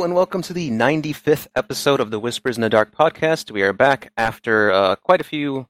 [0.00, 3.50] Hello and welcome to the 95th episode of the Whispers in the Dark podcast.
[3.50, 5.66] We are back after uh, quite a few,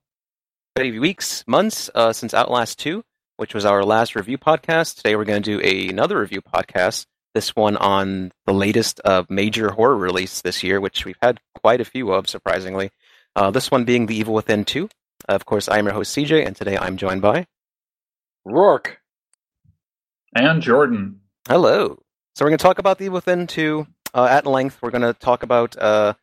[0.76, 3.02] quite a few weeks, months uh, since Outlast 2,
[3.38, 4.98] which was our last review podcast.
[4.98, 9.24] Today we're going to do a, another review podcast, this one on the latest uh,
[9.28, 12.92] major horror release this year, which we've had quite a few of, surprisingly.
[13.34, 14.88] Uh, this one being The Evil Within 2.
[15.28, 17.48] Of course, I'm your host, CJ, and today I'm joined by
[18.44, 19.00] Rourke.
[20.36, 21.18] And Jordan.
[21.48, 21.98] Hello.
[22.36, 24.78] So we're going to talk about The Evil Within 2 uh, at length.
[24.80, 26.14] We're going to talk about uh,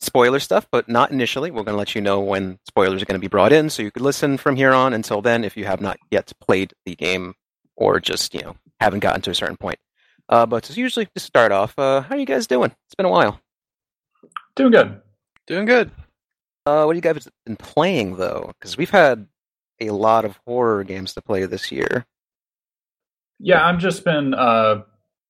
[0.00, 1.50] spoiler stuff, but not initially.
[1.50, 3.82] We're going to let you know when spoilers are going to be brought in, so
[3.82, 6.94] you could listen from here on until then if you have not yet played the
[6.94, 7.34] game
[7.76, 9.78] or just, you know, haven't gotten to a certain point.
[10.28, 12.70] Uh, but to usually to start off, uh, how are you guys doing?
[12.86, 13.40] It's been a while.
[14.56, 15.00] Doing good.
[15.46, 15.90] Doing good.
[16.66, 18.52] Uh, what have you guys been playing though?
[18.58, 19.26] Because we've had
[19.80, 22.06] a lot of horror games to play this year.
[23.38, 24.82] Yeah, I've just been uh,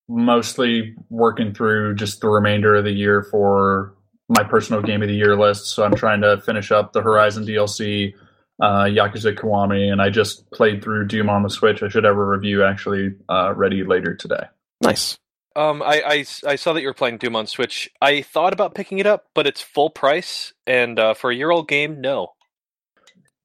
[0.08, 3.94] mostly working through just the remainder of the year for
[4.28, 5.66] my personal game of the year list.
[5.66, 8.14] So I'm trying to finish up the Horizon DLC,
[8.60, 11.82] uh, Yakuza Kiwami, and I just played through Doom on the Switch.
[11.82, 14.44] I should have a review actually uh, ready later today.
[14.82, 15.18] Nice.
[15.56, 17.88] Um, I, I, I saw that you were playing Doom on Switch.
[18.02, 21.50] I thought about picking it up, but it's full price, and uh, for a year
[21.50, 22.32] old game, no.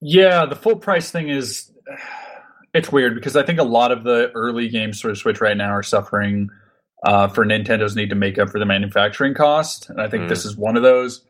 [0.01, 1.71] Yeah, the full price thing is
[2.80, 5.69] it's weird because I think a lot of the early games for Switch right now
[5.72, 6.49] are suffering
[7.05, 10.30] uh, for Nintendo's need to make up for the manufacturing cost, and I think Mm.
[10.30, 11.23] this is one of those.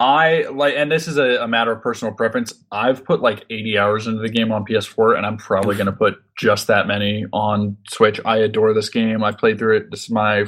[0.00, 2.52] I like, and this is a, a matter of personal preference.
[2.70, 5.92] I've put like 80 hours into the game on PS4, and I'm probably going to
[5.92, 8.20] put just that many on Switch.
[8.24, 9.24] I adore this game.
[9.24, 9.90] I played through it.
[9.90, 10.44] This is my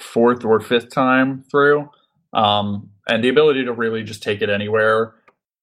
[0.00, 1.88] fourth or fifth time through,
[2.32, 5.14] um, and the ability to really just take it anywhere.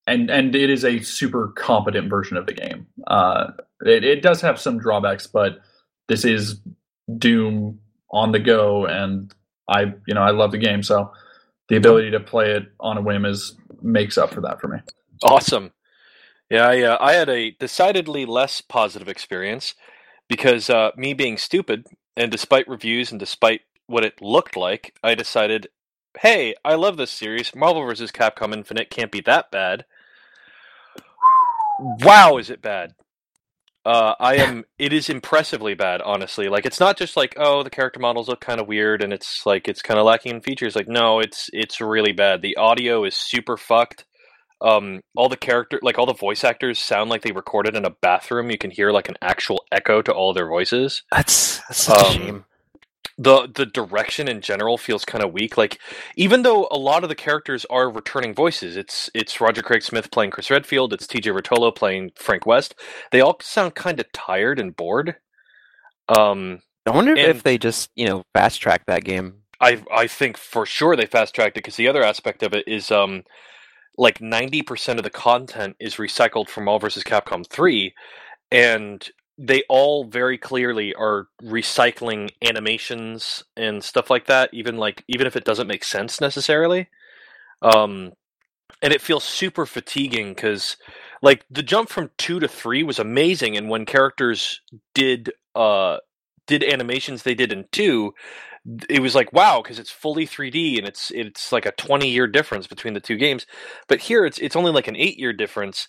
[0.09, 2.87] And and it is a super competent version of the game.
[3.07, 5.59] Uh, it, it does have some drawbacks, but
[6.07, 6.59] this is
[7.17, 7.79] Doom
[8.11, 9.33] on the go, and
[9.67, 11.11] I you know I love the game, so
[11.69, 14.79] the ability to play it on a whim is makes up for that for me.
[15.23, 15.71] Awesome.
[16.49, 19.75] Yeah, I, uh, I had a decidedly less positive experience
[20.27, 21.85] because uh, me being stupid,
[22.17, 25.67] and despite reviews and despite what it looked like, I decided,
[26.19, 27.55] hey, I love this series.
[27.55, 28.11] Marvel vs.
[28.11, 29.85] Capcom Infinite can't be that bad.
[31.79, 32.93] Wow, is it bad?
[33.85, 34.65] Uh, I am.
[34.77, 36.49] It is impressively bad, honestly.
[36.49, 39.45] Like, it's not just like, oh, the character models look kind of weird, and it's
[39.45, 40.75] like it's kind of lacking in features.
[40.75, 42.41] Like, no, it's it's really bad.
[42.41, 44.05] The audio is super fucked.
[44.61, 47.91] Um, all the character, like all the voice actors, sound like they recorded in a
[48.01, 48.51] bathroom.
[48.51, 51.03] You can hear like an actual echo to all their voices.
[51.11, 52.45] That's, that's such a Um, shame.
[53.19, 55.57] The The direction in general feels kind of weak.
[55.57, 55.79] Like,
[56.17, 60.11] even though a lot of the characters are returning voices, it's it's Roger Craig Smith
[60.11, 61.31] playing Chris Redfield, it's T.J.
[61.31, 62.75] Rotolo playing Frank West.
[63.11, 65.17] They all sound kind of tired and bored.
[66.09, 69.43] Um, I wonder if they just, you know, fast track that game.
[69.61, 72.67] I I think for sure they fast tracked it because the other aspect of it
[72.67, 73.23] is um
[73.97, 77.03] like ninety percent of the content is recycled from All vs.
[77.03, 77.93] Capcom three,
[78.51, 79.07] and
[79.39, 84.49] they all very clearly are recycling animations and stuff like that.
[84.53, 86.89] Even like even if it doesn't make sense necessarily,
[87.61, 88.13] um,
[88.81, 90.77] and it feels super fatiguing because
[91.21, 94.61] like the jump from two to three was amazing, and when characters
[94.95, 95.97] did uh
[96.47, 98.13] did animations they did in two
[98.89, 102.27] it was like wow because it's fully 3D and it's it's like a 20 year
[102.27, 103.45] difference between the two games.
[103.87, 105.87] But here it's it's only like an 8 year difference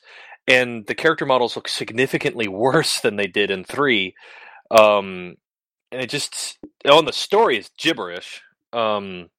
[0.50, 4.14] and the character models look significantly worse than they did in 3.
[4.70, 5.36] Um
[5.92, 8.42] and it just on the story is gibberish.
[8.72, 9.30] Um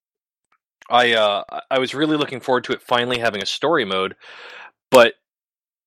[0.89, 4.15] I uh I- was really looking forward to it finally having a story mode,
[4.89, 5.13] but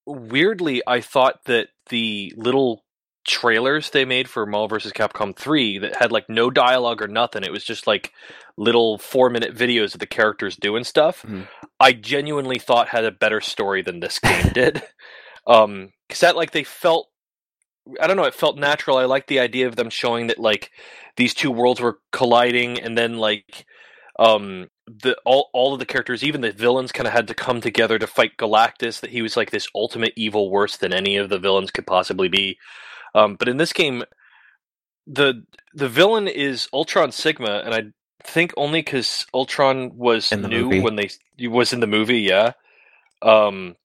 [0.05, 2.83] weirdly I thought that the little
[3.27, 4.91] trailers they made for Marvel vs.
[4.93, 7.43] Capcom 3 that had like no dialogue or nothing.
[7.43, 8.11] It was just like
[8.57, 11.23] little four minute videos of the characters doing stuff.
[11.23, 11.47] Mhm.
[11.79, 14.83] I genuinely thought had a better story than this game did.
[15.47, 17.09] Um, cause that like they felt,
[17.99, 18.97] I don't know, it felt natural.
[18.97, 20.71] I liked the idea of them showing that like
[21.17, 23.65] these two worlds were colliding and then like,
[24.17, 27.59] um, the all all of the characters, even the villains, kind of had to come
[27.59, 29.01] together to fight Galactus.
[29.01, 32.27] That he was like this ultimate evil, worse than any of the villains could possibly
[32.27, 32.57] be.
[33.13, 34.03] Um, but in this game,
[35.07, 35.43] the
[35.73, 37.83] the villain is Ultron Sigma, and I
[38.23, 40.79] think only because Ultron was new movie.
[40.81, 42.21] when they he was in the movie.
[42.21, 42.53] Yeah.
[43.21, 43.75] Um,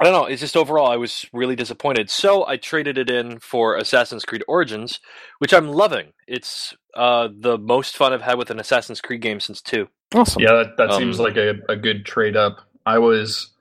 [0.00, 0.26] I don't know.
[0.26, 2.10] It's just overall, I was really disappointed.
[2.10, 5.00] So I traded it in for Assassin's Creed Origins,
[5.38, 6.12] which I'm loving.
[6.26, 9.88] It's uh, the most fun I've had with an Assassin's Creed game since two.
[10.14, 10.42] Awesome.
[10.42, 12.60] Yeah, that, that seems Um, like a, a good trade up.
[12.84, 13.52] I was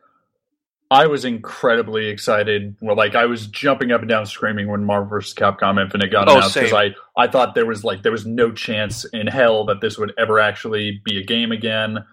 [0.91, 2.75] I was incredibly excited.
[2.81, 5.33] Well, like I was jumping up and down screaming when Marvel vs.
[5.33, 6.73] Capcom Infinite got Oh, announced because.
[6.73, 10.13] I I thought there was like there was no chance in hell that this would
[10.17, 12.05] ever actually be a game again.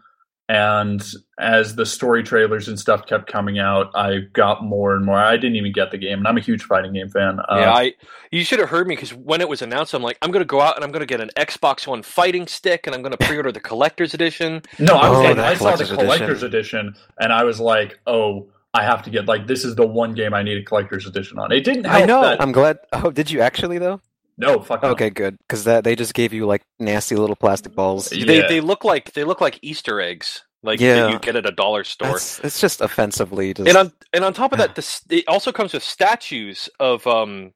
[0.48, 1.02] And
[1.38, 5.16] as the story trailers and stuff kept coming out, I got more and more.
[5.18, 7.38] I didn't even get the game, and I'm a huge fighting game fan.
[7.40, 7.94] Uh, yeah, I
[8.30, 10.46] you should have heard me because when it was announced, I'm like, I'm going to
[10.46, 13.16] go out and I'm going to get an Xbox One fighting stick, and I'm going
[13.16, 14.62] to pre-order the collector's edition.
[14.78, 16.94] No, I was Oh, like, that I saw the collector's collector's edition.
[17.20, 20.34] and I was like, oh, I have to get like this is the one game
[20.34, 21.50] I need a collector's edition on.
[21.52, 22.22] It didn't help I know.
[22.22, 22.40] that.
[22.42, 22.78] I'm glad.
[22.92, 24.00] Oh, did you actually though?
[24.38, 24.90] No, fuck no.
[24.90, 25.38] Okay, good.
[25.38, 28.12] Because that they just gave you like nasty little plastic balls.
[28.12, 28.24] Yeah.
[28.26, 31.02] They they look like they look like Easter eggs, like Yeah.
[31.04, 32.08] that you get at a dollar store.
[32.08, 33.68] That's, it's just offensively just.
[33.68, 37.52] And on and on top of that, this it also comes with statues of um,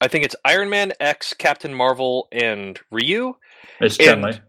[0.00, 3.34] I think it's Iron Man, X, Captain Marvel, and Ryu.
[3.80, 4.40] It's and- Chun-Li.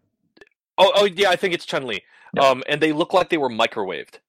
[0.77, 2.01] Oh, oh yeah, I think it's Chun Li.
[2.35, 2.43] Yeah.
[2.43, 4.19] Um, and they look like they were microwaved.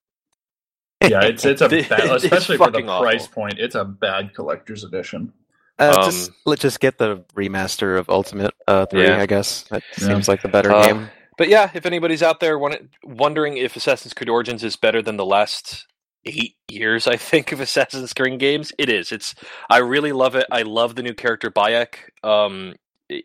[1.02, 3.04] Yeah, it's it's a bad, especially for the fucking awful.
[3.04, 3.54] price point.
[3.58, 5.32] It's a bad collector's edition.
[5.80, 9.04] Uh, um, just let's just get the remaster of Ultimate uh, Three.
[9.06, 9.18] Yeah.
[9.20, 10.08] I guess that Yeah.
[10.08, 11.10] seems like the better Uh, game.
[11.38, 15.16] But yeah, if anybody's out there won- wondering if Assassin's Creed Origins is better than
[15.16, 15.86] the last
[16.26, 19.10] eight years, I think of Assassin's Creed games, it is.
[19.10, 19.34] It's
[19.70, 20.46] I really love it.
[20.52, 21.94] I love the new character Bayek.
[22.22, 22.74] Um,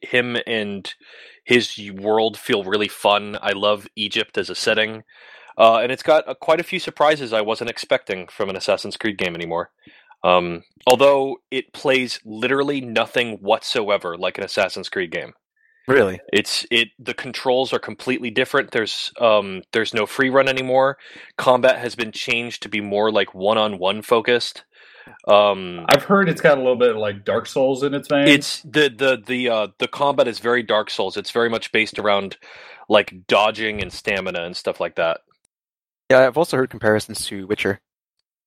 [0.01, 0.91] him and
[1.43, 3.37] his world feel really fun.
[3.41, 5.03] I love Egypt as a setting,
[5.57, 8.97] uh, and it's got uh, quite a few surprises I wasn't expecting from an Assassin's
[8.97, 9.71] Creed game anymore.
[10.25, 15.33] Um, although it plays literally nothing whatsoever like an Assassin's Creed game.
[15.87, 16.19] Really?
[16.33, 18.71] It's it the controls are completely different.
[18.71, 20.97] There's um there's no free run anymore.
[21.37, 24.63] Combat has been changed to be more like one on one focused.
[25.27, 28.27] Um I've heard it's got a little bit of like Dark Souls in its vein.
[28.27, 31.17] it's the the the uh the combat is very Dark Souls.
[31.17, 32.37] It's very much based around
[32.89, 35.21] like dodging and stamina and stuff like that.
[36.09, 37.79] Yeah, I've also heard comparisons to Witcher.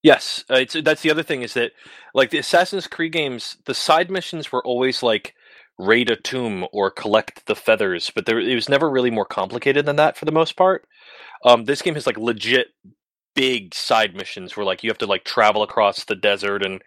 [0.03, 1.73] Yes, uh, that's the other thing is that
[2.15, 5.35] like the Assassin's Creed games, the side missions were always like
[5.79, 9.87] raid a tomb or collect the feathers, but there it was never really more complicated
[9.87, 10.87] than that for the most part.
[11.45, 12.69] Um, this game has like legit
[13.37, 16.83] big side missions where like you have to like travel across the desert and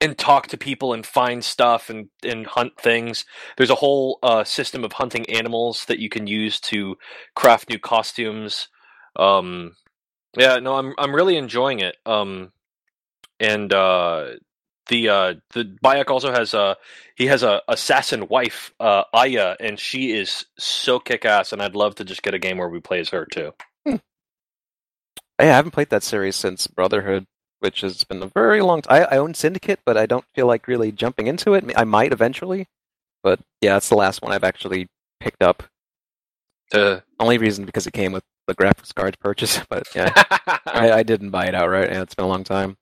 [0.00, 3.24] and talk to people and find stuff and and hunt things.
[3.56, 6.96] There's a whole uh, system of hunting animals that you can use to
[7.34, 8.68] craft new costumes.
[9.16, 9.76] Um,
[10.36, 11.96] yeah, no, I'm I'm really enjoying it.
[12.06, 12.52] Um,
[13.40, 14.30] and uh,
[14.88, 16.76] the uh, the Bayek also has a
[17.16, 21.52] he has a assassin wife, uh, Aya, and she is so kick ass.
[21.52, 23.52] And I'd love to just get a game where we play as her too.
[23.86, 23.98] Yeah,
[25.38, 27.26] I haven't played that series since Brotherhood,
[27.60, 29.06] which has been a very long time.
[29.10, 31.64] I, I own Syndicate, but I don't feel like really jumping into it.
[31.76, 32.68] I might eventually,
[33.22, 34.88] but yeah, that's the last one I've actually
[35.20, 35.64] picked up.
[36.72, 40.12] Uh, Only reason because it came with the graphics card purchase, but yeah,
[40.66, 41.88] I, I didn't buy it outright.
[41.88, 42.76] and it's been a long time.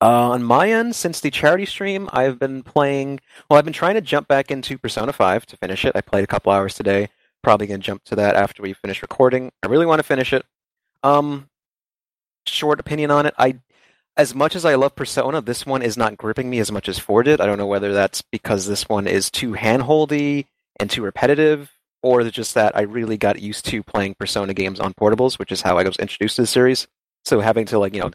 [0.00, 3.20] Uh, on my end, since the charity stream, I've been playing.
[3.48, 5.92] Well, I've been trying to jump back into Persona 5 to finish it.
[5.94, 7.08] I played a couple hours today.
[7.42, 9.52] Probably going to jump to that after we finish recording.
[9.62, 10.44] I really want to finish it.
[11.02, 11.48] Um,
[12.44, 13.34] short opinion on it.
[13.38, 13.60] I,
[14.18, 16.98] as much as I love Persona, this one is not gripping me as much as
[16.98, 17.40] 4 did.
[17.40, 20.46] I don't know whether that's because this one is too handholdy
[20.78, 21.70] and too repetitive,
[22.02, 25.62] or just that I really got used to playing Persona games on portables, which is
[25.62, 26.86] how I was introduced to the series.
[27.24, 28.10] So having to like you know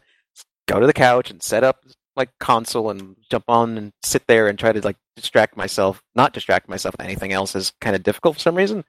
[0.66, 1.84] go to the couch and set up
[2.16, 6.32] like console and jump on and sit there and try to like distract myself, not
[6.32, 8.84] distract myself with anything else is kind of difficult for some reason.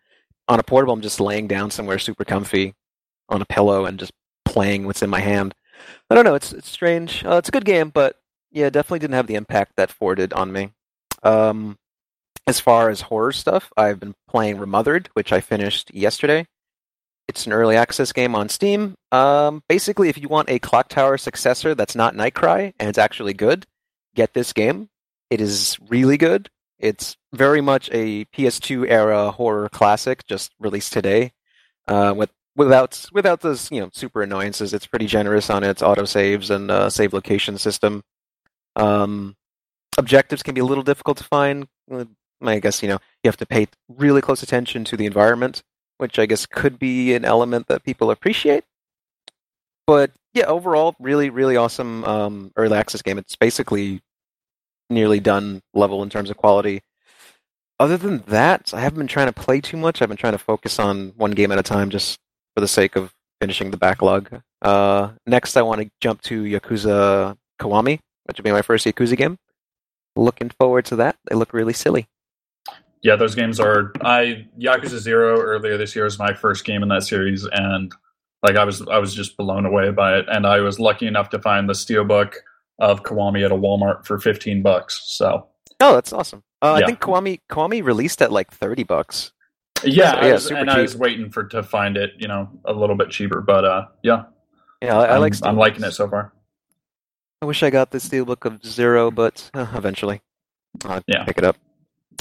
[0.50, 2.74] On a portable, I'm just laying down somewhere super comfy
[3.30, 4.12] on a pillow and just
[4.46, 5.56] playing what's in my hand.
[6.10, 6.36] I don't know.
[6.36, 7.24] It's it's strange.
[7.26, 8.18] Uh, it's a good game, but
[8.52, 10.72] yeah, definitely didn't have the impact that four did on me.
[11.24, 11.78] Um,
[12.48, 16.46] as far as horror stuff, I've been playing Remothered, which I finished yesterday.
[17.28, 18.96] It's an early access game on Steam.
[19.12, 23.34] Um, basically, if you want a Clock Tower successor that's not Nightcry and it's actually
[23.34, 23.66] good,
[24.14, 24.90] get this game.
[25.30, 26.50] It is really good.
[26.80, 31.32] It's very much a PS2 era horror classic, just released today.
[31.88, 36.04] Uh, with without without those you know super annoyances, it's pretty generous on its auto
[36.04, 38.04] saves and uh, save location system.
[38.76, 39.36] Um,
[39.98, 41.68] objectives can be a little difficult to find.
[42.50, 45.64] I guess you know you have to pay really close attention to the environment
[45.98, 48.66] which I guess could be an element that people appreciate.
[49.86, 53.18] But yeah, overall, really, really awesome um, early access game.
[53.18, 54.02] It's basically
[54.90, 56.82] nearly done level in terms of quality.
[57.80, 60.02] Other than that, I haven't been trying to play too much.
[60.02, 62.20] I've been trying to focus on one game at a time just
[62.56, 64.42] for the sake of finishing the backlog.
[64.62, 69.18] Uh, next, I want to jump to Yakuza Kiwami, which will be my first Yakuza
[69.18, 69.38] game.
[70.16, 71.18] Looking forward to that.
[71.30, 72.08] They look really silly.
[73.04, 73.92] Yeah, those games are.
[74.02, 77.92] I Yakuza Zero earlier this year was my first game in that series, and
[78.42, 81.30] like I was I was just blown away by it, and I was lucky enough
[81.32, 82.34] to find the steelbook
[82.80, 85.02] of Kiwami at a Walmart for fifteen bucks.
[85.06, 85.48] So
[85.82, 86.44] Oh, that's awesome.
[86.62, 86.86] Uh, Yeah.
[86.86, 89.34] I think Kiwami Kiwami released at like thirty bucks.
[89.84, 90.82] yeah, So, I yeah, was- super and I cheap.
[90.84, 94.24] was waiting for to find it, you know, a little bit cheaper, but uh, yeah,
[94.82, 95.34] Yeah, I, I I'm, like.
[95.44, 96.32] I'm liking it so far.
[97.42, 100.22] I wish I got the steelbook of Zero, but uh, eventually
[100.86, 101.26] I'll Yeah.
[101.26, 101.58] pick it up.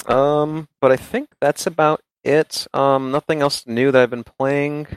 [0.07, 2.67] Um, but I think that's about it.
[2.73, 4.87] Um, nothing else new that I've been playing.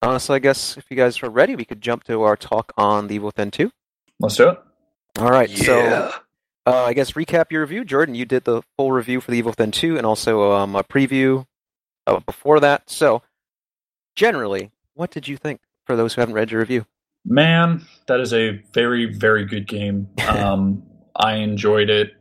[0.00, 2.72] Uh, so I guess if you guys are ready, we could jump to our talk
[2.76, 3.70] on the Evil Within 2.
[4.20, 4.58] Let's do it.
[5.18, 6.12] All right, so
[6.66, 8.14] uh, I guess recap your review, Jordan.
[8.14, 11.46] You did the full review for the Evil Within 2 and also um, a preview
[12.06, 12.88] uh, before that.
[12.88, 13.22] So,
[14.14, 16.86] generally, what did you think for those who haven't read your review?
[17.24, 20.08] Man, that is a very, very good game.
[20.28, 20.82] Um,
[21.16, 22.12] I enjoyed it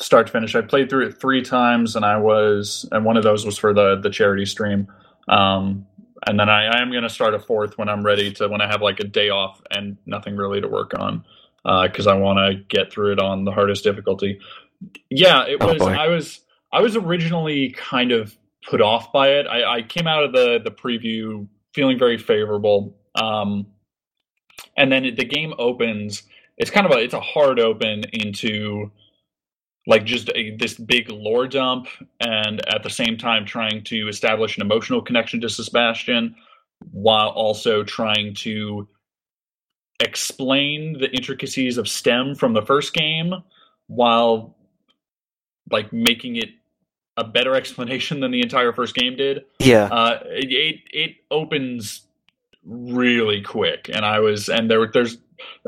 [0.00, 0.54] start to finish.
[0.54, 3.74] I played through it three times, and I was, and one of those was for
[3.74, 4.88] the the charity stream.
[5.28, 5.86] Um,
[6.26, 8.60] and then I, I am going to start a fourth when I'm ready to when
[8.60, 11.24] I have like a day off and nothing really to work on
[11.64, 14.40] because I want to get through it on the hardest difficulty.
[15.10, 15.88] Yeah, it Oh, was.
[15.94, 16.40] I was.
[16.72, 18.36] I was originally kind of
[18.68, 19.46] put off by it.
[19.46, 22.96] I, I came out of the the preview feeling very favorable.
[23.14, 23.66] Um,
[24.76, 26.22] and then it, the game opens.
[26.58, 28.90] It's kind of a it's a hard open into
[29.90, 31.88] like just a, this big lore dump,
[32.20, 36.36] and at the same time trying to establish an emotional connection to Sebastian,
[36.92, 38.86] while also trying to
[39.98, 43.34] explain the intricacies of STEM from the first game,
[43.88, 44.56] while
[45.72, 46.50] like making it
[47.16, 49.86] a better explanation than the entire first game did Yeah.
[49.90, 52.06] uh, it, it it opens
[52.64, 55.18] really quick, and I was and there there's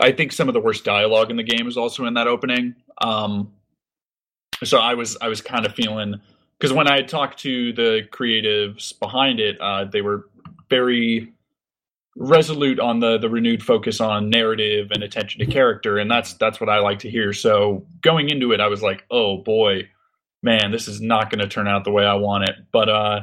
[0.01, 2.77] I think some of the worst dialogue in the game is also in that opening.
[3.01, 3.53] Um,
[4.65, 6.21] so I was I was kind of feeling
[6.59, 10.29] because when I talked to the creatives behind it, uh, they were
[10.71, 11.33] very
[12.17, 16.61] resolute on the the renewed focus on narrative and attention to character, and that's that's
[16.61, 17.33] what I like to hear.
[17.33, 19.89] So going into it, I was like, oh boy,
[20.43, 22.57] man, this is not going to turn out the way I want it.
[22.73, 23.21] But uh,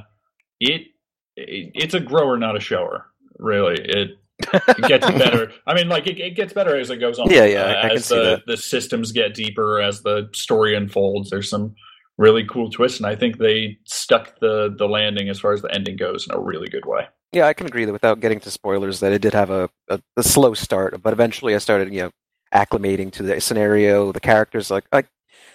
[0.60, 0.88] it,
[1.36, 3.06] it it's a grower, not a shower.
[3.38, 4.19] Really, it,
[4.54, 5.52] it gets better.
[5.68, 7.30] I mean, like it, it gets better as it goes on.
[7.30, 8.46] Yeah, yeah, I- Uh, I can as the that.
[8.48, 11.76] the systems get deeper, as the story unfolds, there's some
[12.18, 15.74] really cool twists, and I think they stuck the the landing as far as the
[15.74, 17.08] ending goes in a really good way.
[17.32, 20.02] Yeah, I can agree that without getting to spoilers, that it did have a, a,
[20.18, 22.12] a slow start, but eventually I started, you know,
[22.54, 24.72] acclimating to the scenario, the characters.
[24.72, 25.06] Like, like,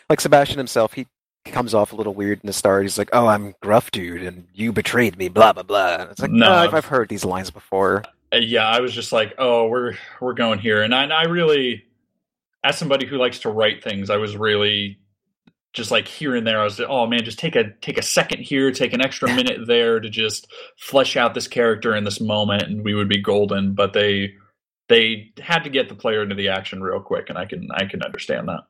[0.09, 1.09] like Sebastian himself, he
[1.47, 2.83] comes off a little weird in the start.
[2.85, 5.97] He's like, "Oh, I'm gruff dude, and you betrayed me." Blah blah blah.
[5.97, 6.47] And it's like, No.
[6.49, 8.05] no, I've, I've heard these lines before.
[8.35, 11.25] Uh, yeah, I was just like, oh, we're we're going here, and I, and I
[11.25, 11.85] really,
[12.65, 14.99] as somebody who likes to write things, I was really
[15.73, 16.61] just like here and there.
[16.61, 19.29] I was, like, oh man, just take a take a second here, take an extra
[19.35, 23.21] minute there to just flesh out this character in this moment, and we would be
[23.21, 23.75] golden.
[23.75, 24.35] But they
[24.89, 27.85] they had to get the player into the action real quick, and I can I
[27.85, 28.63] can understand that.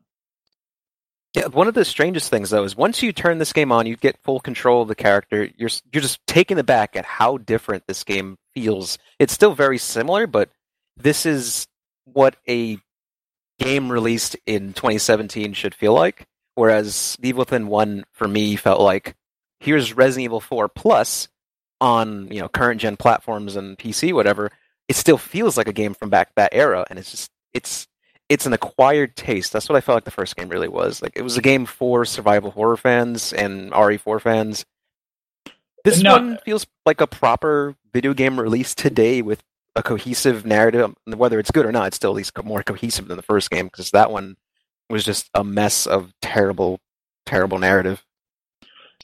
[1.35, 3.97] Yeah, one of the strangest things though is once you turn this game on, you
[3.97, 5.49] get full control of the character.
[5.57, 8.99] You're you're just taken aback at how different this game feels.
[9.19, 10.51] It's still very similar, but
[10.97, 11.67] this is
[12.05, 12.79] what a
[13.59, 16.27] game released in 2017 should feel like.
[16.55, 19.17] Whereas Evil Within One for me felt like
[19.61, 21.29] here's Resident Evil 4 Plus
[21.81, 24.51] on you know current gen platforms and PC, whatever.
[24.89, 27.89] It still feels like a game from back that era, and it's just it's
[28.29, 29.53] it's an acquired taste.
[29.53, 31.03] That's what I felt like the first game really was.
[31.03, 34.65] Like it was a game for survival horror fans and RE4 fans.
[35.85, 36.13] This No.
[36.13, 39.43] one feels like a proper video game release today with
[39.77, 40.95] a cohesive narrative.
[41.07, 43.67] Whether it's good or not, it's still at least more cohesive than the first game
[43.67, 44.37] because that one
[44.89, 46.81] was just a mess of terrible,
[47.27, 48.05] terrible narrative.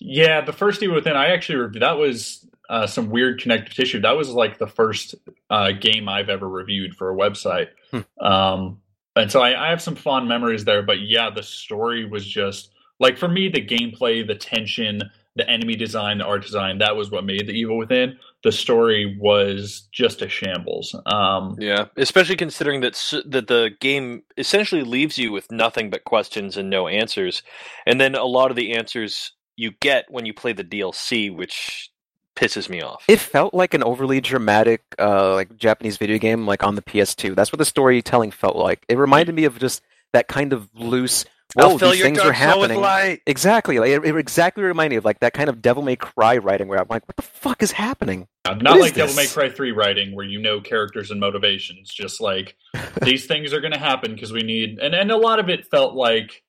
[0.00, 1.82] Yeah, the first Evil Within, I actually reviewed.
[1.82, 4.00] That was uh, some weird connective tissue.
[4.00, 5.14] That was like the first
[5.50, 7.68] uh, game I've ever reviewed for a website.
[7.90, 8.24] Hmm.
[8.24, 8.80] Um,
[9.16, 10.82] and so I, I have some fond memories there.
[10.82, 15.02] But yeah, the story was just like for me, the gameplay, the tension,
[15.36, 16.78] the enemy design, the art design.
[16.78, 18.18] That was what made the Evil Within.
[18.42, 20.94] The story was just a shambles.
[21.06, 22.94] Um, Yeah, especially considering that
[23.26, 27.42] that the game essentially leaves you with nothing but questions and no answers,
[27.86, 31.90] and then a lot of the answers you get when you play the DLC, which
[32.34, 33.04] pisses me off.
[33.08, 37.34] It felt like an overly dramatic, uh, like Japanese video game, like on the PS2.
[37.34, 38.84] That's what the storytelling felt like.
[38.88, 39.82] It reminded me of just
[40.12, 41.24] that kind of loose.
[41.54, 42.82] Whoa, these things are happening.
[43.26, 46.36] Exactly, like it, it exactly reminded me of like that kind of Devil May Cry
[46.38, 48.28] writing, where I'm like, what the fuck is happening?
[48.46, 49.26] Not What is like Devil May?
[49.26, 51.88] Cry 3 writing where you know characters and motivations.
[51.92, 52.56] Just like
[53.02, 54.78] these things are going to happen because we need.
[54.78, 56.42] And, and a lot of it felt like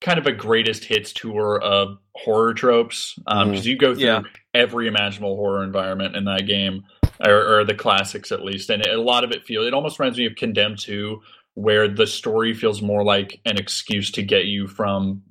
[0.00, 3.64] kind of a greatest hits tour of horror tropes because um, Mhm.
[3.64, 4.22] you go through Yeah.
[4.54, 6.84] every imaginable horror environment in that game,
[7.26, 9.66] or, or the classics at least, and a lot of it feels.
[9.66, 11.20] It almost reminds me of Condemned 2,
[11.58, 15.22] where the story feels more like an excuse to get you from.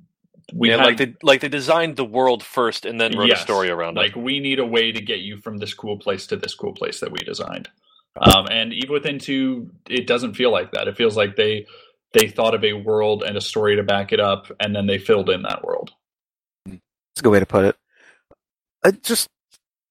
[0.54, 3.40] We yeah, had- like they like they designed the world first and then wrote Yes.
[3.40, 4.18] a story around like it.
[4.18, 6.74] Like we need a way to get you from this cool place to this cool
[6.74, 7.70] place that we designed.
[8.20, 10.88] Um, and Evil Within Two, it doesn't feel like that.
[10.88, 11.66] It feels like they
[12.14, 14.98] they thought of a world and a story to back it up, and then they
[14.98, 15.92] filled in that world.
[16.66, 16.80] That's
[17.20, 17.76] a good way to put it.
[18.84, 19.28] I just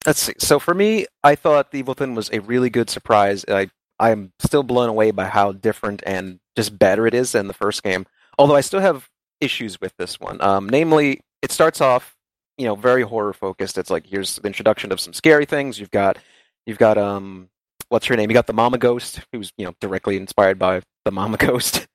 [0.06, 0.34] let's see.
[0.38, 3.44] So for me, I thought the Evil Within was a really good surprise.
[3.48, 7.54] I I'm still blown away by how different and just better it is than the
[7.54, 8.06] first game.
[8.38, 9.08] Although I still have
[9.40, 10.40] issues with this one.
[10.40, 12.16] Um, namely, it starts off,
[12.58, 13.78] you know, very horror focused.
[13.78, 15.78] It's like here's the introduction of some scary things.
[15.78, 16.18] You've got
[16.66, 17.48] you've got um
[17.88, 18.30] what's her name?
[18.30, 21.86] You got the Mama Ghost, who's you know directly inspired by the Mama Ghost.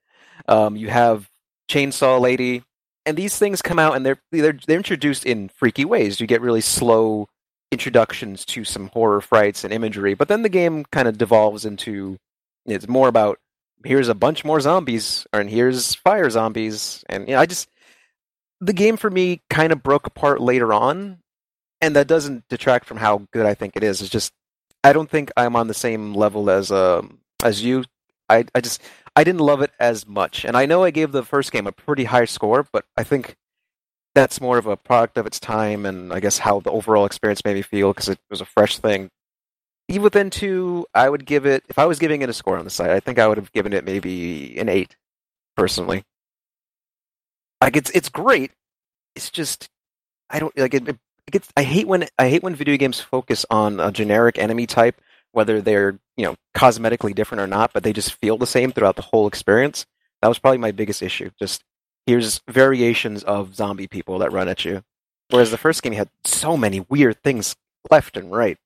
[0.48, 1.30] Um, you have
[1.70, 2.64] Chainsaw Lady,
[3.06, 6.20] and these things come out and they're they're they're introduced in freaky ways.
[6.20, 7.28] You get really slow
[7.72, 12.18] introductions to some horror frights and imagery, but then the game kind of devolves into
[12.66, 13.40] it's more about
[13.84, 17.70] here's a bunch more zombies and here's fire zombies and you know, I just
[18.60, 21.20] the game for me kind of broke apart later on
[21.82, 24.02] and that doesn't detract from how good I think it is.
[24.02, 24.34] It's just
[24.84, 27.84] I don't think I'm on the same level as um as you.
[28.30, 28.82] I I just
[29.16, 30.46] I didn't love it as much.
[30.46, 33.36] And I know I gave the first game a pretty high score, but I think
[34.14, 37.44] that's more of a product of its time and I guess how the overall experience
[37.46, 39.10] made me feel because it was a fresh thing.
[39.88, 42.66] Eve Within 2, I would give it, if I was giving it a score on
[42.66, 44.96] the site, I think I would have given it maybe an 8,
[45.58, 46.04] personally.
[47.62, 48.52] Like, it's it's great.
[49.16, 49.70] It's just,
[50.30, 50.98] I don't, like, it, it
[51.30, 55.02] gets, I hate when, I hate when video games focus on a generic enemy type,
[55.34, 58.96] whether they're, you know, cosmetically different or not, but they just feel the same throughout
[58.96, 59.86] the whole experience.
[60.22, 61.32] That was probably my biggest issue.
[61.38, 61.64] Just,
[62.06, 64.84] here's variations of zombie people that run at you.
[65.30, 67.56] Whereas the first game had so many weird things
[67.90, 68.58] left and right.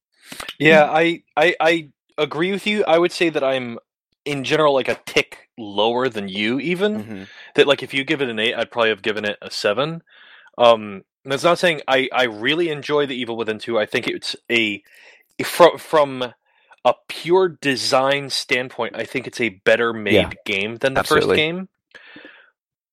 [0.60, 2.84] Yeah, I, I I agree with you.
[2.86, 3.78] I would say that I'm
[4.26, 7.04] in general like a tick lower than you even.
[7.04, 7.24] Mm-hmm.
[7.56, 10.02] That like if you give it an 8, I'd probably have given it a 7.
[10.58, 13.80] Um and that's not saying I I really enjoy the Evil Within 2.
[13.80, 14.84] I think it's a
[15.44, 16.34] from from
[16.86, 21.38] a pure design standpoint, I think it's a better made Yeah, game than the absolutely.
[21.38, 21.70] first game.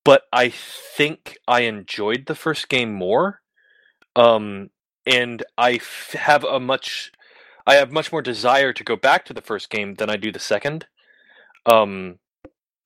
[0.05, 3.41] But I think I enjoyed the first game more.
[4.17, 4.71] Um
[5.07, 7.13] and I f- have a much
[7.67, 10.33] I have much more desire to go back to the first game than I do
[10.33, 10.87] the second.
[11.67, 12.19] Um,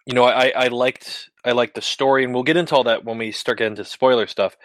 [0.06, 3.04] you know, I, I liked I liked the story, and we'll get into all that
[3.04, 4.56] when we start getting into spoiler stuff.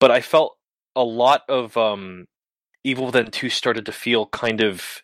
[0.00, 0.58] But I felt
[0.96, 2.26] a lot of um,
[2.84, 5.02] Evil Within Two started to feel kind of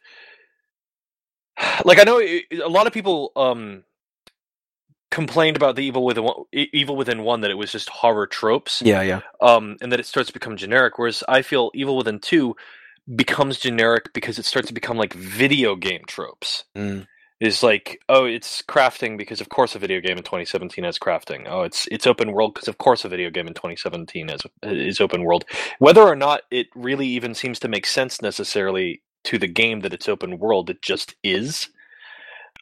[1.85, 3.85] like I know a lot of people um,
[5.15, 8.83] complained about the Evil Within one, Evil Within One that it was just horror tropes
[8.85, 9.21] Yeah, yeah.
[9.41, 10.99] um, and that it starts to become generic.
[10.99, 12.57] Whereas I feel Evil Within Two
[13.15, 16.65] becomes generic because it starts to become like video game tropes.
[16.77, 17.07] Mm.
[17.41, 21.47] Is like, oh, it's crafting because of course a video game in 2017 has crafting.
[21.47, 25.01] Oh, it's it's open world because of course a video game in 2017 has is
[25.01, 25.45] open world.
[25.79, 29.93] Whether or not it really even seems to make sense necessarily to the game that
[29.93, 31.69] it's open world, it just is.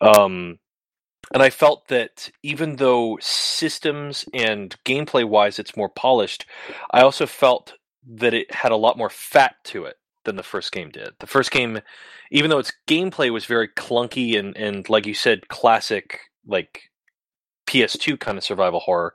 [0.00, 0.58] Um,
[1.32, 6.46] and I felt that even though systems and gameplay wise it's more polished,
[6.90, 7.74] I also felt
[8.06, 11.10] that it had a lot more fat to it than the first game did.
[11.20, 11.80] The first game,
[12.30, 16.82] even though its gameplay was very clunky and, and like you said, classic like
[17.66, 19.14] PS2 kind of survival horror,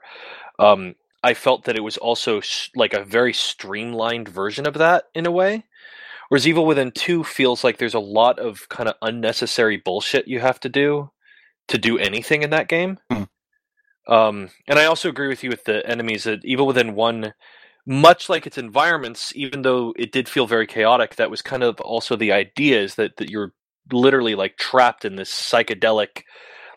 [0.58, 5.04] um, I felt that it was also s- like a very streamlined version of that
[5.14, 5.64] in a way.
[6.28, 10.40] Whereas Evil Within 2 feels like there's a lot of kind of unnecessary bullshit you
[10.40, 11.10] have to do
[11.68, 12.98] to do anything in that game.
[13.10, 13.24] Hmm.
[14.08, 17.34] Um, and I also agree with you with the enemies that Evil Within 1,
[17.86, 21.78] much like its environments, even though it did feel very chaotic, that was kind of
[21.80, 23.52] also the idea is that, that you're
[23.92, 26.22] literally like trapped in this psychedelic,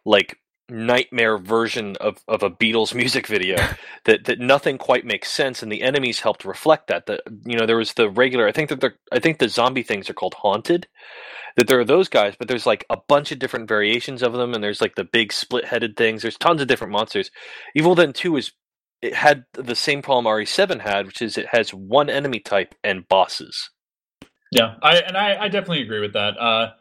[0.05, 0.37] like
[0.71, 3.57] nightmare version of, of a Beatles music video
[4.05, 7.05] that, that nothing quite makes sense and the enemies helped reflect that.
[7.05, 9.83] That you know there was the regular I think that the I think the zombie
[9.83, 10.87] things are called haunted
[11.57, 14.53] that there are those guys but there's like a bunch of different variations of them
[14.53, 16.21] and there's like the big split headed things.
[16.21, 17.29] There's tons of different monsters.
[17.75, 18.51] Evil Then 2 is
[19.01, 23.07] it had the same problem RE7 had which is it has one enemy type and
[23.07, 23.69] bosses.
[24.51, 26.37] Yeah, I and I, I definitely agree with that.
[26.37, 26.71] Uh,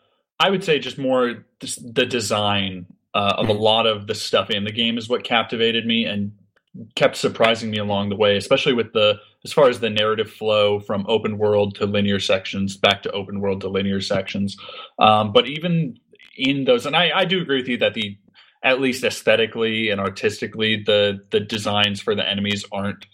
[0.41, 4.65] I would say just more the design uh, of a lot of the stuff in
[4.65, 6.33] the game is what captivated me and
[6.95, 10.79] kept surprising me along the way, especially with the as far as the narrative flow
[10.81, 14.57] from open world to linear sections, back to open world to linear sections.
[14.99, 15.99] Um, but even
[16.37, 18.17] in those, and I, I do agree with you that the
[18.63, 23.07] at least aesthetically and artistically, the the designs for the enemies aren't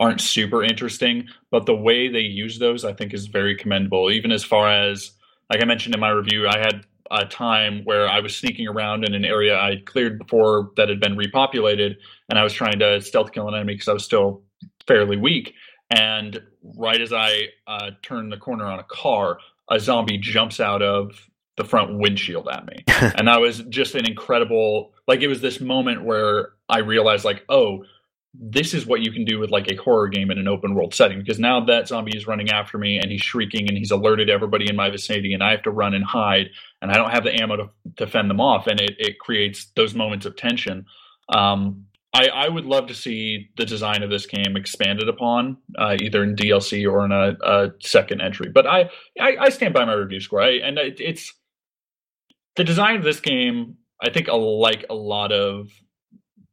[0.00, 4.10] aren't super interesting, but the way they use those, I think, is very commendable.
[4.10, 5.12] Even as far as,
[5.48, 9.04] like I mentioned in my review, I had a time where I was sneaking around
[9.04, 11.96] in an area I'd cleared before that had been repopulated,
[12.28, 14.42] and I was trying to stealth kill an enemy because I was still
[14.88, 15.54] fairly weak.
[15.90, 20.80] And right as I uh, turned the corner on a car, a zombie jumps out
[20.80, 24.92] of the front windshield at me, and that was just an incredible.
[25.06, 27.84] Like it was this moment where I realized, like, oh,
[28.34, 30.94] this is what you can do with like a horror game in an open world
[30.94, 34.30] setting because now that zombie is running after me and he's shrieking and he's alerted
[34.30, 36.48] everybody in my vicinity and I have to run and hide
[36.80, 39.66] and I don't have the ammo to, to fend them off and it, it creates
[39.76, 40.86] those moments of tension.
[41.28, 45.96] Um, I, I would love to see the design of this game expanded upon uh,
[46.00, 48.50] either in DLC or in a, a second entry.
[48.50, 50.42] But I, I, I, stand by my review score.
[50.42, 51.32] I, and it, it's
[52.56, 53.78] the design of this game.
[54.02, 55.70] I think like a lot of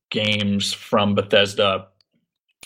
[0.10, 1.88] games from Bethesda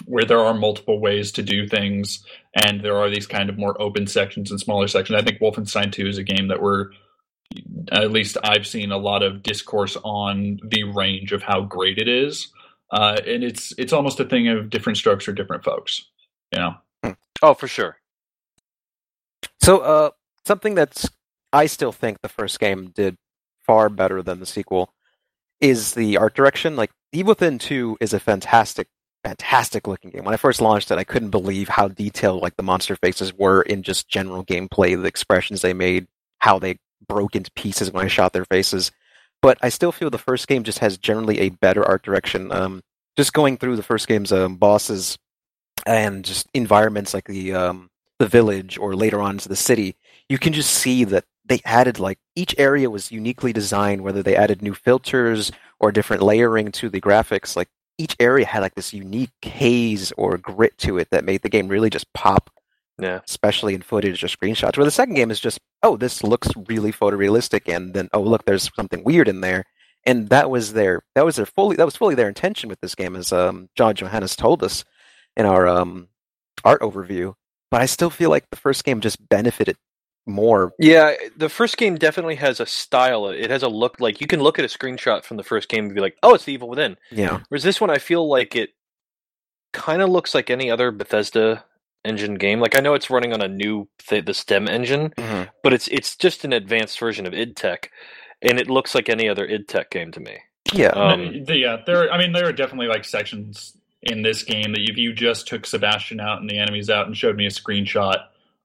[0.05, 2.25] where there are multiple ways to do things
[2.55, 5.19] and there are these kind of more open sections and smaller sections.
[5.19, 6.87] I think Wolfenstein 2 is a game that we're
[7.91, 12.07] at least I've seen a lot of discourse on the range of how great it
[12.07, 12.51] is.
[12.91, 16.09] Uh, and it's it's almost a thing of different strokes for different folks,
[16.51, 17.15] you know.
[17.41, 17.97] Oh, for sure.
[19.61, 20.09] So, uh,
[20.45, 21.09] something that's
[21.51, 23.17] I still think the first game did
[23.65, 24.93] far better than the sequel
[25.59, 26.75] is the art direction.
[26.75, 28.87] Like Evil Within 2 is a fantastic,
[29.23, 30.23] fantastic looking game.
[30.23, 33.61] When I first launched it, I couldn't believe how detailed like the monster faces were
[33.61, 36.07] in just general gameplay, the expressions they made,
[36.39, 38.91] how they broke into pieces when I shot their faces.
[39.43, 42.51] But I still feel the first game just has generally a better art direction.
[42.51, 42.81] Um,
[43.15, 45.19] just going through the first game's um, bosses
[45.85, 49.95] and just environments like the um, the village or later on to the city,
[50.29, 54.01] you can just see that they added like each area was uniquely designed.
[54.01, 55.51] Whether they added new filters
[55.83, 57.57] or different layering to the graphics.
[57.57, 57.67] Like
[57.97, 61.67] each area had like this unique haze or grit to it that made the game
[61.67, 62.49] really just pop.
[62.97, 63.19] Yeah.
[63.27, 64.77] Especially in footage or screenshots.
[64.77, 68.45] Where the second game is just, oh, this looks really photorealistic, and then oh look,
[68.45, 69.65] there's something weird in there.
[70.05, 72.95] And that was their that was their fully that was fully their intention with this
[72.95, 74.85] game, as um, John Johanas told us
[75.35, 76.07] in our um,
[76.63, 77.33] art overview.
[77.71, 79.75] But I still feel like the first game just benefited
[80.25, 80.73] more.
[80.79, 83.27] Yeah, the first game definitely has a style.
[83.27, 85.85] It has a look like you can look at a screenshot from the first game
[85.85, 87.41] and be like, "Oh, it's the Evil Within." Yeah.
[87.49, 88.69] Whereas this one, I feel like it
[89.73, 91.65] kind of looks like any other Bethesda
[92.05, 92.59] engine game.
[92.59, 95.49] Like I know it's running on a new th- the STEM engine, mm-hmm.
[95.63, 97.91] but it's it's just an advanced version of id Tech,
[98.41, 100.37] and it looks like any other id Tech game to me.
[100.73, 100.89] Yeah.
[100.89, 102.11] Um, yeah, there.
[102.11, 105.65] I mean, there are definitely like sections in this game that if you just took
[105.65, 108.23] Sebastian out and the enemies out and showed me a screenshot,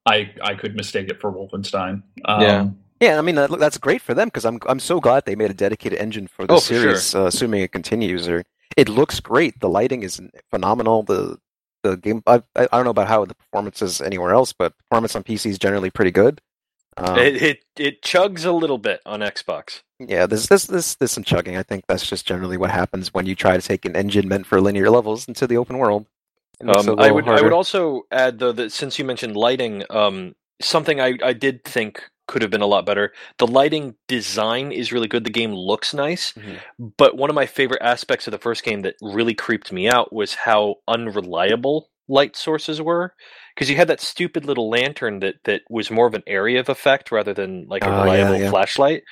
[0.08, 2.02] I I could mistake it for Wolfenstein.
[2.24, 2.68] Um, yeah.
[3.00, 5.50] Yeah, I mean that, that's great for them because I'm I'm so glad they made
[5.52, 7.22] a dedicated engine for the Oh, for series, sure.
[7.22, 8.28] uh, assuming it continues.
[8.28, 8.44] Or
[8.76, 9.60] it looks great.
[9.60, 11.04] The lighting is phenomenal.
[11.04, 11.38] The
[11.84, 15.14] the game I, I don't know about how the performance is anywhere else, but performance
[15.14, 16.40] on PC is generally pretty good.
[16.96, 19.82] Um, it, it it chugs a little bit on Xbox.
[20.00, 21.56] yeah, there's this this there's some chugging.
[21.56, 24.46] I think that's just generally what happens when you try to take an engine meant
[24.46, 26.06] for linear levels into the open world.
[26.60, 29.04] It makes it a Um, I would I would also add though that since you
[29.04, 33.12] mentioned lighting, um, something I, I did think could have been a lot better.
[33.38, 35.24] The lighting design is really good.
[35.24, 36.60] The game looks nice, Mhm.
[36.98, 40.12] but one of my favorite aspects of the first game that really creeped me out
[40.12, 43.14] was how unreliable light sources were.
[43.54, 46.68] Because you had that stupid little lantern that that was more of an area of
[46.68, 48.50] effect rather than like a Oh, yeah, reliable yeah.
[48.50, 49.02] flashlight.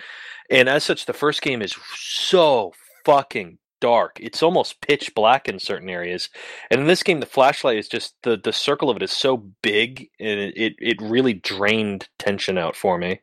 [0.50, 2.72] And as such, the first game is so
[3.04, 4.18] fucking dark.
[4.20, 6.28] It's almost pitch black in certain areas.
[6.72, 9.36] And in this game, the flashlight is just the the circle of it is so
[9.62, 13.20] big, and it it, it really drained tension out for me.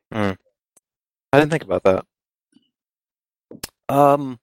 [1.34, 2.06] I didn't think about that.
[3.90, 4.40] Um,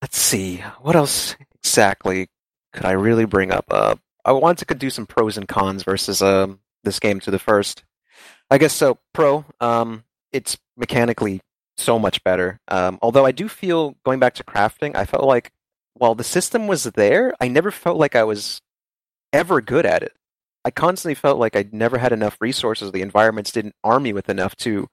[0.00, 0.58] let's see.
[0.80, 2.28] What else exactly
[2.72, 3.64] could I really bring up?
[3.68, 7.40] Uh, I wanted to do some pros and cons versus um this game to the
[7.40, 7.82] first.
[8.48, 8.98] I guess so.
[9.12, 11.40] Pro, um, it's mechanically
[11.80, 12.60] so much better.
[12.68, 15.50] Um, although I do feel going back to crafting, I felt like
[15.94, 18.60] while the system was there, I never felt like I was
[19.32, 20.12] ever good at it.
[20.64, 22.92] I constantly felt like I never had enough resources.
[22.92, 24.88] The environments didn't arm me with enough to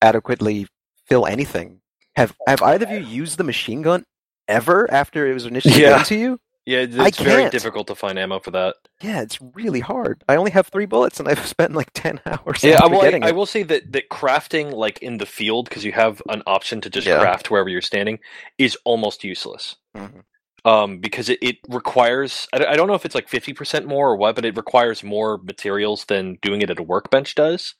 [0.00, 0.66] adequately
[1.06, 1.80] fill anything.
[2.16, 4.04] Have have either of you used the machine gun
[4.48, 5.90] ever after it was initially Yeah.
[5.90, 6.38] given to you?
[6.64, 7.52] Yeah, it's I very can't.
[7.52, 8.76] difficult to find ammo for that.
[9.00, 10.22] Yeah, it's really hard.
[10.28, 12.62] I only have three bullets, and I've spent like ten hours.
[12.62, 15.84] Yeah, I, will, I, I will say that that crafting like in the field because
[15.84, 17.18] you have an option to just Yeah.
[17.18, 18.20] craft wherever you're standing
[18.58, 19.76] is almost useless.
[19.96, 20.22] Mhm.
[20.64, 23.86] Um, because it, it requires I, don't- I don't know if it's like fifty percent
[23.88, 27.74] more or what, but it requires more materials than doing it at a workbench does.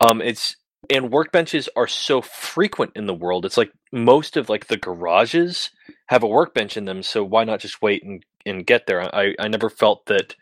[0.00, 0.54] Um, it's
[0.90, 3.46] and workbenches are so frequent in the world.
[3.46, 5.70] It's like most of like the garages
[6.12, 9.02] have a workbench in them, so why not just wait and, and get there?
[9.14, 10.36] I, I never felt that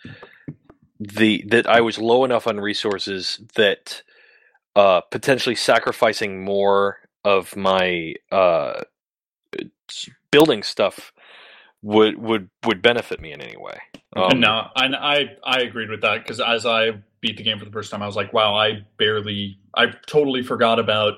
[0.98, 4.02] the that I was low enough on resources that
[4.74, 8.82] uh, potentially sacrificing more of my uh,
[10.30, 11.12] building stuff
[11.82, 13.78] would would would benefit me in any way.
[14.16, 17.64] Um, no, and I I agreed with that because as I beat the game for
[17.64, 21.14] the first time, I was like, wow, I barely, I totally forgot about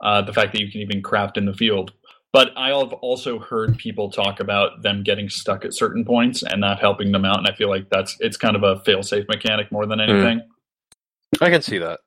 [0.00, 1.92] uh, the fact that you can even craft in the field.
[2.36, 6.60] But I have also heard people talk about them getting stuck at certain points and
[6.60, 9.72] not helping them out, and I feel like that's it's kind of a fail-safe mechanic
[9.72, 10.40] more than anything.
[10.40, 11.46] Mm.
[11.46, 12.00] I can see that.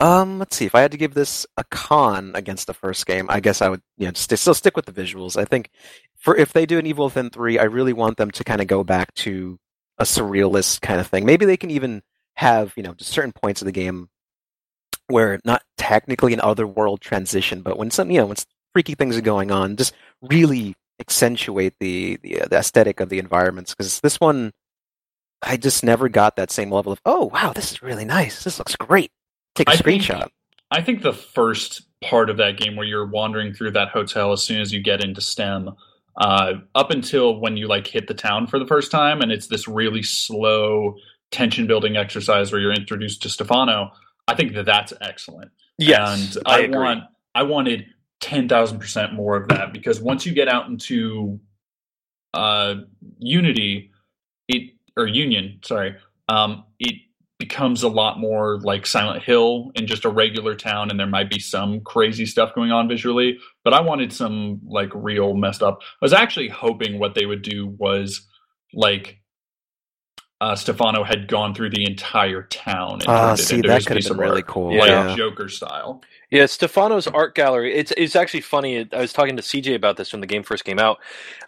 [0.00, 0.64] Um, let's see.
[0.64, 3.68] If I had to give this a con against the first game, I guess I
[3.68, 5.36] would, you know, st- still stick with the visuals.
[5.36, 5.68] I think
[6.16, 8.68] for if they do an Evil Within three, I really want them to kind of
[8.68, 9.58] go back to
[9.98, 11.26] a surrealist kind of thing.
[11.26, 12.00] Maybe they can even
[12.36, 14.08] have, you know, just certain points of the game
[15.08, 18.36] where not technically an other world transition, but when some, you know, when
[18.72, 23.18] freaky things are going on, just really accentuate the the, uh, the aesthetic of the
[23.18, 23.74] environments.
[23.74, 24.52] Because this one,
[25.42, 28.44] I just never got that same level of, oh wow, this is really nice.
[28.44, 29.10] This looks great
[29.54, 30.20] take a I screenshot.
[30.20, 30.32] Think,
[30.70, 34.42] I think the first part of that game where you're wandering through that hotel as
[34.42, 35.70] soon as you get into STEM,
[36.16, 39.46] uh, up until when you like hit the town for the first time, and it's
[39.48, 40.94] this really slow
[41.30, 43.90] tension building exercise where you're introduced to Stefano.
[44.28, 45.50] I think that that's excellent.
[45.78, 47.86] Yes, and I, I want I wanted
[48.20, 51.40] ten thousand percent more of that because once you get out into
[52.34, 52.74] uh,
[53.18, 53.90] Unity,
[54.48, 55.96] it or Union, sorry,
[56.28, 56.96] um, it
[57.38, 61.30] becomes a lot more like Silent Hill in just a regular town, and there might
[61.30, 63.38] be some crazy stuff going on visually.
[63.64, 65.78] But I wanted some like real messed up.
[65.80, 68.26] I was actually hoping what they would do was
[68.74, 69.20] like
[70.40, 73.00] uh, Stefano had gone through the entire town.
[73.00, 75.16] And uh, see, that could have been really cool, like yeah.
[75.16, 76.02] Joker style.
[76.30, 77.74] Yeah, Stefano's art gallery.
[77.74, 78.86] It's it's actually funny.
[78.92, 80.98] I was talking to CJ about this when the game first came out.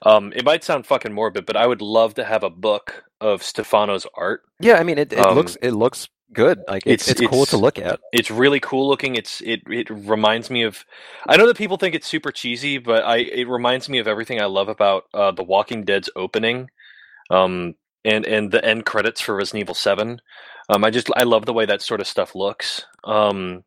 [0.03, 3.43] Um, it might sound fucking morbid, but I would love to have a book of
[3.43, 4.43] Stefano's art.
[4.59, 6.63] Yeah, I mean, it, it um, looks it looks good.
[6.67, 8.01] Like it's, it's, it's cool to look at.
[8.13, 9.15] It's really cool looking.
[9.15, 10.85] It's it it reminds me of.
[11.29, 14.41] I know that people think it's super cheesy, but I it reminds me of everything
[14.41, 16.71] I love about uh, the Walking Dead's opening,
[17.31, 17.75] um,
[18.05, 20.21] and and the end credits for Resident Evil Seven.
[20.69, 22.85] Um, I just I love the way that sort of stuff looks.
[23.05, 23.65] Um,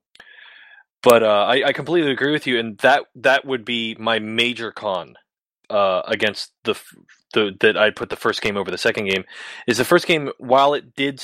[1.01, 4.71] but uh, I, I completely agree with you, and that that would be my major
[4.71, 5.15] con
[5.69, 6.75] uh, against the
[7.33, 9.25] the that I put the first game over the second game
[9.67, 11.21] is the first game while it did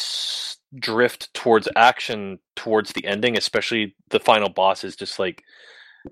[0.77, 5.43] drift towards action towards the ending, especially the final boss is just like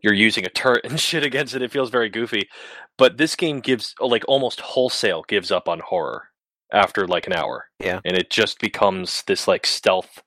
[0.02, 1.62] you're using a turret and shit against it.
[1.62, 2.48] It feels very goofy,
[2.98, 6.30] but this game gives like almost wholesale gives up on horror
[6.72, 7.66] after like an hour.
[7.80, 10.22] Yeah, and it just becomes this like stealth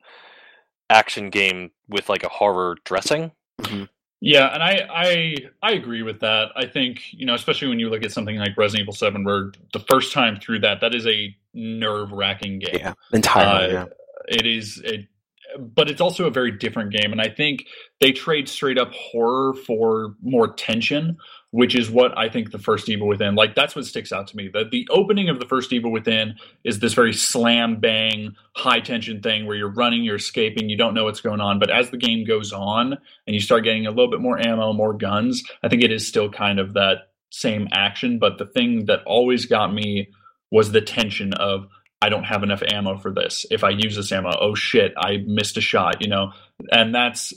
[0.88, 3.32] action game with like a horror dressing.
[3.62, 3.84] Mm-hmm.
[4.22, 6.48] Yeah, and I, I I agree with that.
[6.54, 9.52] I think you know, especially when you look at something like Resident Evil Seven, where
[9.72, 12.76] the first time through that, that is a nerve wracking game.
[12.80, 13.76] Yeah, entirely.
[13.76, 13.84] Uh, yeah.
[14.28, 14.80] It is.
[14.84, 15.06] It,
[15.58, 17.64] but it's also a very different game, and I think
[18.00, 21.16] they trade straight up horror for more tension
[21.52, 24.36] which is what I think the first Evil Within, like that's what sticks out to
[24.36, 24.48] me.
[24.52, 29.20] That the opening of the first Evil Within is this very slam bang, high tension
[29.20, 31.58] thing where you're running, you're escaping, you don't know what's going on.
[31.58, 32.92] But as the game goes on
[33.26, 36.06] and you start getting a little bit more ammo, more guns, I think it is
[36.06, 38.18] still kind of that same action.
[38.18, 40.08] But the thing that always got me
[40.52, 41.66] was the tension of
[42.02, 43.44] I don't have enough ammo for this.
[43.50, 46.32] If I use this ammo, oh shit, I missed a shot, you know?
[46.72, 47.34] And that's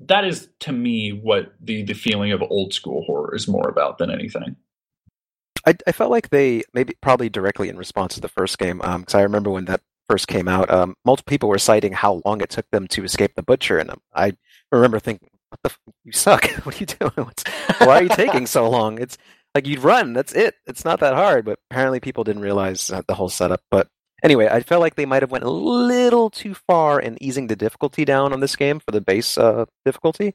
[0.00, 3.98] that is to me what the the feeling of old school horror is more about
[3.98, 4.56] than anything.
[5.66, 9.14] I, I felt like they maybe probably directly in response to the first game because
[9.14, 12.40] um, I remember when that first came out, um, multiple people were citing how long
[12.40, 14.34] it took them to escape the butcher, and I
[14.70, 15.70] remember thinking, "What the?
[15.70, 16.46] F- you suck!
[16.64, 17.26] what are you doing?
[17.26, 17.44] What's,
[17.78, 19.00] why are you taking so long?
[19.00, 19.18] It's
[19.54, 20.12] like you'd run.
[20.12, 20.54] That's it.
[20.66, 23.62] It's not that hard." But apparently, people didn't realize uh, the whole setup.
[23.70, 23.88] But
[24.22, 27.56] anyway, I felt like they might have went a little too far in easing the
[27.56, 30.34] difficulty down on this game for the base uh, difficulty.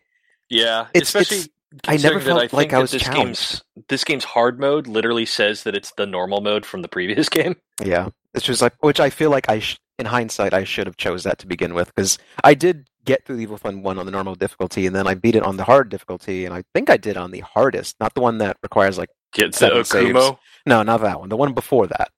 [0.50, 1.38] Yeah, it's, especially.
[1.38, 1.50] It's,
[1.88, 3.26] I never felt I like I was this challenged.
[3.26, 7.30] game's this game's hard mode literally says that it's the normal mode from the previous
[7.38, 7.56] game.
[7.82, 10.98] Yeah, it's just like which I feel like I sh- in hindsight I should have
[10.98, 14.06] chose that to begin with because I did get through the Evil Within one on
[14.06, 16.89] the normal difficulty and then I beat it on the hard difficulty and I think
[16.89, 20.32] I did on the hardest, not the one that requires like Get seven saves.
[20.65, 21.30] No, not that one.
[21.30, 22.12] The one before that.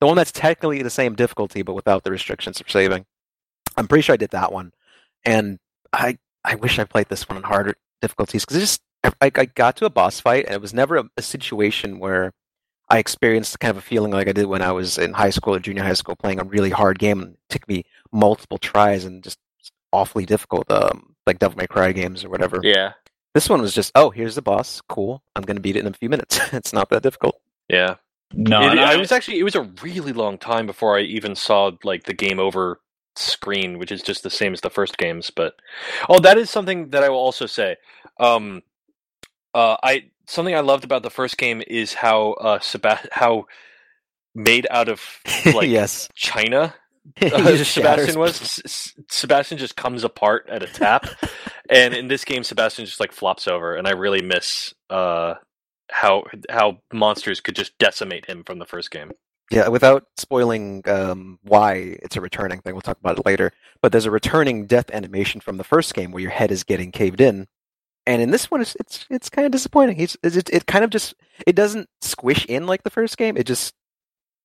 [0.00, 3.04] The one that's technically the same difficulty, but without the restrictions for saving.
[3.76, 4.72] I'm pretty sure I did that one,
[5.24, 5.58] and
[5.92, 9.76] I I wish I played this one on harder difficulties because just I, I, got
[9.76, 12.32] to a boss fight and it was never a, a, situation where
[12.88, 15.54] I experienced kind of a feeling like I did when I was in high school
[15.54, 19.04] or junior high school playing a really hard game and it took me multiple tries
[19.04, 19.38] and just
[19.92, 22.60] awfully difficult, um, like Devil May Cry games or whatever.
[22.62, 22.92] Yeah,
[23.34, 25.22] This one was just, oh, here's the boss, cool.
[25.36, 26.40] I'm gonna beat it in a few minutes.
[26.52, 27.40] it's not that difficult.
[27.68, 27.96] yeah.
[28.34, 31.02] No, It, and I- I was actually it was a really long time before I
[31.02, 32.80] even saw like the game over
[33.16, 35.30] screen, which is just the same as the first games.
[35.30, 35.54] But
[36.08, 37.76] oh, that is something that I will also say.
[38.20, 38.62] Um,
[39.54, 43.46] uh, I something I loved about the first game is how uh, Sebast- how
[44.34, 45.00] made out of
[45.54, 46.74] like yes, China
[47.22, 47.56] uh.
[47.64, 48.40] Sebastian was.
[48.64, 51.06] S- Sebastian just comes apart at a tap,
[51.70, 55.34] and in this game, Sebastian just like flops over, and I really miss uh,
[55.90, 59.12] how how monsters could just decimate him from the first game.
[59.50, 63.52] Yeah, without spoiling um, why it's a returning thing, we'll talk about it later.
[63.80, 66.92] But there's a returning death animation from the first game where your head is getting
[66.92, 67.46] caved in,
[68.06, 69.96] and in this one, it's it's, it's kind of disappointing.
[69.96, 71.14] He's it, it kind of just
[71.46, 73.36] it doesn't squish in like the first game.
[73.36, 73.74] It just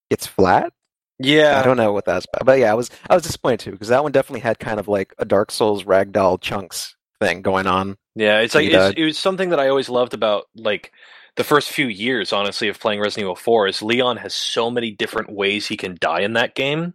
[0.09, 0.71] gets flat.
[1.19, 3.71] Yeah, I don't know what that's about, but yeah, I was I was disappointed too
[3.71, 7.67] because that one definitely had kind of like a Dark Souls ragdoll chunks thing going
[7.67, 7.97] on.
[8.15, 10.91] Yeah, it's like it's, it was something that I always loved about like
[11.35, 13.67] the first few years, honestly, of playing Resident Evil Four.
[13.67, 16.93] Is Leon has so many different ways he can die in that game,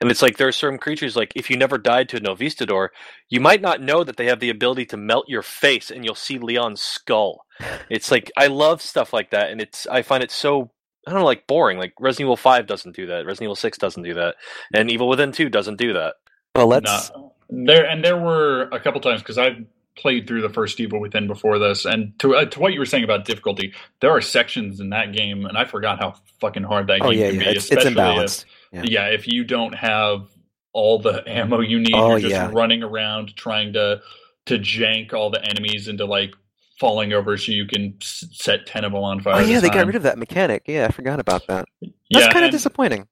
[0.00, 2.88] and it's like there are certain creatures like if you never died to a Novistador,
[3.28, 6.14] you might not know that they have the ability to melt your face, and you'll
[6.14, 7.46] see Leon's skull.
[7.90, 10.70] It's like I love stuff like that, and it's I find it so.
[11.06, 11.78] I don't know, like boring.
[11.78, 13.26] Like Resident Evil Five doesn't do that.
[13.26, 14.36] Resident Evil Six doesn't do that,
[14.74, 16.14] and Evil Within Two doesn't do that.
[16.54, 17.34] Well, let's No.
[17.50, 19.64] there and there were a couple times because I've
[19.96, 22.86] played through the first Evil Within before this, and to uh, to what you were
[22.86, 26.86] saying about difficulty, there are sections in that game, and I forgot how fucking hard
[26.88, 27.56] that oh game yeah, can yeah, be.
[27.56, 28.44] it's, it's especially imbalanced.
[28.72, 30.28] If, yeah, if you don't have
[30.72, 32.50] all the ammo you need, Oh, you're just yeah.
[32.52, 34.00] running around trying to
[34.46, 36.32] to jank all the enemies into like
[36.80, 39.34] falling over so you can s- set ten of them on fire.
[39.34, 39.86] Oh at yeah, they got time.
[39.88, 40.62] rid of that mechanic.
[40.66, 41.66] Yeah, I forgot about that.
[41.80, 43.06] That's Yeah, kind of disappointing.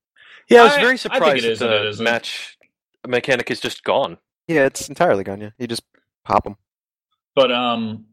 [0.48, 2.04] Yeah, I was I- I very think surprised it is that and it the isn't.
[2.04, 2.56] match
[3.06, 4.18] mechanic is just gone.
[4.48, 5.40] Yeah, it's entirely gone.
[5.40, 5.82] Yeah, you just
[6.24, 6.56] pop them.
[7.34, 8.06] But um,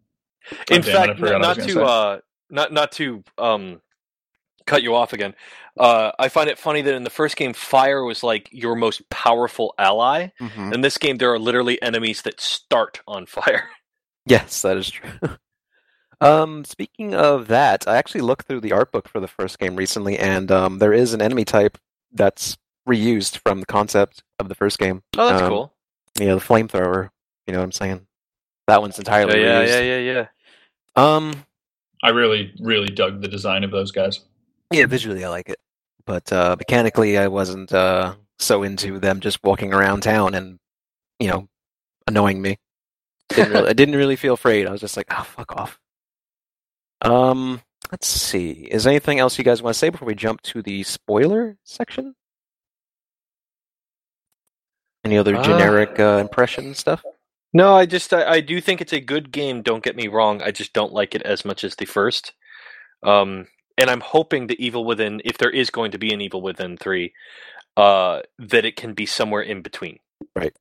[0.52, 1.82] In oh, damn it, I fact, forgot n- not to gonna say.
[1.84, 2.18] uh,
[2.50, 3.82] not not to um,
[4.66, 5.34] cut you off again.
[5.80, 9.08] Uh, I find it funny that in the first game, fire was like your most
[9.10, 10.30] powerful ally.
[10.42, 10.74] Mm-hmm.
[10.74, 13.70] In this game, there are literally enemies that start on fire.
[14.30, 15.10] Yes, that is true.
[16.20, 19.78] um, speaking of that, I actually looked through the art book for the first game
[19.78, 21.78] recently, and um, there is an enemy type
[22.12, 25.02] that's reused from the concept of the first game.
[25.18, 25.74] Oh, that's Um, cool.
[26.20, 27.10] Yeah, the flamethrower.
[27.46, 28.06] You know what I'm saying?
[28.68, 29.68] That one's entirely yeah, reused.
[29.68, 30.28] yeah, yeah, yeah.
[31.16, 31.46] Um,
[32.04, 34.20] I really really dug the design of those guys.
[34.72, 35.60] yeah, visually I like it,
[36.06, 40.60] but uh, mechanically I wasn't uh, so into them just walking around town and
[41.20, 41.48] you know
[42.08, 42.58] annoying me.
[43.30, 44.68] Didn't really, I didn't really feel afraid.
[44.68, 45.80] I was just like, oh, fuck off.
[47.02, 48.52] Um, let's see.
[48.52, 51.58] Is there anything else you guys want to say before we jump to the spoiler
[51.64, 52.16] section?
[55.04, 57.04] Any other Uh, generic uh, impression stuff?
[57.54, 59.62] No, I just I, I do think it's a good game.
[59.62, 60.42] Don't get me wrong.
[60.42, 62.34] I just don't like it as much as the first.
[63.04, 66.42] Um, and I'm hoping the Evil Within, if there is going to be an Evil
[66.42, 67.14] Within three,
[67.78, 70.00] uh, that it can be somewhere in between.
[70.36, 70.56] Right.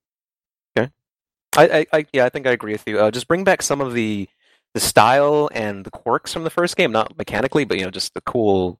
[0.78, 0.90] Okay.
[1.56, 3.00] I, I, I yeah, I think I agree with you.
[3.00, 4.28] Uh, just bring back some of the
[4.74, 8.12] the style and the quirks from the first game, not mechanically, but you know, just
[8.12, 8.78] the cool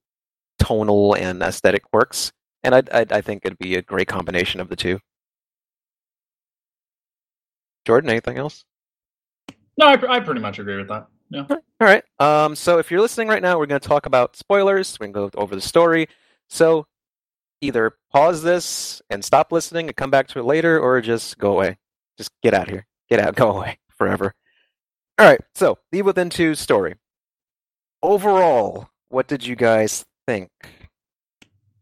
[0.59, 2.33] tonal and aesthetic quirks.
[2.63, 5.01] And I, I, I think it'd be a great combination of the two.
[7.87, 8.65] Jordan, anything else?
[9.79, 11.07] No, I, I pretty much agree with that.
[11.31, 11.47] Yeah.
[11.49, 12.03] All right.
[12.19, 14.99] Um, so if you're listening right now, we're going to talk about spoilers.
[14.99, 16.09] We're going to go over the story.
[16.49, 16.87] So
[17.61, 21.53] either pause this and stop listening and come back to it later, or just go
[21.53, 21.79] away.
[22.19, 22.87] Just get out here.
[23.09, 23.35] Get out.
[23.37, 24.35] Go away forever.
[25.19, 25.41] All right.
[25.55, 26.95] So the Within 2 story.
[28.03, 30.51] Overall, what did you guys think?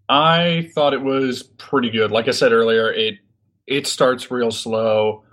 [0.09, 2.11] I thought it was pretty good.
[2.11, 3.15] Like I said earlier, it
[3.67, 5.24] it starts real slow,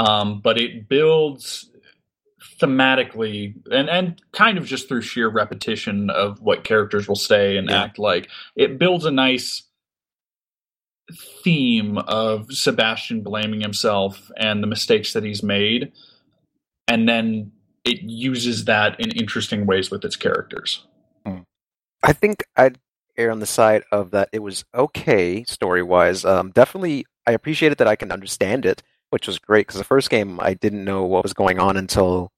[0.00, 1.70] um, but it builds
[2.60, 7.68] thematically and and kind of just through sheer repetition of what characters will say and
[7.68, 7.82] Yeah.
[7.84, 8.28] act like.
[8.56, 9.62] It builds a nice
[11.42, 15.92] theme of Sebastian blaming himself and the mistakes that he's made,
[16.88, 17.52] and then
[17.84, 20.86] it uses that in interesting ways with its characters.
[22.02, 22.78] I think I'd
[23.18, 26.24] err on the side of that it was okay story wise.
[26.24, 30.10] Um, definitely, I appreciated that I can understand it, which was great because the first
[30.10, 32.32] game I didn't know what was going on until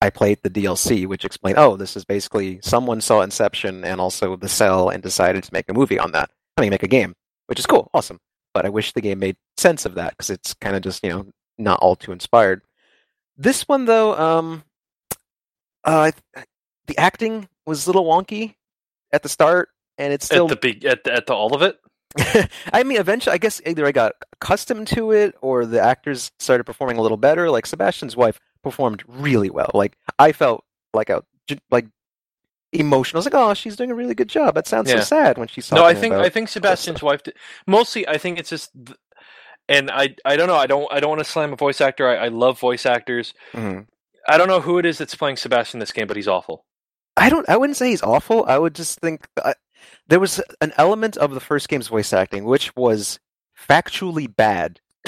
[0.00, 4.36] I played the DLC, which explained, oh, this is basically someone saw Inception and also
[4.36, 6.30] The Cell and decided to make a movie on that.
[6.56, 7.14] I mean, make a game,
[7.46, 8.18] which is cool, awesome.
[8.52, 11.10] But I wish the game made sense of that because it's kind of just you
[11.10, 11.26] know
[11.58, 12.62] not all too inspired.
[13.36, 14.64] This one though, um,
[15.84, 16.12] uh,
[16.86, 18.54] the acting was a little wonky
[19.12, 21.62] at the start, and it's still at the big at the, at the all of
[21.62, 21.78] it.
[22.72, 26.64] I mean, eventually, I guess either I got accustomed to it or the actors started
[26.64, 27.50] performing a little better.
[27.50, 29.70] Like Sebastian's wife performed really well.
[29.74, 30.64] Like I felt
[30.94, 31.22] like a
[31.70, 31.86] like
[32.72, 33.18] emotional.
[33.18, 34.54] I was like, oh, she's doing a really good job.
[34.54, 34.96] That sounds Yeah.
[35.00, 36.14] so sad when she's No, I think.
[36.14, 37.22] I think Sebastian's wife.
[37.22, 37.34] Did,
[37.66, 38.98] mostly, I think it's just, th-
[39.68, 40.56] and I I don't know.
[40.56, 42.08] I don't I don't want to slam a voice actor.
[42.08, 43.34] I, I love voice actors.
[43.52, 43.86] Mhm.
[44.28, 46.64] I don't know who it is that's playing Sebastian in this game, but he's awful.
[47.16, 47.48] I don't.
[47.48, 48.44] I wouldn't say he's awful.
[48.46, 49.54] I would just think I,
[50.08, 53.18] there was an element of the first game's voice acting which was
[53.68, 54.80] factually bad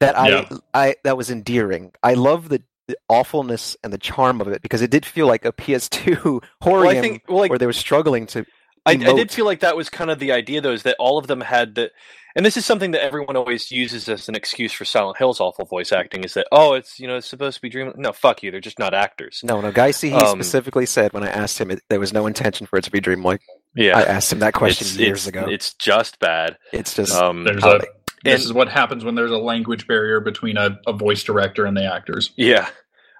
[0.00, 0.48] that I, Yeah.
[0.74, 1.92] I that was endearing.
[2.02, 5.44] I love the, the awfulness and the charm of it because it did feel like
[5.44, 8.44] a PS2 horror well, game think well, like where they were struggling to.
[8.86, 11.18] I, I did feel like that was kind of the idea, though, is that all
[11.18, 11.90] of them had the,
[12.34, 15.64] and this is something that everyone always uses as an excuse for Silent Hill's awful
[15.64, 17.92] voice acting, is that oh, it's you know it's supposed to be dream.
[17.96, 19.40] No, fuck you, they're just not actors.
[19.42, 22.26] No, no, Guy he Um, specifically said when I asked him it, there was no
[22.26, 23.40] intention for it to be dreamlike.
[23.74, 25.46] Yeah, I asked him that question it's, years it's, ago.
[25.48, 26.56] It's just bad.
[26.72, 27.80] It's just Um, There's a.
[28.24, 31.64] This and- is what happens when there's a language barrier between a, a voice director
[31.64, 32.32] and the actors.
[32.36, 32.68] Yeah.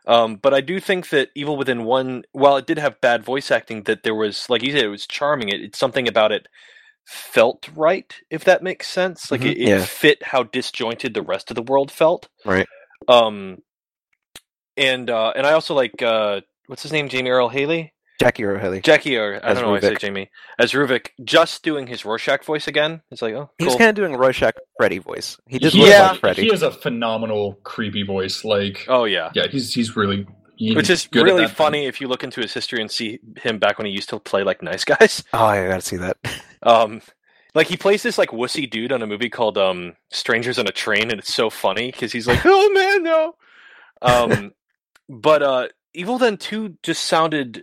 [0.06, 3.50] Um, but I do think that Evil Within One, while it did have bad voice
[3.50, 5.48] acting, that there was, like you said, it was charming.
[5.48, 6.46] It, it's something about it
[7.06, 9.30] felt right, if that makes sense.
[9.30, 9.80] Like Mhm, it, it yeah.
[9.80, 12.28] fit how disjointed the rest of the world felt.
[12.44, 12.66] Right.
[13.08, 13.58] Um,
[14.76, 18.58] and uh, and I also like uh, what's his name, Jamie Earl Haley, Jackie Earle
[18.60, 18.80] Haley.
[18.80, 19.98] Jackie, or I As don't know why I say Ruvik.
[20.00, 23.02] Jamie as Ruvik, just doing his Rorschach voice again.
[23.10, 23.78] It's like, oh, He was cool.
[23.78, 25.36] kind of doing Rorschach Freddy voice.
[25.48, 26.10] He did He- look Yeah.
[26.12, 26.42] like Freddy.
[26.42, 28.44] He has a phenomenal creepy voice.
[28.44, 29.30] Like, Oh yeah.
[29.34, 31.56] yeah, he's he's really he's Which is good at really that thing.
[31.56, 34.18] funny if you look into his history and see him back when he used to
[34.18, 35.22] play like nice guys.
[35.34, 36.16] Oh, I gotta see that.
[36.62, 37.00] Um,
[37.54, 40.72] like he plays this like wussy dude on a movie called um Strangers on a
[40.72, 43.34] Train, and it's so funny because he's like, "Oh man, no."
[44.02, 44.52] Um,
[45.08, 47.62] but uh, Evil Then Two just sounded.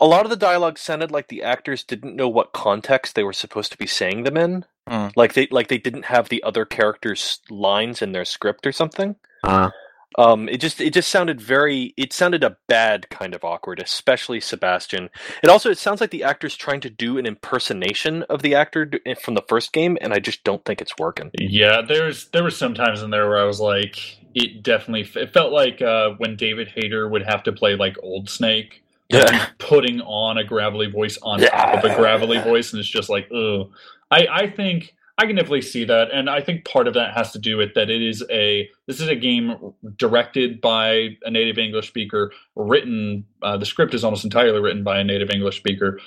[0.00, 3.32] A lot of the dialogue sounded like the actors didn't know what context they were
[3.32, 4.64] supposed to be saying them in.
[4.88, 5.08] Hmm.
[5.16, 9.16] Like they like they didn't have the other characters' lines in their script or something.
[9.42, 9.70] Uh,
[10.18, 14.40] Um, it just it just sounded very it sounded a bad kind of awkward, especially
[14.40, 15.10] Sebastian.
[15.42, 18.90] It also it sounds like the actor's trying to do an impersonation of the actor
[19.20, 21.30] from the first game, and I just don't think it's working.
[21.38, 25.34] Yeah, there's there were some times in there where I was like, it definitely it
[25.34, 29.46] felt like uh, when David Hayter would have to play like Old Snake, Yeah.
[29.58, 33.28] putting on a gravelly voice on top of a gravelly voice, and it's just like,
[33.34, 33.70] ugh.
[34.10, 37.32] I I think I can definitely see that, and I think part of that has
[37.32, 39.54] to do with that it is a this is a game
[39.96, 44.98] directed by a native English speaker, written uh, the script is almost entirely written by
[44.98, 45.98] a native English speaker,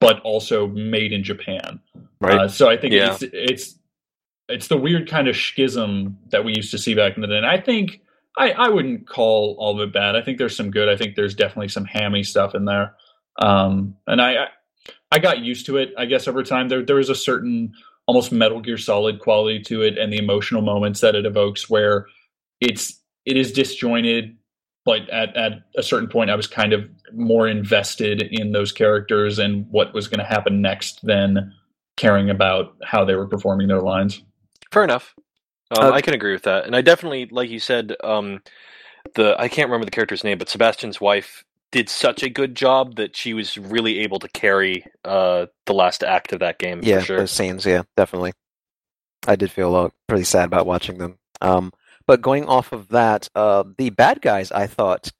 [0.00, 1.80] but also made in Japan.
[2.20, 2.40] right.
[2.42, 3.12] Uh, so I think Yeah.
[3.12, 3.78] it's it's
[4.48, 7.36] it's the weird kind of schism that we used to see back in the day.
[7.36, 8.00] And I think
[8.36, 10.16] I, I wouldn't call all of it bad.
[10.16, 10.88] I think there's some good.
[10.88, 12.94] I think there's definitely some hammy stuff in there.
[13.40, 14.46] Um, and I, I
[15.10, 15.90] I got used to it.
[15.96, 17.72] I guess over time there there was a certain
[18.06, 22.06] almost Metal Gear Solid quality to it, and the emotional moments that it evokes, where
[22.60, 24.36] it's it is disjointed.
[24.84, 29.38] But at, at a certain point, I was kind of more invested in those characters
[29.38, 31.52] and what was going to happen next than
[31.98, 34.22] caring about how they were performing their lines.
[34.72, 35.14] Fair enough.
[35.70, 38.42] Um, Uh, I can agree with that, and I definitely, like you said, um,
[39.14, 42.96] the I can't remember the character's name, but Sebastian's wife did such a good job
[42.96, 46.80] that she was really able to carry uh, the last act of that game.
[46.82, 47.18] yeah, for sure.
[47.18, 47.66] those scenes.
[47.66, 48.32] Yeah, definitely.
[49.26, 51.18] I did feel uh, pretty sad about watching them.
[51.40, 51.72] Um,
[52.06, 55.12] but going off of that, uh, the bad guys, I thought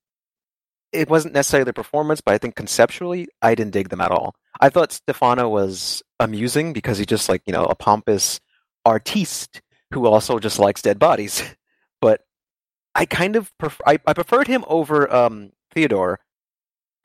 [0.93, 4.35] it wasn't necessarily their performance, but I think conceptually, I didn't dig them at all.
[4.61, 8.41] I thought Stefano was amusing because he's just like you know a pompous
[8.87, 9.61] artiste
[9.93, 11.43] who also just likes dead bodies.
[12.01, 12.21] But
[12.95, 16.21] I kind of pref- I, I preferred him over um, Theodore,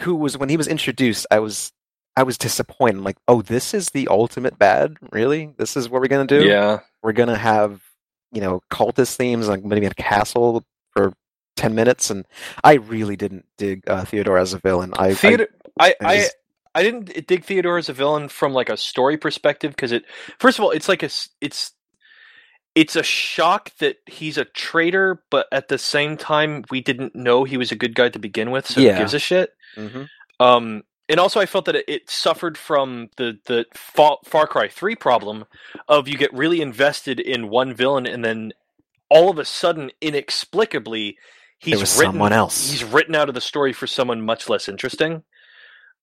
[0.02, 1.26] who was when he was introduced.
[1.32, 1.72] I was
[2.16, 2.98] I was disappointed.
[2.98, 4.98] I'm like, oh, this is the ultimate bad.
[5.12, 6.44] Really, this is what we're gonna do.
[6.46, 7.82] Yeah, we're gonna have
[8.32, 11.14] you know cultist themes, like maybe a castle for
[11.56, 12.28] ten minutes, and
[12.64, 14.94] I really didn't dig uh, Theodore as a villain.
[14.96, 15.14] I, I
[15.80, 16.36] I I, just-
[16.76, 20.06] I didn't dig Theodore as a villain from like a story perspective because it.
[20.38, 21.10] First of all, it's like a
[21.42, 21.72] it's
[22.76, 27.44] it's a shock that he's a traitor, but at the same time, we didn't know
[27.44, 28.94] he was a good guy to begin with, so Yeah.
[28.94, 29.54] who gives a shit?
[29.78, 30.08] Mhm.
[30.40, 34.68] Um, and also, I felt that it, it suffered from the the Far, Far Cry
[34.70, 35.46] Three problem
[35.88, 38.54] of you get really invested in one villain, and then
[39.10, 41.18] all of a sudden, inexplicably,
[41.60, 42.72] he's written someone else.
[42.72, 45.24] he's written out of the story for someone much less interesting.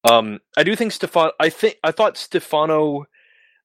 [0.08, 1.32] Um, I do think Stefano.
[1.40, 3.06] I think I thought Stefano,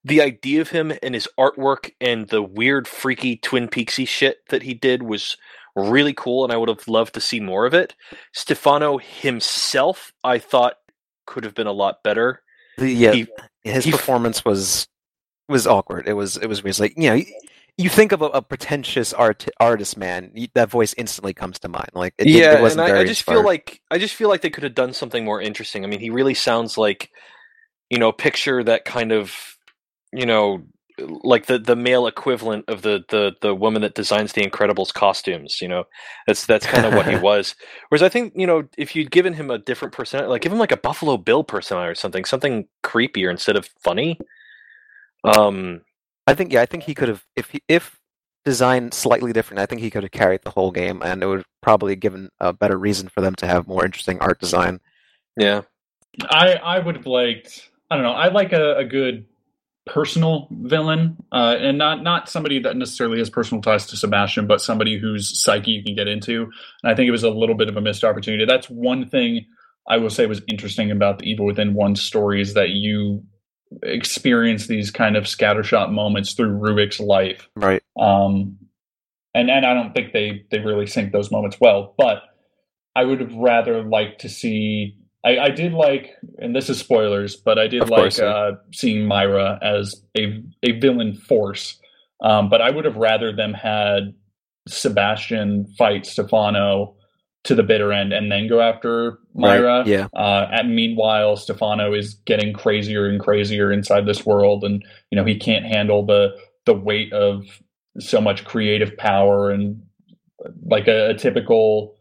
[0.06, 4.62] the idea of him and his artwork and the weird, freaky Twin Peaksy shit that
[4.62, 5.36] he did was
[5.74, 7.96] really cool, and I would have loved to see more of it.
[8.32, 10.74] Stefano himself, I thought,
[11.26, 12.40] could have been a lot better.
[12.78, 13.26] Yeah, he-
[13.64, 14.86] his he performance was
[15.48, 16.06] was awkward.
[16.06, 16.70] It was it was weird.
[16.70, 17.20] It's like you know,
[17.76, 21.90] you, think of a, a pretentious art artist man, that voice instantly comes to mind.
[21.94, 24.50] Like it, yeah, it and I, I just feel like I just feel like they
[24.50, 25.82] could have done something more interesting.
[25.84, 27.10] I mean, he really sounds like
[27.90, 29.55] you know, picture that kind of
[30.16, 30.62] you know,
[30.98, 35.60] like the the male equivalent of the the the woman that designs the Incredibles costumes.
[35.60, 35.84] You know,
[36.26, 37.54] that's that's kind of what he was.
[37.88, 40.58] Whereas I think you know, if you'd given him a different personality, like give him
[40.58, 44.18] like a Buffalo Bill personality or something, something creepier instead of funny.
[45.24, 45.82] Um,
[46.26, 48.00] I think yeah, I think he could have if he, if
[48.46, 49.60] designed slightly different.
[49.60, 52.30] I think he could have carried the whole game, and it would have probably given
[52.40, 54.80] a better reason for them to have more interesting art design.
[55.36, 55.62] yeah,
[56.30, 57.68] I I would have liked.
[57.90, 58.12] I don't know.
[58.12, 59.26] I like a, a good
[59.86, 64.60] personal villain, uh, and not not somebody that necessarily has personal ties to Sebastian, but
[64.60, 66.42] somebody whose psyche you can get into.
[66.82, 68.44] And I think it was a little bit of a missed opportunity.
[68.44, 69.46] That's one thing
[69.88, 73.24] I will say was interesting about the Evil Within One story is that you
[73.82, 77.82] experience these kind of scattershot moments through Ruvik's life Right.
[77.98, 78.58] um,
[79.34, 81.94] and and I don't think they they really sync those moments well.
[81.98, 82.22] But
[82.94, 84.98] I would have rather liked to see.
[85.26, 88.26] I, I did like, and this is spoilers, but I did Of like course, yeah.
[88.26, 91.80] uh, seeing Myra as a a villain force.
[92.22, 94.14] Um, but I would have rather them had
[94.68, 96.94] Sebastian fight Stefano
[97.44, 99.78] to the bitter end and then go after Myra.
[99.80, 99.86] Right.
[99.86, 100.08] Yeah.
[100.14, 105.24] Uh, and meanwhile, Stefano is getting crazier and crazier inside this world, and you know
[105.24, 107.42] he can't handle the the weight of
[107.98, 109.82] so much creative power and
[110.64, 111.96] like a, a typical,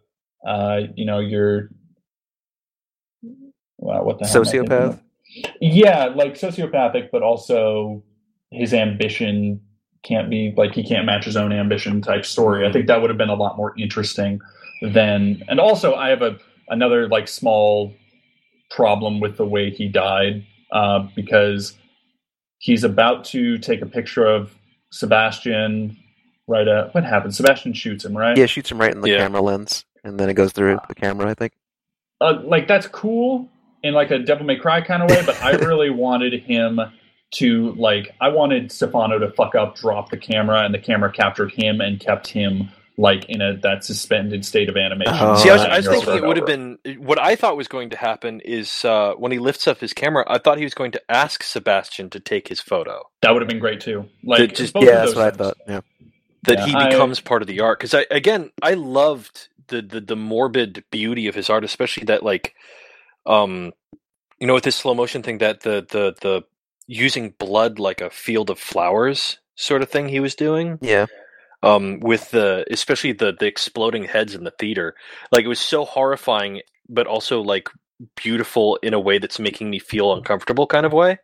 [0.47, 1.69] uh, you know, your
[3.77, 4.89] wow, what the hell am I thinking Sociopath?
[4.89, 5.01] of?
[5.61, 8.03] Yeah, like sociopathic, but also
[8.51, 9.61] his ambition
[10.03, 12.67] can't be like he can't match his own ambition type story.
[12.67, 14.39] I think that would have been a lot more interesting
[14.81, 15.43] than.
[15.49, 16.37] And also, I have a
[16.69, 17.93] another like small
[18.71, 21.77] problem with the way he died uh, because
[22.59, 24.53] he's about to take a picture of
[24.91, 25.97] Sebastian.
[26.47, 27.37] Right at what happens?
[27.37, 28.37] Sebastian shoots him, right?
[28.37, 29.17] Yeah, shoots him right in the Yeah.
[29.17, 31.29] camera lens, and then it goes through the camera.
[31.29, 31.53] I think.
[32.21, 33.49] uh, like that's cool
[33.85, 36.79] in like a Devil May Cry kind of way, but I really wanted him
[37.31, 41.51] to like I wanted Stefano to fuck up, drop the camera, and the camera captured
[41.51, 45.13] him and kept him like in a that suspended state of animation.
[45.19, 47.67] Oh, See, I was, I was thinking it would have been what I thought was
[47.67, 50.23] going to happen is uh, when he lifts up his camera.
[50.27, 53.49] I thought he was going to ask Sebastian to take his photo, that would have
[53.49, 54.05] been great too.
[54.23, 55.57] Like That just- both of yeah, that's those what I thought.
[55.67, 55.81] Yeah.
[56.43, 57.79] that Yeah, he I- becomes part of the art.
[57.79, 62.23] Because I again, I loved the, the the morbid beauty of his art, especially that
[62.23, 62.53] like,
[63.25, 63.73] um,
[64.39, 66.43] you know, with this slow motion thing that the the the
[66.87, 70.79] using blood like a field of flowers sort of thing he was doing.
[70.81, 71.07] Yeah.
[71.63, 74.95] um, with the especially the the exploding heads in the theater.
[75.31, 77.69] Like it was so horrifying, but also like
[78.15, 81.17] beautiful in a way that's making me feel uncomfortable, kind of way.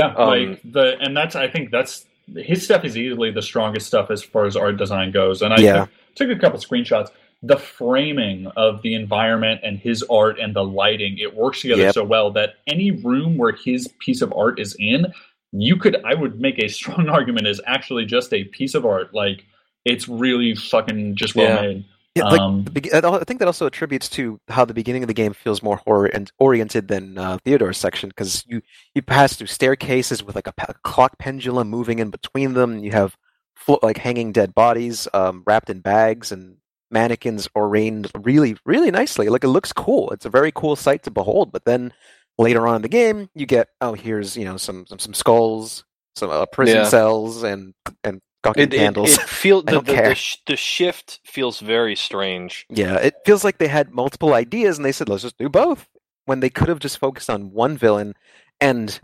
[0.00, 3.86] Yeah, Um, like the and that's I think that's his stuff is easily the strongest
[3.86, 5.42] stuff as far as art design goes.
[5.42, 5.72] And I Yeah.
[5.72, 7.10] took, took a couple screenshots.
[7.42, 11.94] The framing of the environment and his art and the lighting, it works together Yep.
[11.94, 15.06] so well that any room where his piece of art is in,
[15.52, 19.14] you could I would make a strong argument is actually just a piece of art.
[19.14, 19.44] Like
[19.84, 21.60] it's really fucking just well Yeah.
[21.68, 21.84] made.
[22.16, 25.34] Yeah, like Um, I think that also attributes to how the beginning of the game
[25.34, 28.62] feels more horror and oriented than uh, Theodore's section because you
[28.94, 32.72] you pass through staircases with like a pa- clock pendulum moving in between them.
[32.72, 33.18] And you have
[33.54, 36.56] flo- like hanging dead bodies um, wrapped in bags and
[36.90, 39.28] mannequins arranged really really nicely.
[39.28, 40.10] Like it looks cool.
[40.10, 41.52] It's a very cool sight to behold.
[41.52, 41.92] But then
[42.38, 45.84] later on in the game, you get oh here's you know some some, some skulls,
[46.14, 46.84] some uh, prison Yeah.
[46.88, 47.74] cells, and
[48.04, 49.14] and fucking It, it, candles.
[49.14, 52.66] it feel the, the, the, sh- the shift feels very strange.
[52.70, 55.88] Yeah, it feels like they had multiple ideas and they said, let's just do both.
[56.26, 58.14] When they could have just focused on one villain.
[58.60, 58.98] And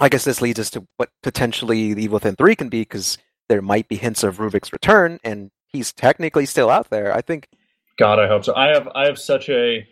[0.00, 3.18] I guess this leads us to what potentially the Evil Within 3 can be, because
[3.48, 7.14] there might be hints of Ruvik's return, and he's technically still out there.
[7.14, 7.48] I think,
[7.98, 8.54] God, I hope so.
[8.54, 9.86] I have I have such a,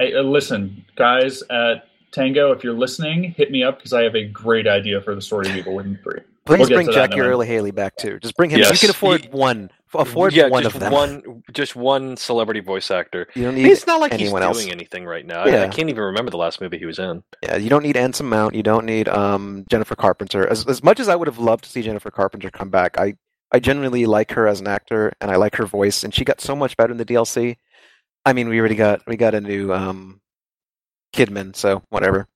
[0.00, 4.14] a, a- listen, guys at Tango, if you're listening, hit me up because I have
[4.14, 6.20] a great idea for the story of Evil Within Three.
[6.46, 7.28] please We'll get bring to that in Jackie a minute.
[7.30, 8.18] Earl Haley back too.
[8.20, 8.60] Just bring him.
[8.60, 8.72] Yes.
[8.72, 9.70] You can afford He- one.
[9.94, 10.92] Afford yeah, one just of them.
[10.92, 13.26] one, just one celebrity voice actor.
[13.34, 14.66] You don't need it's not like he's anyone doing else.
[14.66, 15.44] anything right now.
[15.44, 17.22] I, I can't even remember the last movie he was in.
[17.42, 18.54] Yeah, you don't need Anson Mount.
[18.54, 20.46] You don't need um, Jennifer Carpenter.
[20.46, 23.14] As as much as I would have loved to see Jennifer Carpenter come back, I
[23.52, 26.40] I genuinely like her as an actor, and I like her voice, and she got
[26.40, 27.56] so much better in the DLC.
[28.24, 30.20] I mean, we already got we got a new um,
[31.14, 32.26] Kidman, so whatever.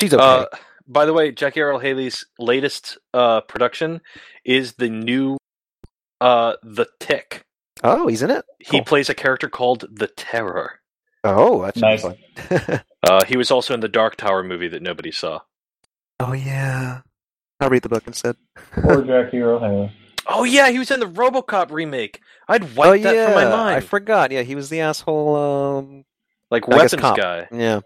[0.00, 0.22] She's okay.
[0.22, 0.46] Uh,
[0.86, 4.00] by the way, Jackie Earle Haley's latest uh, production
[4.44, 5.38] is the new
[6.20, 7.42] uh, The Tick.
[7.82, 8.44] oh, he's in it.
[8.60, 10.80] He plays a character called the Terror.
[11.24, 12.02] Oh, that's Nice.
[12.02, 12.16] fun.
[13.06, 15.40] Uh, he was also in the Dark Tower movie that nobody saw.
[16.20, 17.00] oh yeah,
[17.60, 18.34] I'll read the book instead.
[18.72, 19.92] Poor Jackie Earle Haley.
[20.26, 22.20] Oh yeah, he was in the RoboCop remake.
[22.48, 23.76] I'd oh wiped that yeah, from my mind.
[23.76, 24.30] I forgot.
[24.30, 25.36] Yeah, he was the asshole.
[25.36, 26.04] Um,
[26.50, 27.48] like I weapons guy.
[27.52, 27.80] Yeah.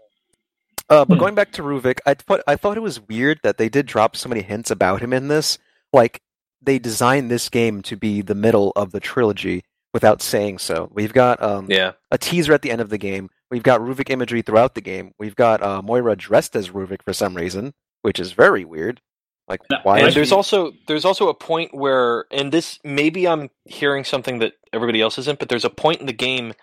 [0.89, 1.19] Uh, but Hmm.
[1.19, 4.15] going back to Ruvik, I thought I thought it was weird that they did drop
[4.15, 5.57] so many hints about him in this.
[5.93, 6.21] Like
[6.61, 9.63] they designed this game to be the middle of the trilogy
[9.93, 10.89] without saying so.
[10.93, 11.93] We've got um, Yeah.
[12.11, 13.29] a teaser at the end of the game.
[13.49, 15.13] We've got Ruvik imagery throughout the game.
[15.17, 19.01] We've got uh, Myra dressed as Ruvik for some reason, which is very weird.
[19.49, 19.99] Like No, why?
[19.99, 24.39] And there's she- also there's also a point where, and this maybe I'm hearing something
[24.39, 26.53] that everybody else isn't, but there's a point in the game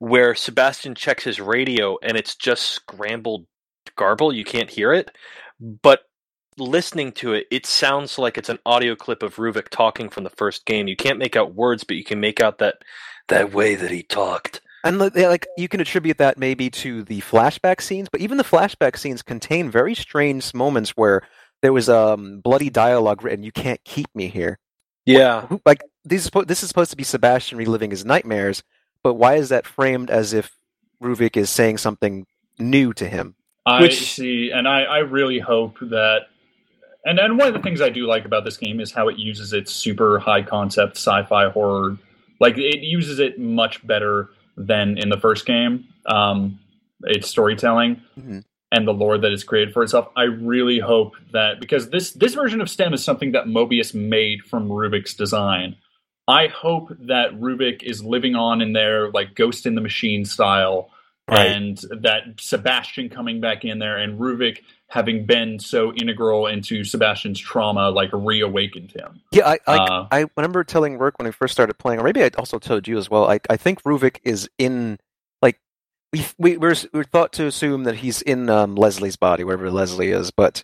[0.00, 3.46] where Sebastian checks his radio and it's just scrambled
[3.96, 4.32] garble.
[4.32, 5.10] You can't hear it,
[5.60, 6.00] but
[6.58, 10.30] listening to it, it sounds like it's an audio clip of Ruvik talking from the
[10.30, 10.88] first game.
[10.88, 12.76] You can't make out words, but you can make out that
[13.28, 14.60] that way that he talked.
[14.84, 18.98] And like you can attribute that maybe to the flashback scenes, but even the flashback
[18.98, 21.22] scenes contain very strange moments where
[21.64, 23.42] there was um bloody dialogue written.
[23.42, 24.58] You can't keep me here.
[25.06, 28.62] Yeah, Who- Like this is this is supposed to be Sebastian reliving his nightmares,
[29.02, 30.50] but why is that framed as if
[31.02, 32.26] Ruvik is saying something
[32.58, 33.34] new to him?
[33.66, 36.26] I Which- see, and I, I really hope that.
[37.06, 39.18] And and one of the things I do like about this game is how it
[39.18, 41.98] uses its super high concept sci-fi horror.
[42.40, 45.86] Like it uses it much better than in the first game.
[46.06, 46.58] Um,
[47.02, 48.44] its storytelling Mhm.
[48.72, 50.08] And the lore that it's created for itself.
[50.16, 54.42] I really hope that because this this version of STEM is something that Mobius made
[54.42, 55.76] from Ruvik's design.
[56.26, 60.90] I hope that Ruvik is living on in there like Ghost in the Machine style
[61.26, 61.46] Right.
[61.52, 64.58] and that Sebastian coming back in there and Ruvik
[64.88, 69.22] having been so integral into Sebastian's trauma, like reawakened him.
[69.32, 72.22] Yeah, I I, Uh, I remember telling Rourke when I first started playing, or maybe
[72.22, 73.24] I also told you as well.
[73.30, 74.98] I I think Ruvik is in
[76.14, 80.12] we we we're, we're thought to assume that he's in um, Leslie's body, wherever Leslie
[80.12, 80.62] is, but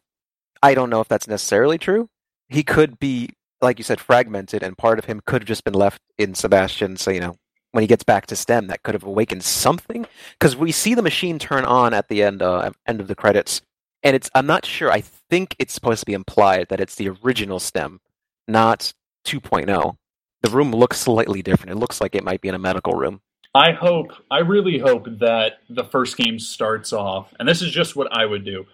[0.63, 2.09] I don't know if that's necessarily true.
[2.49, 3.31] He could be,
[3.61, 6.97] like you said, fragmented, and part of him could have just been left in Sebastian.
[6.97, 7.37] So you know,
[7.73, 10.07] when he gets back to STEM, that could have awakened something.
[10.39, 13.61] Because we see the machine turn on at the end uh, end of the credits,
[14.05, 14.93] and it's I'm not sure.
[14.93, 18.01] I think it's supposed to be implied that it's the original STEM
[18.47, 18.93] not
[19.27, 19.97] 2.0.
[20.43, 21.73] The room looks slightly different.
[21.73, 23.21] It looks like it might be in a medical room.
[23.55, 27.97] I hope, I really hope that the first game starts off, and this is just
[27.97, 28.67] what I would do.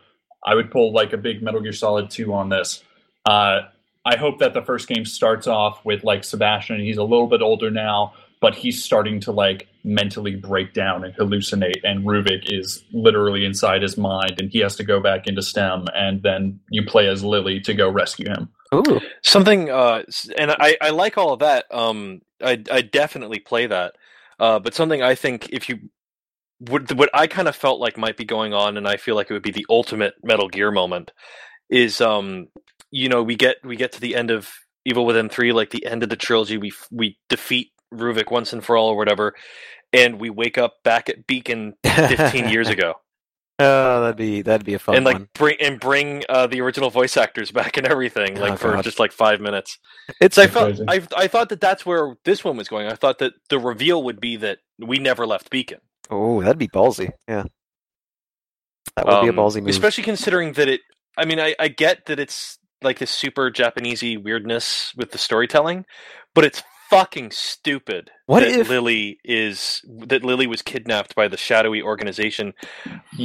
[0.45, 2.83] I would pull like a big Metal Gear Solid 2 on this.
[3.25, 3.63] Uh,
[4.05, 6.81] I hope that the first game starts off with like Sebastian.
[6.81, 11.15] He's a little bit older now, but he's starting to like mentally break down and
[11.15, 11.83] hallucinate.
[11.83, 15.87] And Ruvik is literally inside his mind, and he has to go back into STEM.
[15.95, 18.49] And then you play as Lily to go rescue him.
[18.75, 19.01] Ooh.
[19.23, 20.03] something, uh,
[20.37, 21.65] and I I like all of that.
[21.73, 23.95] Um, I I definitely play that.
[24.39, 25.91] Uh, but something I think if you
[26.59, 29.31] what what I kind of felt like might be going on, and I feel like
[29.31, 31.13] it would be the ultimate Metal Gear moment,
[31.69, 32.49] is um,
[32.91, 34.51] you know, we get we get to the end of
[34.85, 38.65] Evil Within three, like the end of the trilogy, we we defeat Ruvik once and
[38.65, 39.35] for all, or whatever,
[39.93, 42.95] and we wake up back at Beacon fifteen years ago,
[43.59, 45.29] Oh, that'd be that'd be a fun and like one.
[45.35, 48.85] bring and bring uh, the original voice actors back and everything, like Oh, for God.
[48.85, 49.79] just like five minutes.
[50.21, 50.79] It's I felt.
[50.89, 52.87] I I thought that that's where this one was going.
[52.87, 55.79] I thought that the reveal would be that we never left Beacon.
[56.11, 57.11] oh, that'd be ballsy.
[57.27, 57.45] Yeah,
[58.97, 59.69] that would be a Um, ballsy move.
[59.69, 60.81] Especially considering that it.
[61.17, 65.87] I mean, I, I get that it's like this super Japanesey weirdness with the storytelling,
[66.35, 68.11] but it's fucking stupid.
[68.27, 72.55] What that if- Lily is that Lily was kidnapped by the shadowy organization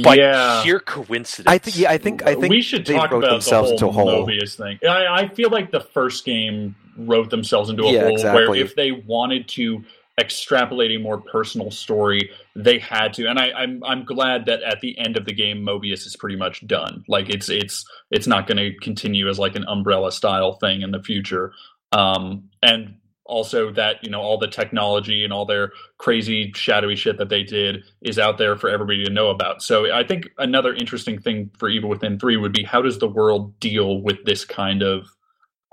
[0.02, 0.62] by yeah.
[0.62, 1.52] sheer coincidence?
[1.52, 1.78] I think.
[1.78, 2.22] Yeah, I think.
[2.22, 4.26] I think we should they talk wrote about themselves the into whole a hole.
[4.26, 4.78] Mobius thing.
[4.88, 8.48] I, I feel like the first game wrote themselves into a Yeah, hole exactly.
[8.48, 9.82] where if they wanted to
[10.20, 13.26] extrapolate a more personal story, they had to.
[13.28, 16.36] And I, I'm I'm glad that at the end of the game, Mobius is pretty
[16.36, 17.04] much done.
[17.08, 20.90] Like it's it's it's not going to continue as like an umbrella style thing in
[20.90, 21.52] the future.
[21.92, 22.96] Um, and
[23.32, 27.42] also that you know all the technology and all their crazy shadowy shit that they
[27.42, 29.62] did is out there for everybody to know about.
[29.62, 33.08] So I think another interesting thing for Evil Within three would be how does the
[33.08, 35.06] world deal with this kind of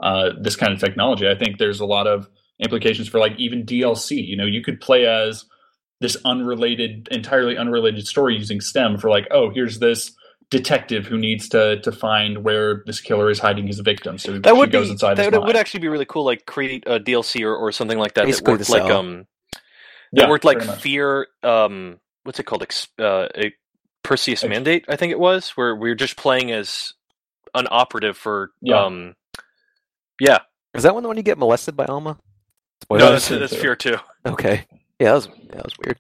[0.02, 1.28] uh, this kind of technology?
[1.28, 2.30] I think there's a lot of
[2.60, 4.26] implications for like even DLC.
[4.26, 5.46] You know, you could play as
[6.02, 10.14] this unrelated, entirely unrelated story using STEM for like, oh, here's this
[10.52, 14.18] detective who needs to to find where this killer is hiding his victim.
[14.18, 15.58] So that she would goes be inside that would mind.
[15.58, 16.26] actually be really cool.
[16.26, 18.92] Like create a DLC or, or something like that Basically that worked like Cell.
[18.92, 19.28] um
[20.16, 23.54] that Yeah, worked like fear um what's it called Ex- uh, a
[24.04, 26.94] Perseus Ex- Mandate I think it was where we were just playing as
[27.56, 28.86] an operative for Yeah.
[28.86, 29.16] um
[30.20, 30.40] yeah
[30.76, 32.18] Is that one the one you get molested by Alma?
[32.98, 33.56] no that's, Fear that's too.
[33.56, 33.98] Fear two
[34.28, 34.66] okay.
[35.00, 36.00] Yeah, that was that was weird.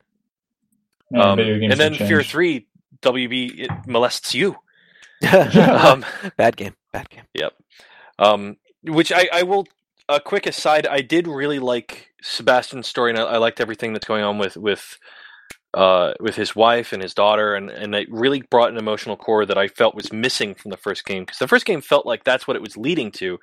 [1.11, 1.39] Man, um,
[1.69, 2.67] and then have Fear three
[3.01, 4.57] WB it molests you
[5.33, 6.05] um
[6.37, 6.75] bad game.
[6.91, 7.25] Bad game.
[7.33, 7.53] Yep.
[8.17, 9.67] Um, which I, I will
[10.09, 14.07] a quick aside, I did really like Sebastian's story, and I, I liked everything that's
[14.07, 14.97] going on with with
[15.75, 19.45] uh, with his wife and his daughter, and and it really brought an emotional core
[19.45, 22.23] that I felt was missing from the first game because the first game felt like
[22.23, 23.37] that's what it was leading to,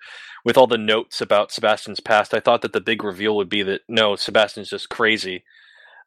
[0.44, 2.34] with all the notes about Sebastian's past.
[2.34, 5.44] I thought that the big reveal would be that no, Sebastian's just crazy.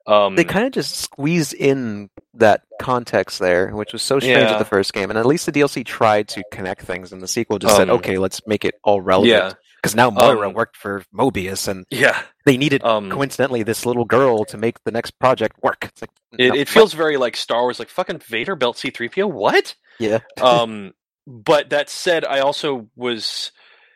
[0.08, 4.54] Um, they kind of just squeezed in that context there, which was so strange Yeah.
[4.54, 5.10] at the first game.
[5.10, 7.98] And at least the DLC tried to connect things, and the sequel just said, Um,
[7.98, 11.86] "Okay, let's make it all relevant." yeah, Because now Myra Um, worked for Mobius, and
[11.92, 12.22] yeah.
[12.46, 15.86] they needed Um, coincidentally this little girl to make the next project work.
[15.86, 18.90] It's like it, no, it feels very like Star Wars, like fucking Vader built C
[18.90, 19.28] three PO.
[19.28, 19.76] What?
[20.00, 20.94] yeah, um,
[21.28, 23.52] but that said, I also was,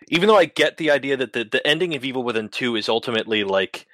[0.10, 2.88] even though I get the idea that the, the ending of Evil Within 2 is
[2.90, 3.88] ultimately like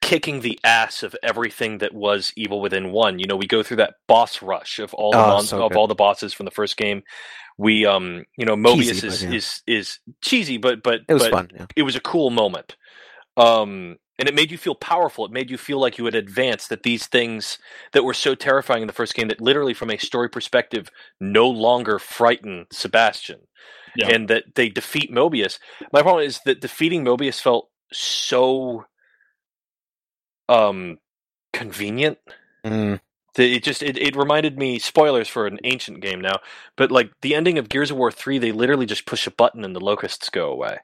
[0.00, 3.18] kicking the ass of everything that was Evil Within 1.
[3.18, 5.72] You know, we go through that boss rush of all the Oh, mon- so of
[5.72, 5.78] good.
[5.78, 7.02] all the bosses from the first game.
[7.58, 9.30] We um, you know, Mobius Cheesy, is, yeah.
[9.32, 11.50] is is cheesy, but but it was but fun.
[11.54, 11.66] Yeah.
[11.76, 12.76] it was a cool moment.
[13.36, 15.24] Um, and it made you feel powerful.
[15.24, 16.70] It made you feel like you had advanced.
[16.70, 17.58] That these things
[17.92, 20.90] that were so terrifying in the first game, that literally from a story perspective,
[21.20, 23.40] no longer frighten Sebastian,
[23.96, 24.08] Yeah.
[24.08, 25.58] and that they defeat Mobius.
[25.92, 28.84] My problem is that defeating Mobius felt so
[30.50, 30.98] um
[31.52, 32.18] convenient.
[32.64, 33.00] Mm.
[33.38, 36.40] It just it, it reminded me spoilers for an ancient game now,
[36.76, 39.64] but like the ending of Gears of War three, they literally just push a button
[39.64, 40.78] and the locusts go away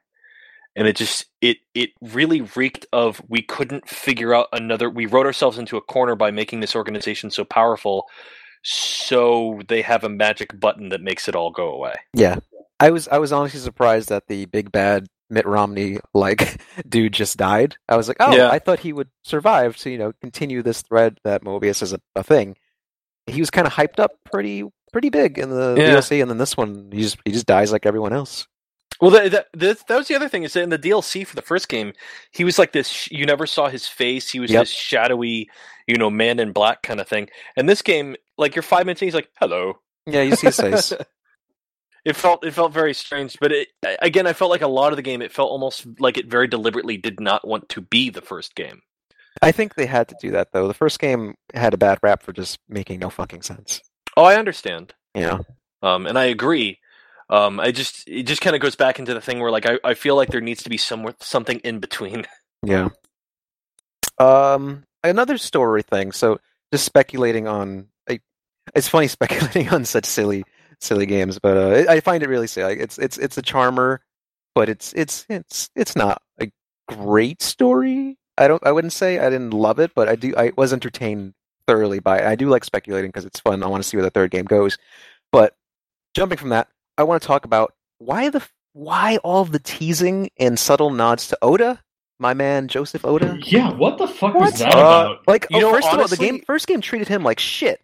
[0.77, 5.27] and it just it it really reeked of we couldn't figure out another we wrote
[5.27, 8.07] ourselves into a corner by making this organization so powerful
[8.63, 12.37] so they have a magic button that makes it all go away Yeah,
[12.79, 17.37] I was I was honestly surprised that the big bad Mitt Romney like dude just
[17.37, 17.77] died.
[17.89, 18.51] I was like, oh, Yeah.
[18.51, 22.01] I thought he would survive to you know continue this thread that Mobius is a,
[22.15, 22.57] a thing.
[23.27, 24.63] He was kind of hyped up pretty
[24.93, 25.91] pretty big in the Yeah.
[25.97, 28.47] DLC, and then this one he just he just dies like everyone else.
[29.01, 29.47] well that, that,
[29.89, 31.93] that, was the other thing is that in the dlc for the first game
[32.31, 34.63] he was like this you never saw his face he was Yep.
[34.63, 35.51] this shadowy
[35.87, 39.03] you know man in black kind of thing and this game like you're five minutes
[39.03, 40.93] in he's like hello Yeah, you see his face.
[42.07, 43.69] it felt it felt very strange but it
[44.01, 46.49] again i felt like a lot of the game it felt almost like it very
[46.49, 48.81] deliberately did not want to be the first game
[49.43, 50.67] I think they had to do that though.
[50.67, 53.83] The first game had a bad rap for just making no fucking sense.
[54.17, 55.41] oh i understand yeah
[55.83, 56.79] um, and I agree.
[57.29, 59.79] Um, I just it just kind of goes back into the thing where like I,
[59.85, 62.27] I feel like there needs to be somewhere something in between.
[62.63, 62.89] Yeah.
[64.19, 66.11] Um, another story thing.
[66.11, 66.41] So,
[66.73, 67.89] just speculating on.
[68.09, 68.19] I,
[68.75, 70.43] it's funny speculating on such silly,
[70.81, 72.75] silly games, but uh, I I find it really silly.
[72.75, 74.01] Like, it's it's it's a charmer,
[74.55, 76.51] but it's it's it's it's not a
[76.89, 78.19] great story.
[78.39, 78.65] I don't.
[78.67, 80.35] I wouldn't say I didn't love it, but I do.
[80.37, 81.35] I was entertained
[81.67, 82.27] thoroughly by it.
[82.27, 83.63] I do like speculating because it's fun.
[83.63, 84.77] I want to see where the third game goes.
[85.33, 85.55] But
[86.15, 86.69] jumping from that,
[86.99, 88.43] I want to talk about why the
[88.75, 91.83] why all the teasing and subtle nods to Oda,
[92.19, 93.39] my man Joseph Oda.
[93.43, 94.53] Yeah, what the fuck What?
[94.53, 95.19] was that Uh, about?
[95.27, 97.81] Like, You oh, know, first of all, the game first game treated him like shit.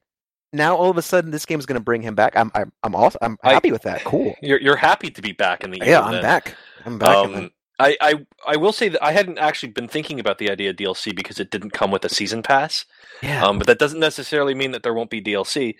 [0.53, 2.36] Now all of a sudden, this game is going to bring him back.
[2.36, 4.05] I'm I'm I'm also I'm I- happy with that.
[4.05, 4.34] Cool.
[4.42, 6.22] You're you're happy to be back in the Yeah, Evil I'm Dead.
[6.22, 6.57] back.
[6.84, 7.16] I'm back.
[7.16, 8.14] Um, I, I
[8.46, 11.40] I will say that I hadn't actually been thinking about the idea of DLC because
[11.40, 12.84] it didn't come with a season pass.
[13.22, 13.44] yeah.
[13.44, 15.76] Um, but that doesn't necessarily mean that there won't be DLC.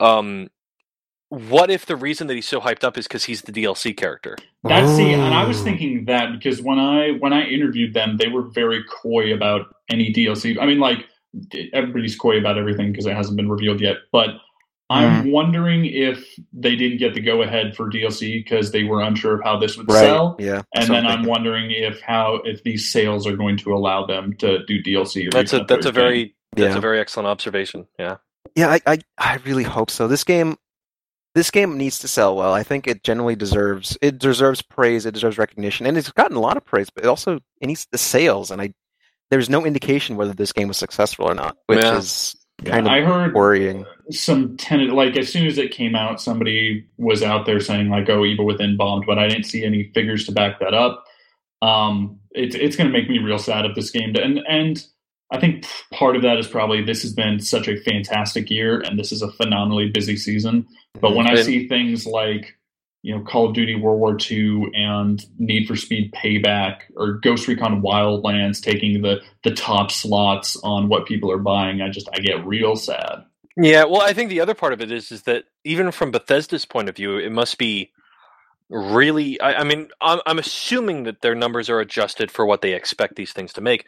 [0.00, 0.48] Um,
[1.28, 4.36] what if the reason that he's so hyped up is because he's the DLC character?
[4.64, 8.28] That's see, and I was thinking that because when I when I interviewed them, they
[8.28, 10.56] were very coy about any DLC.
[10.60, 11.06] I mean, like
[11.72, 13.96] everybody's coy about everything because it hasn't been revealed yet.
[14.12, 14.30] But
[14.88, 15.32] I'm mm.
[15.32, 19.42] wondering if they didn't get the go ahead for DLC because they were unsure of
[19.42, 20.00] how this would right.
[20.00, 20.36] sell.
[20.38, 20.62] Yeah.
[20.74, 21.30] And then I'm thinking.
[21.30, 25.26] wondering if how if these sales are going to allow them to do DLC.
[25.26, 25.94] Or That's a that's a third game.
[25.94, 26.78] very that's Yeah.
[26.78, 27.86] a very excellent observation.
[27.98, 28.18] Yeah.
[28.54, 30.06] Yeah, I, I I really hope so.
[30.06, 30.56] This game
[31.34, 32.54] this game needs to sell well.
[32.54, 36.40] I think it generally deserves it deserves praise, it deserves recognition, and it's gotten a
[36.40, 38.72] lot of praise, but it also it needs the sales and I
[39.30, 41.98] there's no indication whether this game was successful or not, which Yeah.
[41.98, 43.84] is Yeah, kind of I heard worrying.
[44.10, 48.08] some tenant like as soon as it came out, somebody was out there saying like,
[48.08, 51.04] "Oh, Evil Within bombed," but I didn't see any figures to back that up.
[51.62, 54.82] Um, it's it's going to make me real sad if this game and and
[55.32, 58.98] I think part of that is probably this has been such a fantastic year and
[58.98, 60.66] this is a phenomenally busy season.
[61.00, 62.55] But when I see things like
[63.02, 67.48] you know Call of Duty World War II and Need for Speed Payback or Ghost
[67.48, 72.18] Recon Wildlands taking the the top slots on what people are buying, I just I
[72.18, 73.24] get real sad.
[73.56, 76.64] Yeah, well, I think the other part of it is is that even from Bethesda's
[76.64, 77.92] point of view, it must be
[78.68, 79.40] really.
[79.40, 83.16] I, I mean, I'm, I'm assuming that their numbers are adjusted for what they expect
[83.16, 83.86] these things to make.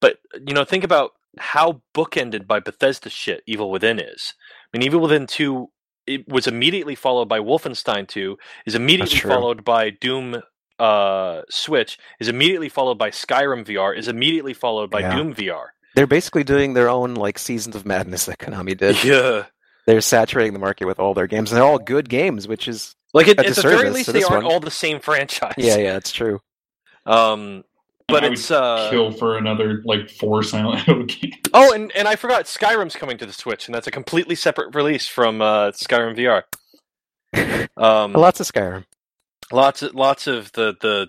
[0.00, 4.34] But you know, think about how bookended by Bethesda shit Evil Within is.
[4.72, 5.70] I mean, Evil Within two
[6.08, 10.42] it was immediately followed by Wolfenstein two, is immediately followed by Doom
[10.78, 15.16] uh, Switch is immediately followed by Skyrim VR, is immediately followed by Yeah.
[15.16, 15.66] Doom VR.
[15.96, 19.02] They're basically doing their own like seasons of madness that Konami did.
[19.02, 19.46] Yeah.
[19.86, 22.94] They're saturating the market with all their games, and they're all good games, which is
[23.14, 24.52] Like it, at the very least, they aren't one.
[24.52, 25.54] all the same franchise.
[25.56, 26.40] yeah, yeah, it's true.
[27.06, 27.64] Um,
[28.08, 31.34] but I would it's uh, kill for another like four Silent Hill games.
[31.54, 34.74] oh, and and I forgot Skyrim's coming to the Switch, and that's a completely separate
[34.74, 36.42] release from uh, Skyrim VR.
[37.76, 38.84] Um, Lots of Skyrim.
[39.52, 41.08] lots of lots of the the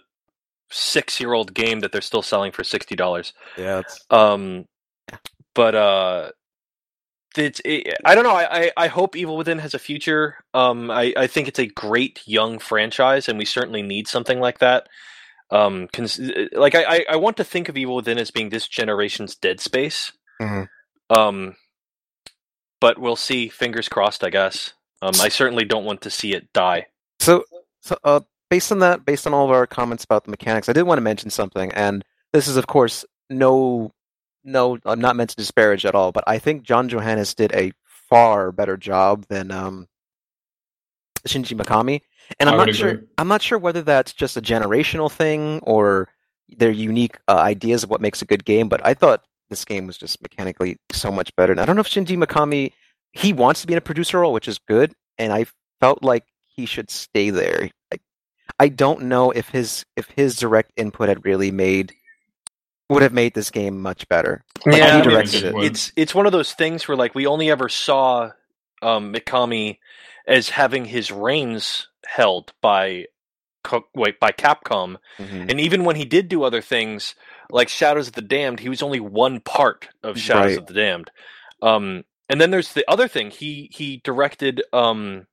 [0.70, 3.34] six year old game that they're still selling for sixty dollars.
[3.58, 4.66] Yeah, it's Um,
[5.56, 6.30] but uh,
[7.38, 8.36] it's it, I don't know.
[8.36, 10.36] I, I I hope Evil Within has a future.
[10.54, 14.60] Um, I I think it's a great young franchise, and we certainly need something like
[14.60, 14.88] that.
[15.52, 16.20] Um, cons-
[16.54, 19.60] like I I- I want to think of Evil Within as being this generation's Dead
[19.60, 20.12] Space.
[20.42, 20.70] Mhm.
[21.10, 21.56] Um,
[22.80, 23.50] but we'll see.
[23.50, 24.74] Fingers crossed, I guess.
[25.02, 26.88] Um, I certainly don't want to see it die.
[27.20, 27.46] So,
[27.82, 30.74] so uh, based on that, based on all of our comments about the mechanics, I
[30.74, 33.92] did want to mention something, and this is, of course, no,
[34.44, 37.72] no, I'm not meant to disparage at all, but I think John Johanas did a
[38.10, 39.88] far better job than um,
[41.28, 42.02] Shinji Mikami,
[42.40, 42.90] and I I'm would not sure.
[42.90, 43.08] agree.
[43.18, 46.10] I'm not sure whether that's just a generational thing or
[46.58, 49.88] their unique uh, ideas of what makes a good game, but I thought this game
[49.88, 51.52] was just mechanically so much better.
[51.52, 52.74] And I don't know if Shinji Mikami
[53.14, 55.46] he wants to be in a producer role, which is good, and I
[55.80, 57.70] felt like he should stay there.
[57.94, 57.98] I,
[58.60, 61.94] I don't know if his if his direct input had really made
[62.90, 64.44] would have made this game much better.
[64.66, 65.56] Like, Yeah, he directed it.
[65.58, 68.32] it's it's one of those things where like we only ever saw
[68.82, 69.78] um, Mikami
[70.28, 73.06] as having his reins held by
[73.94, 75.50] wait by Capcom, Mhm.
[75.52, 77.14] and even when he did do other things
[77.52, 80.58] like Shadows of the Damned, he was only one part of Shadows Right.
[80.58, 81.12] of the Damned.
[81.62, 85.28] Um, and then there's the other thing he he directed um,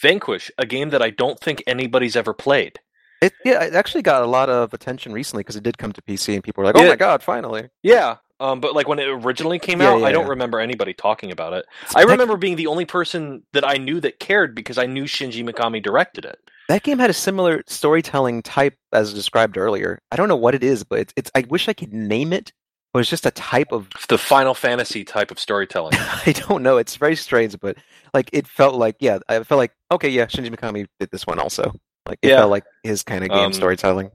[0.00, 2.78] Vanquish, a game that I don't think anybody's ever played.
[3.22, 6.02] It yeah, it actually got a lot of attention recently because it did come to
[6.02, 6.88] PC, and people were like, "Oh Yeah.
[6.90, 8.16] my god, finally!" Yeah.
[8.40, 10.30] Um, but like when it originally came Yeah, out, yeah, I don't yeah.
[10.30, 11.66] remember anybody talking about it.
[11.94, 15.04] I That- remember being the only person that I knew that cared because I knew
[15.04, 16.38] Shinji Mikami directed it.
[16.68, 20.00] that game had a similar storytelling type as described earlier.
[20.12, 22.52] I don't know what it is, but it's, it's I wish I could name it.
[22.92, 25.92] But it's just a type of The Final Fantasy type of storytelling.
[26.26, 26.76] I don't know.
[26.78, 27.76] It's very strange, but
[28.14, 31.38] like it felt like yeah, I felt like okay, yeah, Shinji Mikami did this one
[31.38, 31.72] also.
[32.08, 32.38] Like it Yeah.
[32.38, 34.10] felt like his kind of game Um, storytelling.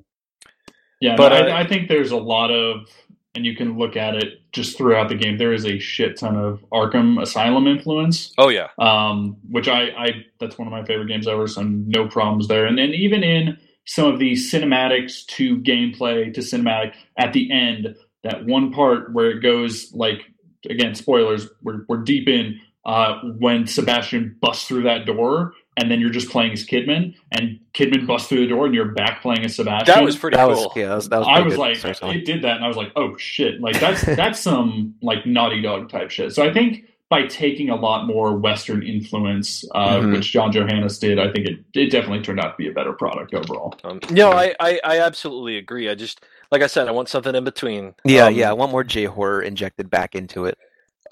[1.01, 2.87] Yeah, But, but uh, I, I think there's a lot of,
[3.35, 5.37] and you can look at it just throughout the game.
[5.37, 8.69] There is a shit ton of Arkham Asylum influence, oh yeah.
[8.79, 11.47] um, which I, I that's one of my favorite games ever.
[11.47, 12.65] So no problems there.
[12.65, 17.95] And then even in some of the cinematics to gameplay to cinematic at the end,
[18.23, 20.21] that one part where it goes like
[20.69, 25.53] again spoilers, we're we're deep in uh, when Sebastian busts through that door.
[25.77, 28.93] And then you're just playing as Kidman, and Kidman busts through the door, and you're
[28.93, 29.93] back playing as Sebastian.
[29.93, 30.67] That was pretty That cool.
[30.67, 32.17] was yeah, that was, that was I was good like, storytelling.
[32.19, 35.61] it did that, and I was like, oh shit, like that's that's some like Naughty
[35.61, 36.31] Dog type shit.
[36.33, 40.13] So I think by taking a lot more Western influence, uh, Mhm.
[40.13, 42.93] which John Johanas did, I think it, it definitely turned out to be a better
[42.93, 43.75] product overall.
[43.83, 45.87] Um, no, I, I, I absolutely agree.
[45.89, 46.21] I just
[46.51, 47.93] like I said, I want something in between.
[48.05, 48.49] Yeah, Um, yeah.
[48.49, 50.57] I want more J horror injected back into it.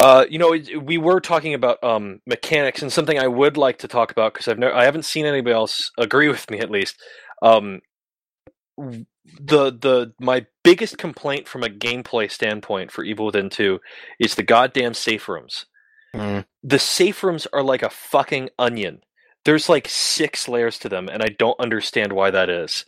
[0.04, 3.78] Uh, you know, it, we were talking about um, mechanics, and something I would like
[3.80, 6.70] to talk about because I've no, I haven't seen anybody else agree with me at
[6.70, 7.01] least.
[7.41, 7.80] Um,
[8.78, 13.80] the the my biggest complaint from a gameplay standpoint for Evil Within Two
[14.20, 15.68] is the goddamn safe rooms.
[16.14, 16.43] Mm.
[16.62, 19.04] The safe rooms are like a fucking onion.
[19.45, 22.84] There's like six layers to them, and I don't understand why that is.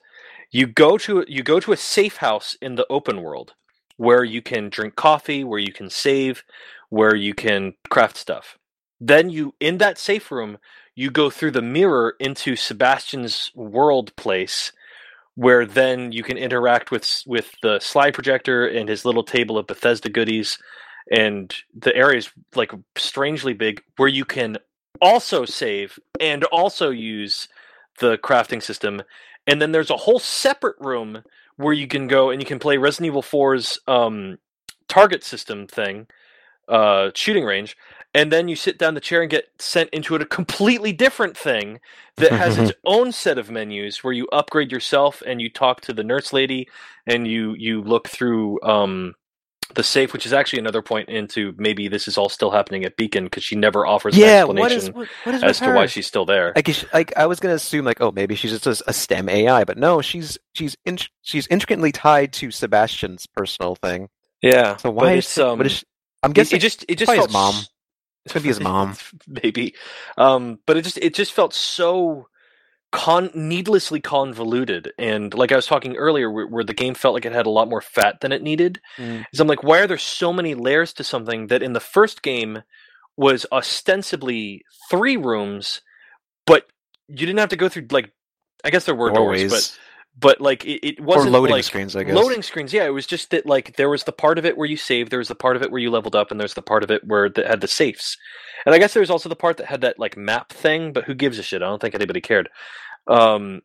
[0.52, 3.54] You go to you go to a safe house in the open world
[3.98, 6.44] where you can drink coffee, where you can save,
[6.90, 8.58] where you can craft stuff.
[9.00, 10.58] Then you in that safe room,
[10.96, 14.72] you go through the mirror into Sebastian's world place
[15.36, 19.68] where then you can interact with with the slide projector and his little table of
[19.68, 20.58] Bethesda goodies
[21.12, 24.58] and the area is like strangely big where you can
[25.02, 27.50] also save and also use
[28.00, 29.02] the crafting system
[29.48, 31.24] and then there's a whole separate room
[31.58, 34.38] where you can go and you can play Resident Evil 4's um,
[34.88, 36.08] target system thing,
[36.70, 37.78] uh, shooting range,
[38.14, 41.80] and then you sit down the chair and get sent into a completely different thing
[42.18, 45.94] that has its own set of menus where you upgrade yourself and you talk to
[45.94, 46.68] the nurse lady
[47.08, 49.16] and you you look through um,
[49.76, 52.98] the safe, which is actually another point into maybe this is all still happening at
[52.98, 55.72] Beacon because she never offers Yeah, an what is explanation what, what is as to
[55.72, 56.58] why she's still there.
[56.58, 59.64] Like, like I was gonna assume, like, oh, maybe she's just a, a STEM AI,
[59.66, 64.10] but no, she's she's in, she's intricately tied to Sebastian's personal thing.
[64.42, 65.86] yeah, So why is, um, what is she,
[66.26, 67.56] I'm guessing it just it just felt his mom.
[68.26, 68.98] It's gonna be his mom.
[69.28, 69.76] maybe
[70.18, 72.28] um but it just it just felt so
[72.92, 77.26] con needlessly convoluted and like i was talking earlier where, where, the game felt like
[77.26, 79.26] it had a lot more fat than it needed mm.
[79.34, 82.22] is i'm like why are there so many layers to something that in the first
[82.22, 82.64] game
[83.18, 85.82] was ostensibly three rooms
[86.46, 86.68] but
[87.10, 88.14] you didn't have to go through like
[88.64, 89.78] i guess there were doorways, doors
[90.18, 91.96] but like it, it wasn't or loading like, screens.
[91.96, 92.72] I guess loading screens.
[92.72, 95.12] Yeah, it was just that like there was the part of it where you saved,
[95.12, 96.92] there was the part of it where you leveled up, and there's the part of
[96.92, 98.18] it where that had the safes.
[98.66, 101.04] And I guess there was also the part that had that like map thing, but
[101.04, 101.62] who gives a shit?
[101.62, 102.50] I don't think anybody cared.
[103.08, 103.62] Um,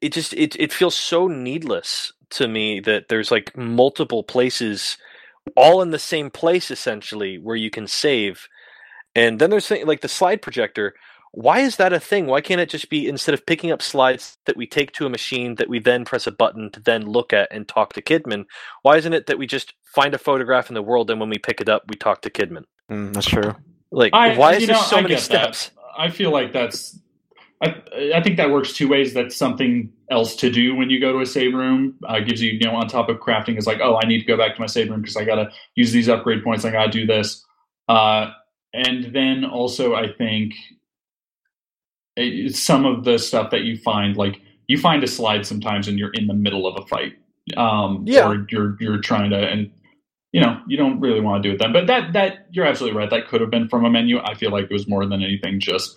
[0.00, 4.96] it just it it feels so needless to me that there's like multiple places,
[5.54, 8.48] all in the same place essentially, where you can save.
[9.14, 10.94] And then there's like the slide projector
[11.32, 12.26] why is that a thing?
[12.26, 15.10] Why can't it just be instead of picking up slides that we take to a
[15.10, 18.44] machine that we then press a button to then look at and talk to Kidman?
[18.82, 21.38] Why isn't it that we just find a photograph in the world and when we
[21.38, 22.64] pick it up we talk to Kidman?
[22.90, 23.54] Mm, that's true.
[23.90, 25.68] Like, I, why is there know, so I many steps?
[25.68, 25.74] That.
[25.96, 26.98] I feel like that's.
[27.62, 27.80] I,
[28.14, 29.14] I think that works two ways.
[29.14, 31.94] That's something else to do when you go to a save room.
[32.06, 34.26] Uh, gives you, you know, on top of crafting, is like, oh, I need to
[34.26, 36.64] go back to my save room because I got to use these upgrade points.
[36.64, 37.44] I got to do this.
[37.88, 38.32] Uh,
[38.74, 40.54] and then also, I think
[42.50, 46.12] some of the stuff that you find, like you find a slide sometimes and you're
[46.12, 47.14] in the middle of a fight,
[47.56, 48.28] um, yeah.
[48.28, 49.70] or you're you're trying to, and
[50.32, 51.72] you know you don't really want to do it then.
[51.72, 53.10] But that that you're absolutely right.
[53.10, 54.18] That could have been from a menu.
[54.18, 55.96] I feel like it was more than anything just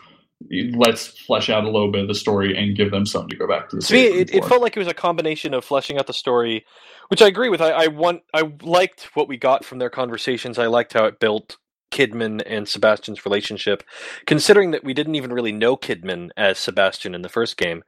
[0.74, 3.48] let's flesh out a little bit of the story and give them something to go
[3.48, 3.78] back to.
[3.78, 6.14] The to me, it, it, felt like it was a combination of fleshing out the
[6.14, 6.66] story,
[7.08, 7.62] which I agree with.
[7.62, 10.60] I, I want, I liked what we got from their conversations.
[10.60, 11.58] I liked how it built
[11.96, 13.84] Kidman and Sebastian's relationship,
[14.28, 17.84] considering that we didn't even really know Kidman as Sebastian in the first game.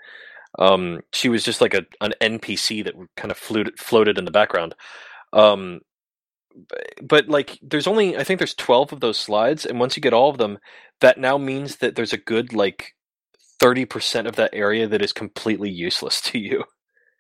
[0.58, 4.32] Um, she was just like a an NPC that kind of floated floated in the
[4.32, 4.76] background.
[5.34, 5.82] Um,
[7.04, 10.14] but like, there's only I think there's twelve of those slides, and once you get
[10.14, 10.58] all of them,
[11.02, 12.96] that now means that there's a good like
[13.60, 16.64] thirty percent of that area that is completely useless to you.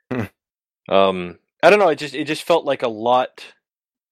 [0.09, 0.93] Hmm.
[0.93, 1.89] Um, I don't know.
[1.89, 3.43] It just it just felt like a lot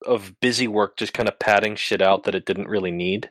[0.06, 3.30] of busy work just kind of padding shit out that it didn't really need.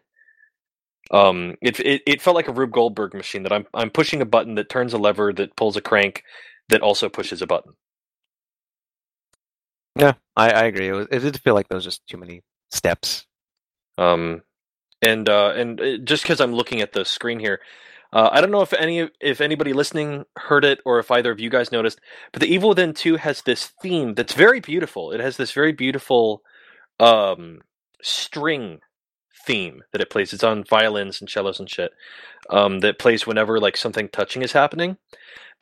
[1.11, 4.26] Um, it, it it felt like a Rube Goldberg machine that I'm I'm pushing a
[4.26, 6.23] button that turns a lever that pulls a crank
[6.69, 7.73] that also pushes a button.
[9.95, 10.89] Yeah, I, I agree.
[10.89, 13.26] It, was, it did feel like there was just too many steps.
[13.97, 14.41] Um,
[15.01, 17.61] and uh, and uh, just because I'm looking at the screen here,
[18.11, 21.39] uh, I don't know if any if anybody listening heard it or if either of
[21.39, 22.01] you guys noticed,
[22.34, 25.11] but the Evil Within Two has this theme that's very beautiful.
[25.11, 26.41] It has this very beautiful
[27.00, 27.62] um,
[28.02, 28.80] string
[29.46, 30.34] theme that it plays.
[30.34, 31.91] It's on violins and cellos and shit.
[32.50, 34.98] Um, that plays whenever like something touching is happening.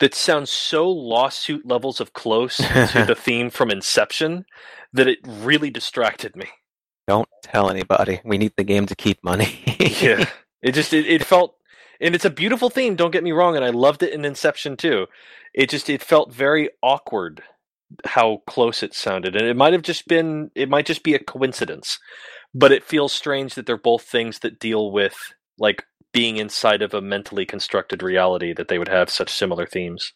[0.00, 4.44] That sounds so lawsuit levels of close to the theme from Inception
[4.92, 6.46] that it really distracted me.
[7.06, 8.20] Don't tell anybody.
[8.24, 9.62] We need the game to keep money.
[10.00, 10.28] yeah,
[10.62, 11.56] it just it, it felt,
[12.00, 12.96] and it's a beautiful theme.
[12.96, 15.06] Don't get me wrong, and I loved it in Inception too.
[15.52, 17.42] It just it felt very awkward
[18.04, 21.18] how close it sounded and it might have just been it might just be a
[21.18, 21.98] coincidence
[22.54, 26.94] but it feels strange that they're both things that deal with like being inside of
[26.94, 30.12] a mentally constructed reality that they would have such similar themes.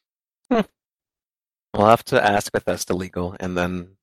[0.50, 0.60] Hmm.
[1.74, 3.96] we'll have to ask bethesda legal and then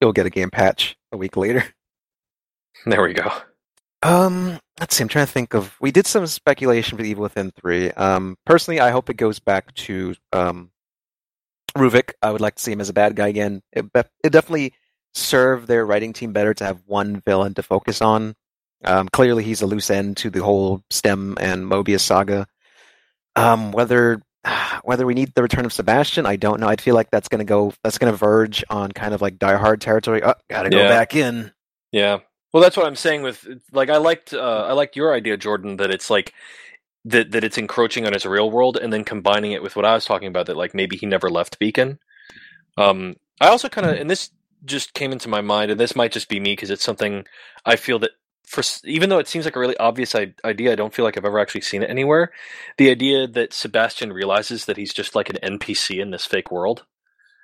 [0.00, 1.64] you'll get a game patch a week later.
[2.86, 3.30] There we go.
[4.02, 7.52] Um let's see i'm trying to think of we did some speculation for evil within
[7.52, 10.70] 3 um personally i hope it goes back to um
[11.76, 13.62] Ruvik, I would like to see him as a bad guy again.
[13.72, 14.74] It, it definitely
[15.14, 18.34] served their writing team better to have one villain to focus on.
[18.84, 22.46] Um, clearly, he's a loose end to the whole STEM and Mobius saga.
[23.36, 24.20] Um, whether
[24.82, 26.68] whether we need the return of Sebastian, I don't know.
[26.68, 27.72] I'd feel like that's gonna go.
[27.82, 30.22] That's gonna verge on kind of like Die Hard territory.
[30.22, 30.88] Oh, gotta go yeah.
[30.88, 31.52] back in.
[31.92, 32.18] Yeah.
[32.52, 33.22] Well, that's what I'm saying.
[33.22, 36.32] With like, I liked uh, I liked your idea, Jordan, that it's like
[37.04, 39.94] that that it's encroaching on his real world and then combining it with what I
[39.94, 41.98] was talking about that like maybe he never left Beacon.
[42.76, 44.30] Um, I also kind of and this
[44.64, 47.26] just came into my mind and this might just be me because it's something
[47.66, 48.12] I feel that
[48.46, 51.24] for even though it seems like a really obvious idea, I don't feel like I've
[51.24, 52.32] ever actually seen it anywhere.
[52.76, 56.84] The idea that Sebastian realizes that he's just like an NPC in this fake world.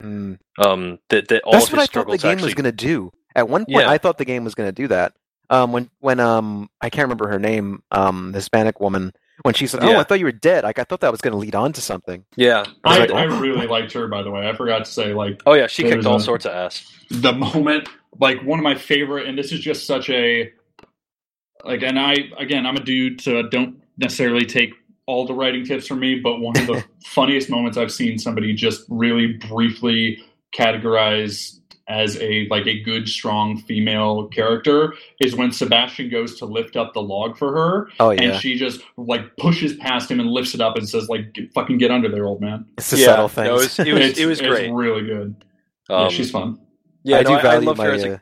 [0.02, 0.38] Mm.
[0.58, 2.46] Um, that that all that's what I thought the game actually...
[2.46, 3.12] was going to do.
[3.34, 3.90] At one point, yeah.
[3.90, 5.14] I thought the game was going to do that.
[5.50, 9.66] Um, when when um, I can't remember her name, um, the Hispanic woman when she
[9.66, 10.00] said, "Oh, yeah.
[10.00, 11.80] I thought you were dead." Like I thought that was going to lead on to
[11.80, 12.24] something.
[12.36, 13.40] Yeah, I, like, I, oh.
[13.40, 14.08] really liked her.
[14.08, 16.44] By the way, I forgot to say, like, oh yeah, she kicked all a, sorts
[16.44, 16.90] of ass.
[17.10, 17.88] The moment,
[18.18, 20.50] like, one of my favorite, and this is just such a
[21.64, 24.74] like, and I again, I'm a dude, so I don't necessarily take
[25.06, 28.54] all the writing tips from me, but one of the funniest moments I've seen somebody
[28.54, 30.22] just really briefly
[30.54, 31.59] categorize
[31.90, 36.94] as a like a good strong female character is when Sebastian goes to lift up
[36.94, 38.22] the log for her Oh yeah.
[38.22, 41.52] and she just like pushes past him and lifts it up and says like "Get-
[41.52, 43.46] fucking get under there old man it's the yeah, subtle things.
[43.48, 44.72] no, it was it was, it's, it was it's great.
[44.72, 45.34] really good
[45.90, 46.58] Um, yeah she's fun
[47.02, 47.84] yeah, I no, do I, value love my.
[47.86, 48.18] her as a uh,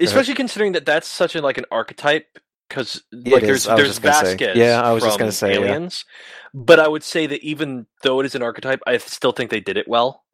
[0.00, 3.46] especially considering that that's such a like an archetype because like is.
[3.48, 4.02] there's I was there's just.
[4.02, 5.60] Vasquez Yeah, I was just gonna say, yeah.
[5.60, 6.04] aliens
[6.54, 9.60] but i would say that even though it is an archetype i still think they
[9.60, 10.24] did it well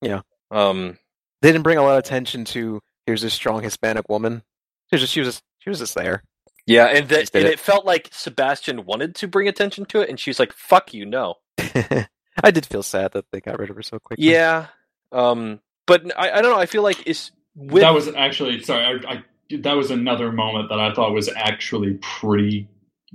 [0.00, 0.22] Yeah.
[0.50, 0.96] um
[1.42, 4.42] they didn't bring a lot of attention to here's this strong Hispanic woman.
[4.88, 6.24] She was just she was just, she was just there.
[6.66, 7.52] yeah and that and it.
[7.54, 11.06] it felt like sebastian wanted to bring attention to it and she's like fuck you
[11.06, 14.26] no I did feel sad that they got rid of her so quickly.
[14.26, 14.66] yeah
[15.10, 18.84] um but i, I don't know i feel like it's with that was actually sorry
[19.06, 19.24] I, I
[19.62, 22.68] that was another moment that I thought was actually pretty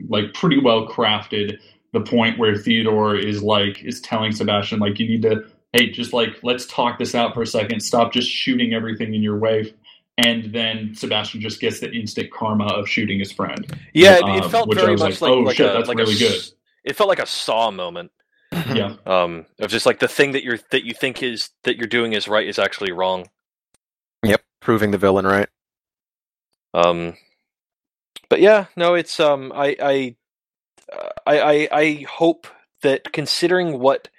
[0.10, 1.58] like pretty well crafted
[1.94, 5.46] the point where Theodore is like is telling Sebastian like you need to
[5.76, 7.82] hey just like let's talk this out for a second.
[7.82, 9.74] Stop just shooting everything in your way.
[10.18, 13.66] And then Sebastian just gets the instant karma of shooting his friend.
[13.94, 15.98] Yeah it, it um, felt very much like, like, oh, like shit, a that's like
[15.98, 16.42] really a good.
[16.86, 18.12] it felt like a saw moment.
[18.52, 18.96] Yeah.
[19.06, 22.14] Um of just like the thing that you're that you think is that you're doing
[22.14, 23.28] is right is actually wrong.
[24.24, 25.50] Yep, proving the villain right.
[26.74, 27.16] um
[28.30, 30.16] but yeah no it's um i i
[30.92, 32.48] uh, i i, I hope
[32.82, 34.10] that considering what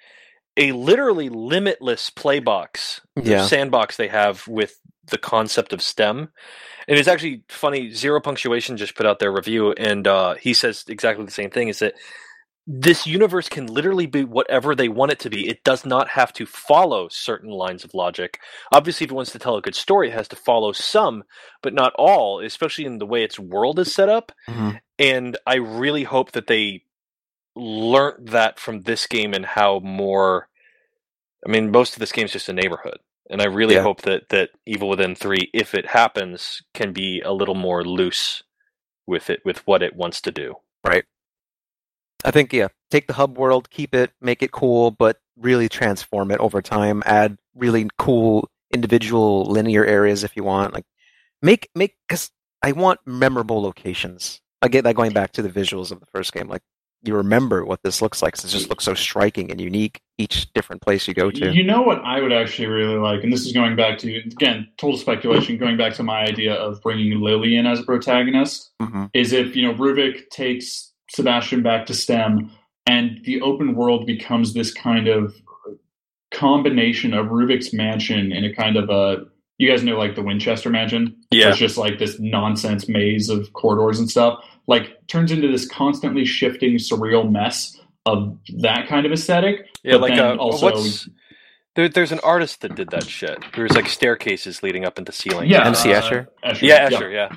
[0.57, 3.45] a literally limitless play box Yeah.
[3.45, 4.79] sandbox they have with
[5.09, 6.29] the concept of stem
[6.87, 10.83] and it's actually funny zero punctuation just put out their review and uh, he says
[10.89, 11.93] exactly the same thing is that
[12.69, 16.33] this universe can literally be whatever they want it to be it does not have
[16.33, 18.39] to follow certain lines of logic
[18.73, 21.23] obviously if it wants to tell a good story it has to follow some
[21.61, 24.79] but not all especially in the way its world is set up Mhm.
[24.99, 26.83] and i really hope that they
[27.57, 30.47] learnt that from this game and how more
[31.45, 32.99] i mean most of this game is just a neighborhood
[33.29, 33.81] and i really Yeah.
[33.83, 38.43] hope that that evil within 3 if it happens can be a little more loose
[39.07, 40.55] with it with what it wants to do
[40.85, 41.03] Right.
[42.25, 46.31] I think yeah, take the hub world, keep it, make it cool, but really transform
[46.31, 47.03] it over time.
[47.05, 50.73] Add really cool individual linear areas if you want.
[50.73, 50.85] Like
[51.41, 52.31] make make because
[52.63, 54.41] I want memorable locations.
[54.61, 56.47] I get that going back to the visuals of the first game.
[56.47, 56.63] Like
[57.07, 58.37] you remember what this looks like.
[58.37, 61.53] it just looks so striking and unique each different place you go to.
[61.53, 64.67] You know what I would actually really like, and this is going back to again
[64.77, 68.71] total speculation, going back to my idea of bringing Lily in as a protagonist.
[68.81, 72.51] hmm is if you know Ruvik takes Sebastian back to STEM,
[72.85, 75.35] and the open world becomes this kind of
[76.31, 79.25] combination of Ruvik's mansion and a kind of a
[79.57, 81.15] you guys know like the Winchester mansion.
[81.31, 81.49] Yeah.
[81.49, 84.43] it's just like this nonsense maze of corridors and stuff.
[84.67, 89.67] Like turns into this constantly shifting surreal mess of that kind of aesthetic.
[89.83, 91.09] yeah But like then uh, also- what's
[91.75, 95.51] there, there's an artist that did that shit there's like staircases leading up into ceilings
[95.51, 96.27] Yeah, MC uh, Escher?
[96.43, 97.35] Escher, yeah Escher, yeah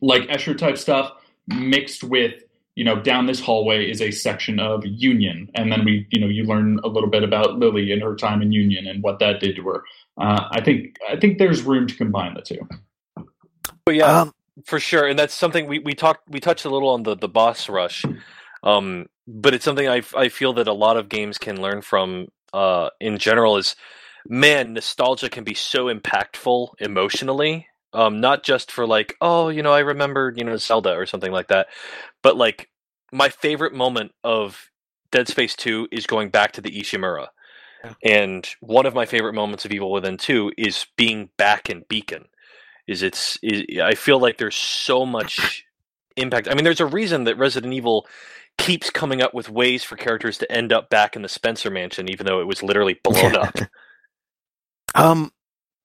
[0.00, 1.10] like Escher type stuff
[1.48, 2.34] mixed with
[2.76, 6.26] you know down this hallway is a section of Union, and then we you know
[6.28, 9.40] you learn a little bit about Lily and her time in Union and what that
[9.40, 9.82] did to her.
[10.16, 12.60] Uh, I think I think there's room to combine the two.
[13.84, 14.32] but yeah Um,
[14.66, 17.28] for sure and that's something we, we talked we touched a little on the the
[17.28, 18.04] boss rush
[18.62, 22.28] um but it's something i i feel that a lot of games can learn from
[22.52, 23.76] uh in general is
[24.28, 29.72] man nostalgia can be so impactful emotionally um not just for like oh you know
[29.72, 31.68] i remember you know zelda or something like that
[32.22, 32.68] but like
[33.12, 34.70] my favorite moment of
[35.10, 37.28] dead space 2 is going back to the ishimura
[37.84, 37.94] Yeah.
[38.04, 42.26] and one of my favorite moments of evil within 2 is being back in beacon
[42.86, 45.64] is it's is, I feel like there's so much
[46.16, 46.48] impact.
[46.48, 48.06] I mean, there's a reason that Resident Evil
[48.58, 52.08] keeps coming up with ways for characters to end up back in the Spencer mansion,
[52.08, 53.56] even though it was literally blown up.
[54.94, 55.32] Um,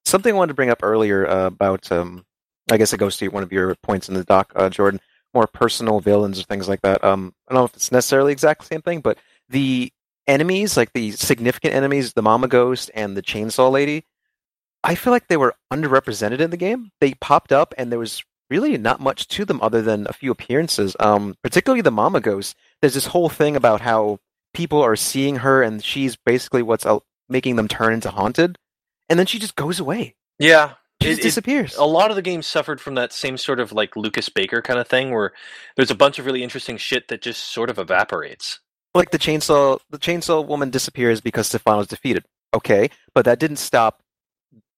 [0.05, 2.25] something I wanted to bring up earlier uh, about, um,
[2.71, 4.99] I guess it goes to one of your points in the doc, uh, Jordan,
[5.33, 7.03] more personal villains or things like that.
[7.03, 9.17] Um, I don't know if it's necessarily exact same thing, but
[9.49, 9.91] the
[10.27, 14.05] enemies, like the significant enemies, the Mama Ghost and the Chainsaw Lady,
[14.83, 16.91] I feel like they were underrepresented in the game.
[17.01, 20.31] They popped up, and there was really not much to them other than a few
[20.31, 20.95] appearances.
[20.99, 22.55] Um, particularly the Mama Ghost.
[22.81, 24.19] There's this whole thing about how
[24.53, 28.57] people are seeing her, and she's basically what's out making them turn into haunted
[29.09, 30.15] and then she just goes away.
[30.39, 30.73] yeah.
[31.01, 31.75] She It- just it- disappears.
[31.75, 34.79] a lot of the games suffered from that same sort of like Lucas Baker kind
[34.79, 35.31] of thing where
[35.75, 38.59] there's a bunch of really interesting shit that just sort of evaporates.
[38.95, 42.23] like the chainsaw, the chainsaw woman disappears because Stefano's defeated.
[42.53, 44.01] Okay, but that didn't stop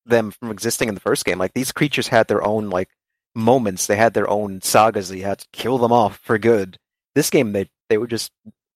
[0.09, 1.37] them from existing in the first game.
[1.37, 2.89] Like these creatures had their own like
[3.35, 3.87] moments.
[3.87, 5.09] They had their own sagas.
[5.09, 6.77] That you had to kill them off for good.
[7.15, 8.31] This game, they they were just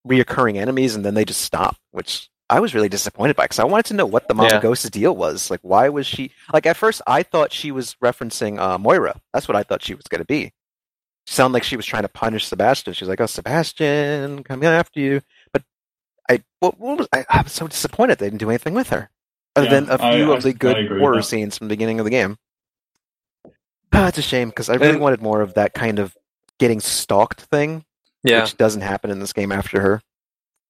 [0.07, 3.63] reoccurring enemies, and then they just stop, which I was really disappointed by because I
[3.63, 4.61] wanted to know what the Mama Yeah.
[4.61, 5.49] Ghost's deal was.
[5.49, 6.65] Like, why was she like?
[6.65, 9.19] At first, I thought she was referencing uh, Myra.
[9.33, 10.51] That's what I thought she was going to be.
[11.25, 12.93] She sounded like she was trying to punish Sebastian.
[12.93, 15.21] She was like, "Oh, Sebastian, coming after you."
[15.53, 15.63] But
[16.29, 19.09] I, what, what was I, I was so disappointed they didn't do anything with her,
[19.55, 21.99] Yeah, than a I- few I- of the good agree horror scenes from the beginning
[21.99, 22.37] of the game.
[23.93, 26.17] Ah, it's a shame because I really And- wanted more of that kind of
[26.59, 27.85] getting stalked thing,
[28.23, 28.41] Yeah.
[28.41, 30.01] which doesn't happen in this game after her.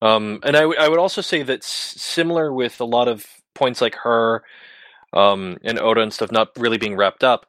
[0.01, 3.25] Um, and I, w- I would also say that s- similar with a lot of
[3.55, 4.43] points like her
[5.13, 7.45] um, and Oda and stuff not really being wrapped up.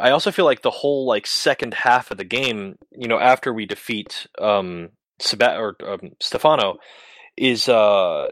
[0.00, 3.52] I also feel like the whole like second half of the game, you know, after
[3.52, 4.90] we defeat um,
[5.20, 6.78] Seba- or um, Stefano,
[7.36, 8.28] is uh,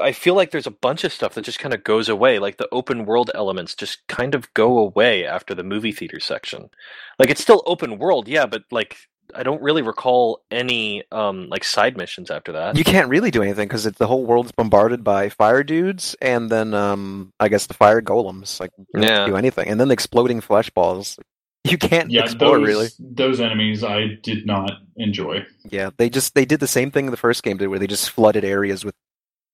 [0.00, 2.38] I feel like there's a bunch of stuff that just kind of goes away.
[2.38, 6.70] Like the open world elements just kind of go away after the movie theater section.
[7.18, 8.96] Like it's still open world, yeah, but like
[9.34, 12.76] I don't really recall any um, like side missions after that.
[12.76, 16.74] You can't really do anything because the whole world's bombarded by fire dudes, and then
[16.74, 18.60] um, I guess the fire golems.
[18.60, 19.26] Like, you Yeah.
[19.26, 21.18] do anything, and then the exploding flesh balls.
[21.70, 22.90] You can't Yeah, explore those really.
[22.98, 25.44] those enemies I did not enjoy.
[25.70, 27.86] Yeah, they just they did the same thing in the first game did, where they
[27.88, 28.94] just flooded areas with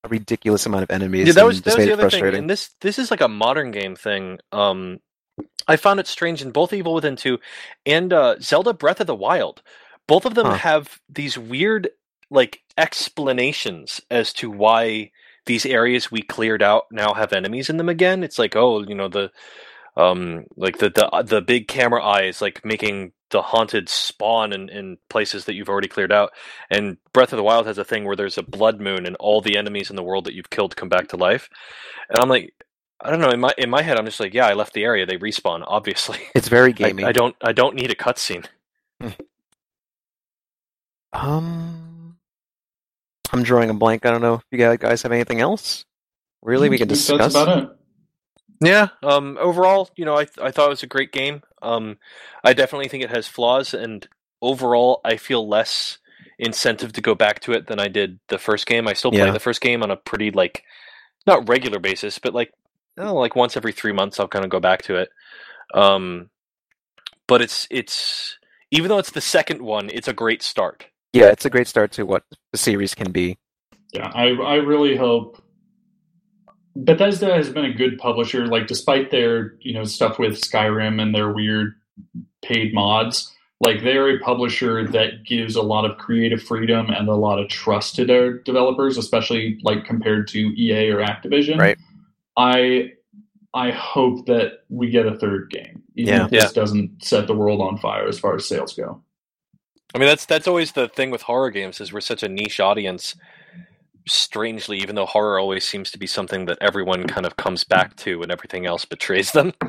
[0.05, 1.21] a ridiculous amount of enemies.
[1.21, 2.33] Yeah, that and was just that was made the it other thing.
[2.33, 4.39] And this this is like a modern game thing.
[4.51, 4.99] Um,
[5.67, 7.39] I found it strange in both Evil Within two
[7.85, 9.63] and uh, Zelda Breath of the Wild.
[10.07, 10.51] Both of them Huh.
[10.51, 11.89] have these weird
[12.31, 15.11] like explanations as to why
[15.47, 18.23] these areas we cleared out now have enemies in them again.
[18.23, 19.31] It's like oh, you know the
[19.97, 24.97] um like the the the big camera eyes like making the haunted spawn in, in
[25.09, 26.31] places that you've already cleared out
[26.69, 29.41] and breath of the wild has a thing where there's a blood moon and all
[29.41, 31.49] the enemies in the world that you've killed come back to life
[32.09, 32.53] and i'm like
[33.01, 34.83] i don't know in my in my head i'm just like yeah i left the
[34.83, 37.03] area they respawn obviously It's very I, gamey.
[37.03, 38.45] I don't i don't need a cutscene
[41.13, 42.17] Um,
[43.31, 44.05] I'm drawing a blank.
[44.05, 45.85] I don't know if you guys- guys have anything else.
[46.41, 47.33] Really, we can That's discuss.
[47.35, 47.69] about it.
[48.61, 48.89] Yeah.
[49.01, 49.37] Um.
[49.39, 51.43] Overall, you know, I I thought it was a great game.
[51.61, 51.97] Um,
[52.43, 54.07] I definitely think it has flaws, and
[54.41, 55.97] overall, I feel less
[56.39, 58.87] incentive to go back to it than I did the first game.
[58.87, 59.31] I still play Yeah.
[59.31, 60.63] the first game on a pretty like
[61.27, 62.51] not regular basis, but like
[62.97, 65.09] oh, like once every three months, I'll kind of go back to it.
[65.73, 66.29] Um,
[67.27, 68.37] but it's it's
[68.71, 70.85] even though it's the second one, it's a great start.
[71.13, 73.37] Yeah, it's a great start to what the series can be.
[73.93, 75.41] Yeah, I I really hope
[76.75, 78.47] Bethesda has been a good publisher.
[78.47, 81.73] Like, despite their you know stuff with Skyrim and their weird
[82.41, 87.15] paid mods, like they're a publisher that gives a lot of creative freedom and a
[87.15, 91.57] lot of trust to their developers, especially like compared to EA or Activision.
[91.59, 91.77] Right.
[92.37, 92.93] I
[93.53, 96.25] I hope that we get a third game, even Yeah.
[96.25, 99.01] if this doesn't set the world on fire as far as sales go.
[99.93, 102.59] I mean, that's that's always the thing with horror games is we're such a niche
[102.59, 103.15] audience.
[104.05, 107.95] Strangely, even though horror always seems to be something that everyone kind of comes back
[107.97, 109.53] to when everything else betrays them.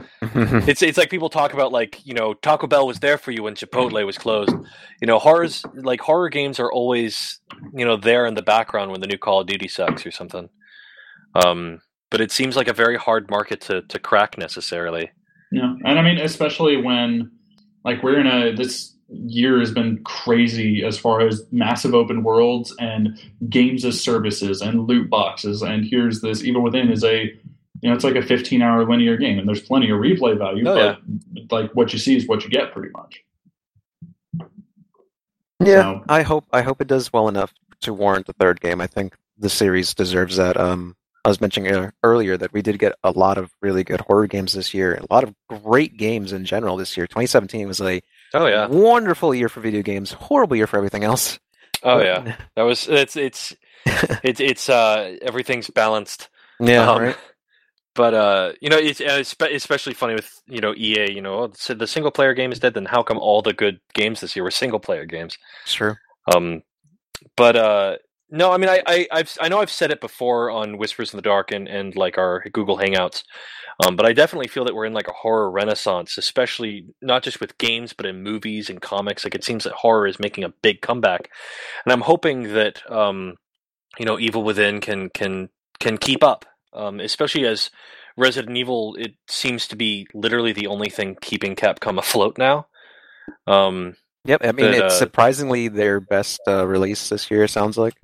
[0.67, 3.45] It's it's like people talk about like you know Taco Bell was there for you
[3.45, 4.51] when Chipotle was closed.
[5.01, 7.39] You know horrors like horror games are always
[7.73, 10.49] you know there in the background when the new Call of Duty sucks or something.
[11.45, 11.81] Um,
[12.11, 15.11] but it seems like a very hard market to to crack necessarily.
[15.53, 17.31] Yeah, and I mean, especially when
[17.85, 22.75] like we're in a this year has been crazy as far as massive open worlds
[22.79, 23.19] and
[23.49, 25.63] games as services and loot boxes.
[25.63, 27.25] And here's this Evil Within is a
[27.81, 30.67] you know it's like a 15 hour linear game, and there's plenty of replay value,
[30.67, 30.97] Oh,
[31.49, 33.21] but like what you see is what you get, pretty much.
[35.61, 37.53] yeah, So- I hope I hope it does well enough
[37.83, 38.81] to warrant the third game.
[38.81, 40.57] I think the series deserves that.
[40.57, 44.27] Um, I was mentioning earlier that we did get a lot of really good horror
[44.27, 47.07] games this year, a lot of great games in general this year.
[47.07, 48.03] 2017 was a
[48.35, 51.39] Oh yeah, wonderful year for video games, horrible year for everything else.
[51.83, 52.37] oh But- yeah.
[52.57, 53.55] That was it's it's
[54.23, 56.29] it's it's uh everything's balanced.
[56.61, 57.17] yeah, Um, right.
[57.97, 61.13] But uh, you know, it's, uh, it's especially funny with you know EA.
[61.13, 62.75] You know, so the single player game is dead.
[62.75, 65.39] Then how come all the good games this year were single player games?
[65.65, 66.01] Sure.
[66.35, 66.63] Um,
[67.37, 67.97] but uh,
[68.31, 71.19] no, I mean, I, I I've I know I've said it before on Whispers in
[71.19, 73.23] the Dark and and like our Google Hangouts.
[73.83, 77.41] Um, but I definitely feel that we're in like a horror renaissance, especially not just
[77.41, 79.25] with games, but in movies and comics.
[79.25, 81.31] Like it seems that horror is making a big comeback,
[81.85, 83.35] and I'm hoping that um,
[83.99, 85.49] you know, Evil Within can can
[85.81, 87.71] can keep up, um, especially as
[88.17, 88.97] Resident Evil.
[88.99, 92.67] It seems to be literally the only thing keeping Capcom afloat now.
[93.47, 93.97] Um,
[94.27, 94.41] Yep.
[94.43, 97.47] I mean, But, it's uh, surprisingly their best uh, release this year.
[97.47, 97.95] Sounds like.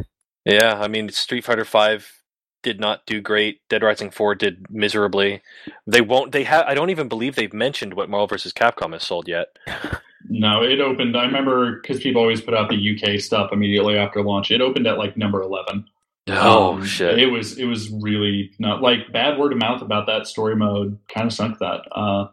[0.45, 2.13] Yeah, I mean, Street Fighter Five
[2.62, 3.61] did not do great.
[3.69, 5.43] Dead Rising Four did miserably.
[5.87, 6.32] They won't.
[6.32, 6.66] They have.
[6.66, 8.53] I don't even believe they've mentioned what Marvel vs.
[8.53, 9.49] Capcom has sold yet.
[10.28, 11.16] No, it opened.
[11.16, 14.51] I remember because people always put out the UK stuff immediately after launch.
[14.51, 15.87] It opened at like number 11.
[16.28, 17.19] Oh Um, shit!
[17.19, 20.99] It was it was really not like bad word of mouth about that story mode
[21.12, 21.81] kind of sunk that.
[21.91, 22.27] Uh,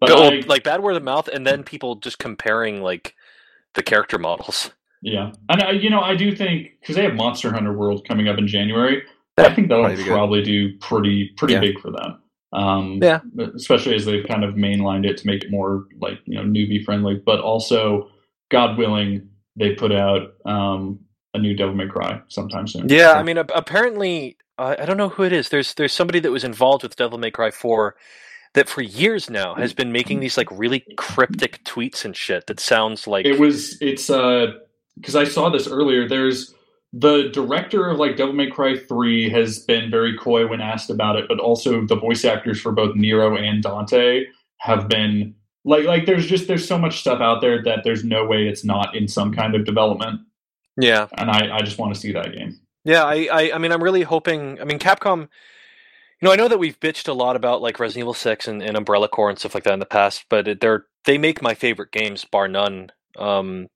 [0.00, 3.14] but Go- I- like bad word of mouth, and then people just comparing like
[3.74, 4.72] the character models.
[5.00, 8.28] yeah, and I, you know I do think because they have Monster Hunter World coming
[8.28, 9.04] up in January,
[9.46, 11.60] I think that'll probably probably do pretty pretty Yeah.
[11.60, 12.20] big for them.
[12.52, 13.20] Um, Yeah.
[13.54, 16.84] especially as they've kind of mainlined it to make it more like you know newbie
[16.84, 18.08] friendly, but also
[18.50, 21.00] God willing, they put out um,
[21.34, 22.88] a new Devil May Cry sometime soon.
[22.88, 23.16] Yeah, Sure.
[23.16, 25.50] I mean, ap- apparently, uh, I don't know who it is.
[25.50, 27.94] There's there's somebody that was involved with Devil May Cry 4
[28.54, 32.58] that for years now has been making these like really cryptic tweets and shit that
[32.58, 34.52] sounds like It was it's uh
[34.96, 36.08] because I saw this earlier.
[36.08, 36.54] There's
[36.92, 41.16] the director of like Devil May Cry three has been very coy when asked about
[41.16, 44.24] it, but also the voice actors for both Nero and Dante
[44.58, 45.34] have been
[45.64, 48.64] like like there's just there's so much stuff out there that there's no way it's
[48.64, 50.20] not in some kind of development,
[50.80, 52.58] yeah, and I I just want to see that game.
[52.84, 53.04] yeah.
[53.04, 54.60] I, I I mean, I'm really hoping.
[54.60, 55.28] I mean, Capcom.
[56.20, 58.60] You know, I know that we've bitched a lot about like Resident Evil Six and,
[58.62, 61.40] and Umbrella Corps and stuff like that in the past, but it- they're they make
[61.42, 62.90] my favorite games bar none.
[63.16, 63.68] Um,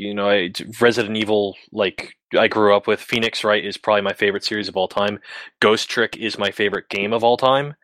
[0.00, 0.50] you know, I,
[0.80, 3.00] Resident Evil, like I grew up with.
[3.00, 5.20] Phoenix Wright is probably my favorite series of all time.
[5.60, 7.74] Ghost Trick is my favorite game of all time.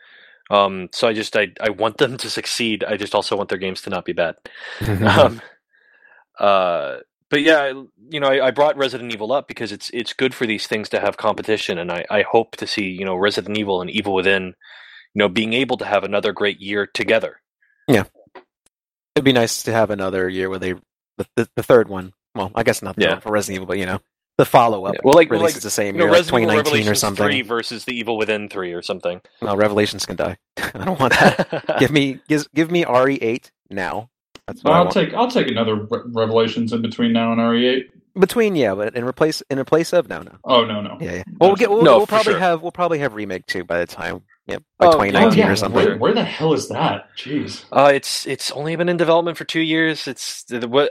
[0.51, 2.85] Um, so I just I, I want them to succeed.
[2.85, 4.37] I just also want their games to not be bad.
[5.03, 5.41] um,
[6.39, 6.99] uh,
[7.29, 7.73] but yeah,
[8.11, 10.89] you know, I, I brought Resident Evil up because it's it's good for these things
[10.91, 14.15] to have competition, and I, I hope to see you know Resident Evil and Evil
[14.15, 14.55] Within,
[15.15, 17.41] you know, being able to have another great year together.
[17.89, 18.05] Yeah,
[19.17, 20.75] it'd be nice to have another year where they
[21.19, 22.13] the, the, the third one.
[22.35, 23.13] Well, I guess not the Yeah.
[23.13, 24.01] one for Resident Evil, but you know,
[24.39, 26.19] the follow up Yeah, well, like- well, releases like, the same You know, year, like
[26.19, 27.25] Resident Evil 2019 or something.
[27.27, 29.21] three versus the Evil Within three or something.
[29.41, 30.37] No, Revelations can die.
[30.75, 31.77] I don't want that.
[31.79, 34.11] give me give, give me RE eight now.
[34.47, 34.93] That's what I I'll want.
[34.95, 37.85] take I'll take another Re- Revelations in between now and RE8.
[38.19, 40.33] Between yeah, but in replace in replace of no no.
[40.45, 41.23] Oh no no Yeah, yeah.
[41.39, 42.41] Well, we'll get we'll, No, we'll probably sure.
[42.41, 44.23] have we'll probably have remake two by the time.
[44.47, 45.75] Yep, by Oh, 2019 yeah, or something.
[45.85, 47.09] Where, where the hell is that?
[47.17, 47.65] Jeez.
[47.73, 50.07] Uh, it's it's only been in development for two years.
[50.07, 50.45] It's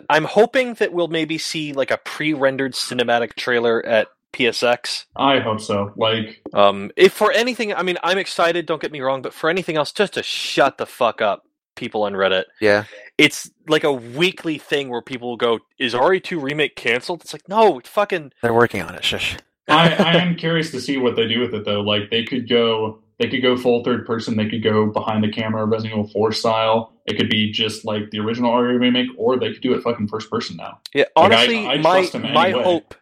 [0.10, 5.06] I'm hoping that we'll maybe see like a pre-rendered cinematic trailer at PSX.
[5.16, 5.94] I hope so.
[5.96, 8.66] Like Um, if for anything, I mean, I'm excited.
[8.66, 11.44] Don't get me wrong, but for anything else, just to shut the fuck up,
[11.78, 12.44] people on Reddit.
[12.60, 12.84] Yeah,
[13.18, 17.48] It's like a weekly thing where people will go, "Is RE2 remake canceled?" It's like,
[17.48, 19.04] no, it fucking they're working on it.
[19.04, 19.38] Shush.
[19.68, 21.82] I, I am curious to see what they do with it though.
[21.82, 25.32] Like they could go they could go full third person, they could go behind the
[25.32, 26.92] camera Resident Evil 4 style.
[27.06, 30.08] It could be just like the original RE remake, or they could do it fucking
[30.10, 30.80] first person now.
[30.94, 32.96] Yeah, Like, I- honestly, I my trust him my hope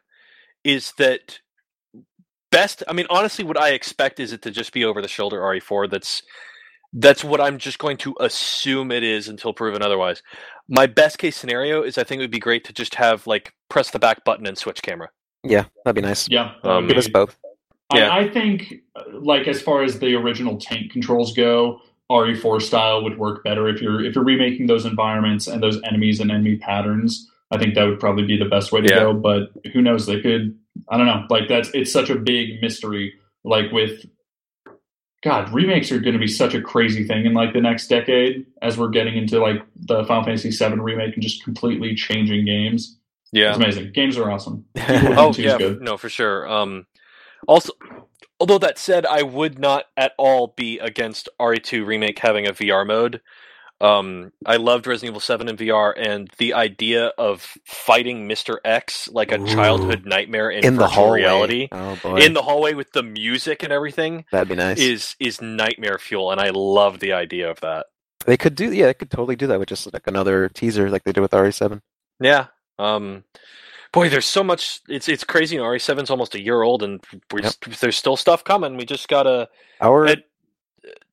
[0.63, 1.39] is that
[2.51, 2.83] best.
[2.87, 5.89] I mean, honestly, what I expect is it to just be over the shoulder RE4.
[5.89, 6.21] That's
[6.93, 10.21] that's what I'm just going to assume it is until proven otherwise.
[10.69, 13.53] My best case scenario is I think it would be great to just have like
[13.69, 15.09] press the back button and switch camera.
[15.43, 16.29] Yeah, that'd be nice.
[16.29, 16.53] Yeah.
[16.63, 17.37] that Um, Give us be- both.
[17.93, 18.09] Yeah.
[18.09, 21.79] I, I think, uh, like as far as the original tank controls go,
[22.11, 26.19] RE4 style would work better if you're if you're remaking those environments and those enemies
[26.19, 27.29] and enemy patterns.
[27.51, 28.99] I think that would probably be the best way to Yeah.
[28.99, 29.13] go.
[29.13, 30.05] But who knows?
[30.05, 30.57] They could.
[30.89, 31.25] I don't know.
[31.29, 33.13] Like that's it's such a big mystery.
[33.43, 34.05] Like with
[35.23, 38.45] God, remakes are going to be such a crazy thing in like the next decade
[38.61, 42.99] as we're getting into like the Final Fantasy VII remake and just completely changing games.
[43.31, 43.93] Yeah, it's amazing.
[43.93, 44.65] Games are awesome.
[44.75, 45.81] Oh yeah, good.
[45.81, 46.47] no, for sure.
[46.47, 46.85] Um,
[47.47, 47.71] also,
[48.39, 52.85] although that said, I would not at all be against RE2 remake having a VR
[52.85, 53.21] mode.
[53.83, 59.09] Um, I loved Resident Evil 7 in VR, and the idea of fighting Mister X
[59.09, 59.45] like a Ooh.
[59.45, 61.19] childhood nightmare in, in the hallway.
[61.19, 64.79] reality, Oh boy, in the hallway with the music and everything, that'd be nice.
[64.79, 67.87] is is nightmare fuel, and I love the idea of that.
[68.25, 71.03] They could do yeah, they could totally do that with just like another teaser like
[71.03, 71.81] they did with RE7.
[72.21, 72.47] Yeah.
[72.79, 73.25] Um,
[73.91, 74.79] boy, there's so much.
[74.87, 75.57] It's it's crazy.
[75.57, 77.03] RE7's almost a year old, and
[77.33, 77.55] we're Yep.
[77.65, 78.77] just, there's still stuff coming.
[78.77, 79.49] We just gotta
[79.81, 80.17] Our a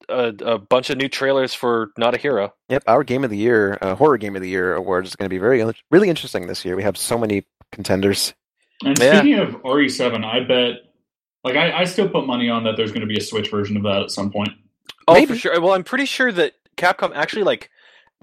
[0.08, 2.52] a a bunch of new trailers for Not a Hero.
[2.68, 5.26] yep, our game of the year, uh, horror game of the year award is going
[5.26, 6.76] to be very really interesting this year.
[6.76, 8.34] We have so many contenders.
[8.84, 9.20] And Yeah.
[9.20, 10.76] speaking of RE7, I bet,
[11.44, 13.76] like, I, I still put money on that there's going to be a Switch version
[13.76, 14.50] of that at some point.
[15.06, 15.26] Oh, Maybe.
[15.26, 15.60] for sure.
[15.60, 17.70] Well, I'm pretty sure that Capcom actually like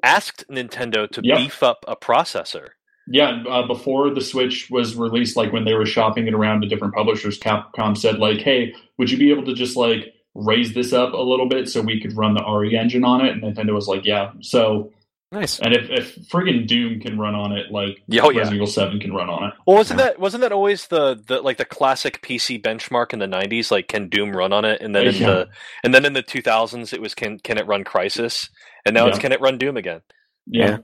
[0.04, 1.38] asked Nintendo to Yep.
[1.38, 2.70] beef up a processor.
[3.10, 6.68] Yeah, uh, before the Switch was released, like when they were shopping it around to
[6.68, 10.94] different publishers, Capcom said, like, hey, would you be able to just, like, raise this
[10.94, 13.32] up a little bit so we could run the RE engine on it?
[13.32, 14.32] And Nintendo was like, yeah.
[14.42, 14.92] So,
[15.32, 15.60] Nice.
[15.60, 18.50] and if, if friggin' Doom can run on it, like, Yeah, oh, yeah.
[18.50, 19.54] Evil 7 can run on it.
[19.66, 20.06] Well, wasn't Yeah.
[20.08, 23.70] that wasn't that always the, the like the classic PC benchmark in the '90s?
[23.72, 24.80] Like, can Doom run on it?
[24.82, 25.28] And then in Yeah.
[25.28, 25.50] the
[25.84, 28.50] and then in the 2000s, it was can can it run Crysis?
[28.86, 30.00] And now it's can it run Doom again?
[30.46, 30.78] Yeah.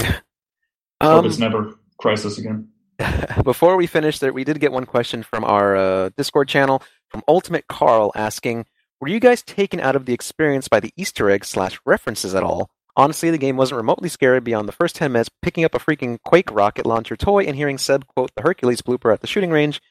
[0.00, 0.06] Yeah.
[1.02, 2.68] Hope Um, it's never Crysis again.
[3.44, 7.22] before we finish, there we did get one question from our uh, Discord channel from
[7.28, 8.64] Ultimate Carl asking,
[9.00, 12.42] "Were you guys taken out of the experience by the Easter eggs slash references at
[12.42, 12.70] all?
[12.96, 16.18] Honestly, the game wasn't remotely scary beyond the first ten minutes picking up a freaking
[16.24, 19.82] Quake rocket launcher toy and hearing Seb quote the Hercules blooper at the shooting range.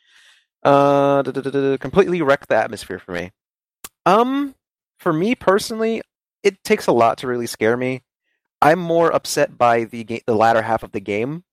[0.64, 1.22] Uh,
[1.78, 3.32] completely wrecked the atmosphere for me.
[4.08, 4.56] Um,
[4.98, 6.02] for me personally,
[6.42, 8.02] it takes a lot to really scare me.
[8.62, 11.44] I'm more upset by the ga- the latter half of the game,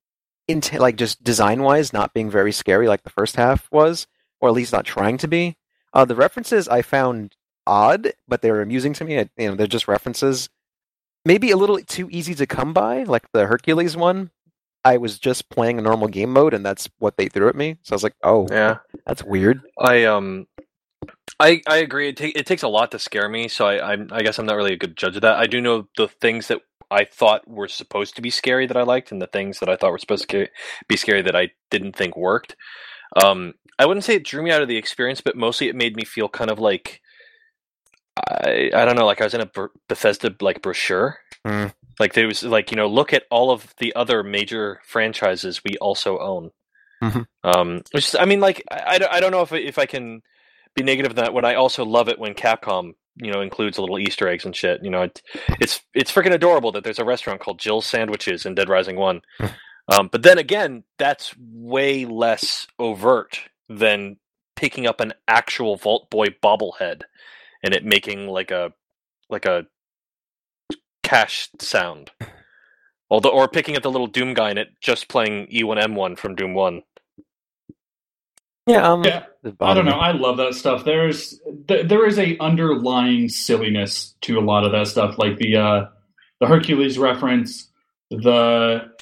[0.49, 4.07] into like just design wise, not being very scary like the first half was,
[4.41, 5.57] or at least not trying to be.
[5.93, 7.37] Uh, the references I found
[7.67, 9.19] odd, but they were amusing to me.
[9.19, 10.49] I, you know, they're just references.
[11.25, 14.31] Maybe a little too easy to come by, like the Hercules one.
[14.85, 17.77] I was just playing a normal game mode, and that's what they threw at me.
[17.83, 20.49] So I was like, "Oh, Yeah, that's weird." I um,
[21.39, 22.09] I I agree.
[22.09, 24.57] It, it takes a lot to scare me, so I I'm, I guess I'm not
[24.57, 25.37] really a good judge of that.
[25.37, 28.83] I do know the things that I thought were supposed to be scary that I
[28.83, 30.49] liked, and the things that I thought were supposed to
[30.89, 32.57] be scary that I didn't think worked.
[33.23, 35.97] Um, I wouldn't say it drew me out of the experience, but mostly it made
[35.97, 37.01] me feel kind of like
[38.17, 39.51] I I don't know, like I was in a
[39.89, 41.19] Bethesda like brochure.
[41.47, 41.67] Hmm.
[41.99, 45.77] Like there was like you know look at all of the other major franchises we
[45.79, 46.51] also own.
[47.03, 47.27] Mhm.
[47.43, 50.23] Um, which is, I mean, like I, I don't- know if I- if I can
[50.77, 53.81] be negative of that when I also love it when Capcom you know includes a
[53.81, 54.83] little Easter eggs and shit.
[54.85, 55.21] You know, it,
[55.61, 59.21] it's it's freaking adorable that there's a restaurant called Jill's Sandwiches in Dead Rising One.
[59.89, 64.17] um, but then again, that's way less overt than
[64.55, 67.03] picking up an actual Vault Boy bobblehead
[67.63, 68.73] and it making like a
[69.31, 69.67] like a
[71.03, 72.11] cash sound.
[73.11, 76.55] Although, or picking up the little Doom guy and it just playing E1M1 from Doom
[76.55, 76.83] One.
[78.67, 79.25] Yeah, um, Yeah,
[79.61, 79.93] I don't know.
[79.93, 80.85] I love that stuff.
[80.85, 85.57] There's th- there is a underlying silliness to a lot of that stuff, like the
[85.57, 85.87] uh,
[86.41, 87.69] the Hercules reference.
[88.11, 88.93] The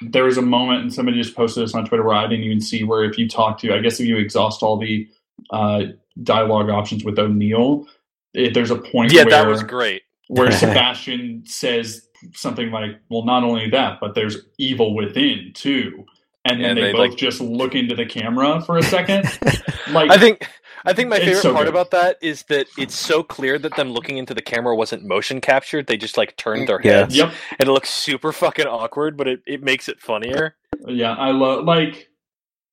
[0.00, 2.60] there was a moment, and somebody just posted this on Twitter where I didn't even
[2.60, 2.84] see.
[2.84, 5.08] Where if you talk to, I guess if you exhaust all the
[5.50, 5.82] uh,
[6.22, 7.86] dialogue options with O'Neill,
[8.34, 10.02] it, there's a point Yeah, where that was great.
[10.28, 10.50] where
[10.82, 16.04] Sebastian says something like, "Well, not only that, but there's evil within too."
[16.44, 19.24] And then And they, they, both like- just look into the camera for a second.
[19.90, 20.48] like I think
[20.84, 21.74] I think my favorite so part good.
[21.74, 25.40] about that is that it's so clear that them looking into the camera wasn't motion
[25.40, 25.86] captured.
[25.88, 26.92] They just like turned their Yeah.
[27.00, 27.32] heads, Yep.
[27.58, 30.56] and it looks super fucking awkward, but it, it makes it funnier.
[30.86, 32.08] Yeah, I love like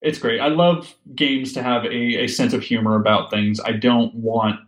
[0.06, 0.40] it's great.
[0.40, 3.60] I love games to have a, a sense of humor about things.
[3.60, 4.60] I don't want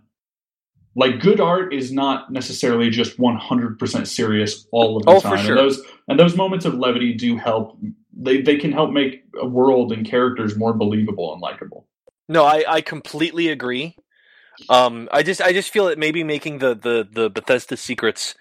[0.95, 5.45] like good art is not necessarily just 100% serious all of the Oh, for time.
[5.45, 5.57] sure.
[5.57, 7.77] And those and those moments of levity do help
[8.13, 11.87] they they can help make a world and characters more believable and likable.
[12.27, 13.95] No, I, I completely agree.
[14.69, 18.35] Um, I just I just feel that maybe making the, the, the Bethesda secrets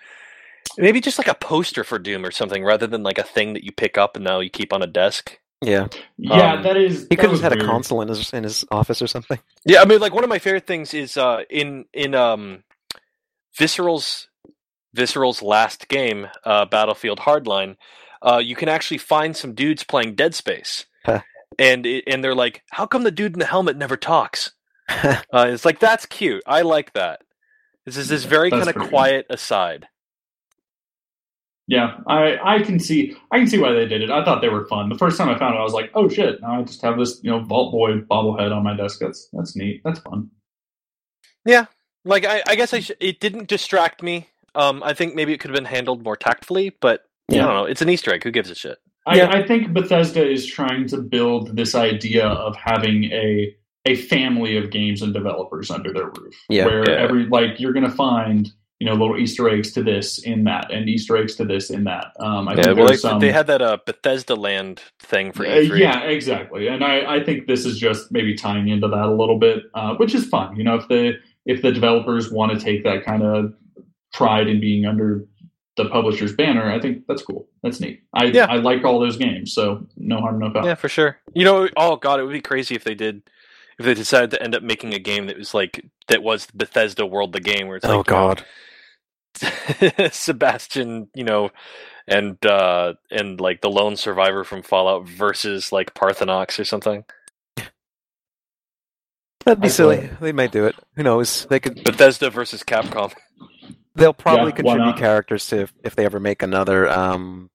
[0.78, 3.64] maybe just like a poster for Doom or something rather than like a thing that
[3.64, 5.39] you pick up and now you keep on a desk.
[5.62, 5.86] Yeah,
[6.18, 8.32] Yeah, Um, that is he that could have was just had a console in his
[8.32, 9.38] in his office or something.
[9.64, 12.62] Yeah, I mean like one of my favorite things is uh in in um
[13.58, 14.28] Visceral's
[14.94, 17.76] Visceral's last game, uh Battlefield Hardline,
[18.22, 20.86] uh you can actually find some dudes playing Dead Space.
[21.04, 21.22] Huh.
[21.58, 24.52] And it, and they're like, "How come the dude in the helmet never talks?"
[25.32, 26.42] Uh, it's like that's cute.
[26.46, 27.22] I like that.
[27.84, 28.88] This is this very kind of pretty good.
[28.90, 29.88] quiet aside.
[31.68, 34.10] Yeah, I I can see I can see why they did it.
[34.10, 34.88] I thought they were fun.
[34.88, 36.97] The first time I found it, I was like, "Oh shit!" Now I just have
[36.97, 39.01] this you know Vault Boy bobblehead on my desk.
[39.01, 39.80] That's that's neat.
[39.84, 40.30] That's fun.
[41.44, 41.66] Yeah,
[42.05, 44.28] like I, I guess I sh- it didn't distract me.
[44.55, 47.43] Um, I think maybe it could have been handled more tactfully, but yeah.
[47.43, 47.64] I don't know.
[47.64, 48.22] It's an Easter egg.
[48.24, 48.78] Who gives a shit?
[49.05, 49.30] I, Yeah.
[49.30, 53.55] I think Bethesda is trying to build this idea of having a
[53.86, 56.34] a family of games and developers under their roof.
[56.48, 56.64] Yeah.
[56.66, 56.97] where Yeah.
[57.02, 60.88] every like you're gonna find you know little Easter eggs to this in that, and
[60.88, 62.08] Easter eggs to this in that.
[62.20, 63.20] Um, I Yeah, think well, there's they, some.
[63.20, 65.70] they had that uh, Bethesda Land thing for Uh, E3.
[65.78, 69.38] yeah, exactly, and I, I think this is just maybe tying into that a little
[69.38, 70.56] bit, uh, which is fun.
[70.56, 71.14] You know, if the
[71.46, 73.54] if the developers want to take that kind of
[74.12, 75.26] pride in being under
[75.76, 77.48] the publisher's banner, I think that's cool.
[77.62, 78.02] That's neat.
[78.14, 78.46] I Yeah.
[78.48, 80.64] I like all those games, so no harm, no foul.
[80.66, 81.18] Yeah, for sure.
[81.34, 83.22] You know, oh god, it would be crazy if they did,
[83.78, 87.06] if they decided to end up making a game that was like that was Bethesda
[87.06, 88.44] World, the game where it's like, oh like God,
[90.12, 91.50] Sebastian, you know,
[92.08, 97.04] and uh and like the lone survivor from Fallout versus like Paarthurnax or something.
[99.44, 99.96] that'd be I silly.
[100.08, 100.74] thought- They might do it.
[100.96, 101.46] Who knows?
[101.48, 101.82] They could.
[101.84, 103.12] Bethesda versus Capcom.
[103.94, 107.50] They'll probably Yeah, contribute characters to if, if they ever make another um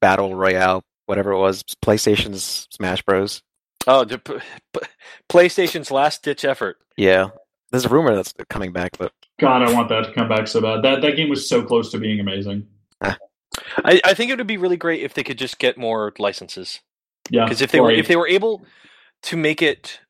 [0.00, 3.42] battle royale, whatever it was, PlayStation's Smash Bros.
[3.86, 4.38] Oh, the, p-
[4.72, 4.80] p-
[5.28, 6.78] PlayStation's last ditch effort.
[6.96, 7.28] Yeah,
[7.70, 10.60] there's a rumor that's coming back, but God, I want that to come back so
[10.60, 10.82] bad.
[10.82, 12.66] That that game was so close to being amazing.
[13.02, 16.80] I, I think it would be really great if they could just get more licenses.
[17.30, 18.64] Yeah, Because if they were like- if they were able
[19.22, 20.00] to make it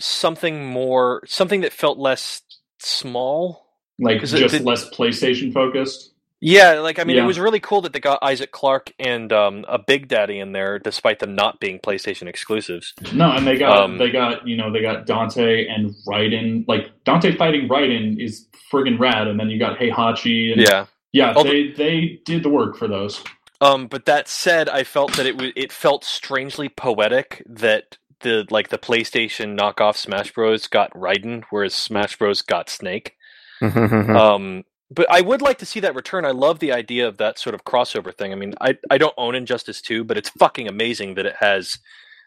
[0.00, 2.42] something more something that felt less
[2.80, 3.64] small.
[4.00, 6.13] like it just did- less PlayStation focused.
[6.46, 7.24] Yeah, like I mean, Yeah.
[7.24, 10.52] it was really cool that they got Isaac Clarke and um, a Big Daddy in
[10.52, 12.92] there, despite them not being PlayStation exclusives.
[13.14, 16.66] No, and they got Um, they got you know they got Dante and Raiden.
[16.68, 20.84] Like Dante fighting Raiden is friggin' rad, and then you got Heihachi and Yeah.
[21.12, 23.24] yeah, Although- they they did the work for those.
[23.62, 28.46] Um, but that said, I felt that it was it felt strangely poetic that the
[28.50, 33.16] like the PlayStation knockoff Smash Bros got Raiden, whereas Smash Bros got Snake.
[33.62, 34.64] Um,
[34.94, 36.24] but I would like to see that return.
[36.26, 38.32] I love the idea of that sort of crossover thing.
[38.32, 41.78] I mean, I I don't own Injustice 2, but it's fucking amazing that it has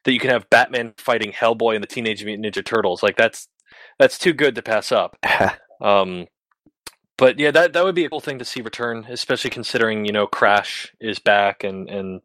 [0.05, 3.03] that you can have Batman fighting Hellboy and the Teenage Mutant Ninja Turtles.
[3.03, 3.49] Like that's
[3.99, 5.17] that's too good to pass up.
[5.81, 6.27] Um,
[7.17, 10.11] but yeah, that that would be a cool thing to see return, especially considering you
[10.13, 12.21] know Crash is back and and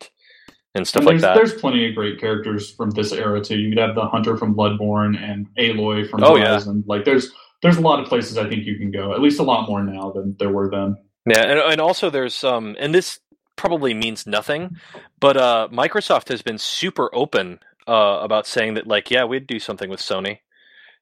[0.75, 1.35] and stuff And like there's, that.
[1.35, 3.59] there's plenty of great characters from this era too.
[3.59, 6.45] You could have the Hunter from Bloodborne and Aloy from Oh, yeah.
[6.51, 6.85] Horizon.
[6.89, 7.33] Like there's
[7.63, 9.13] there's a lot of places I think you can go.
[9.13, 10.97] At least a lot more now than there were then.
[11.27, 13.21] Yeah, and and also there's um and this
[13.57, 14.77] probably means nothing,
[15.21, 19.59] but uh Microsoft has been super open uh about saying that like yeah, we'd do
[19.59, 20.39] something with Sony.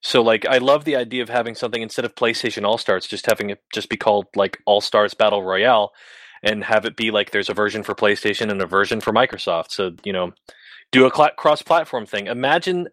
[0.01, 3.25] So like I love the idea of having something instead of PlayStation All Stars just
[3.25, 5.91] having it just be called like All Stars Battle Royale
[6.43, 9.71] and have it be like there's a version for PlayStation and a version for Microsoft.
[9.71, 10.33] So, you know,
[10.91, 12.27] do a cla cross-platform thing.
[12.27, 12.87] Imagine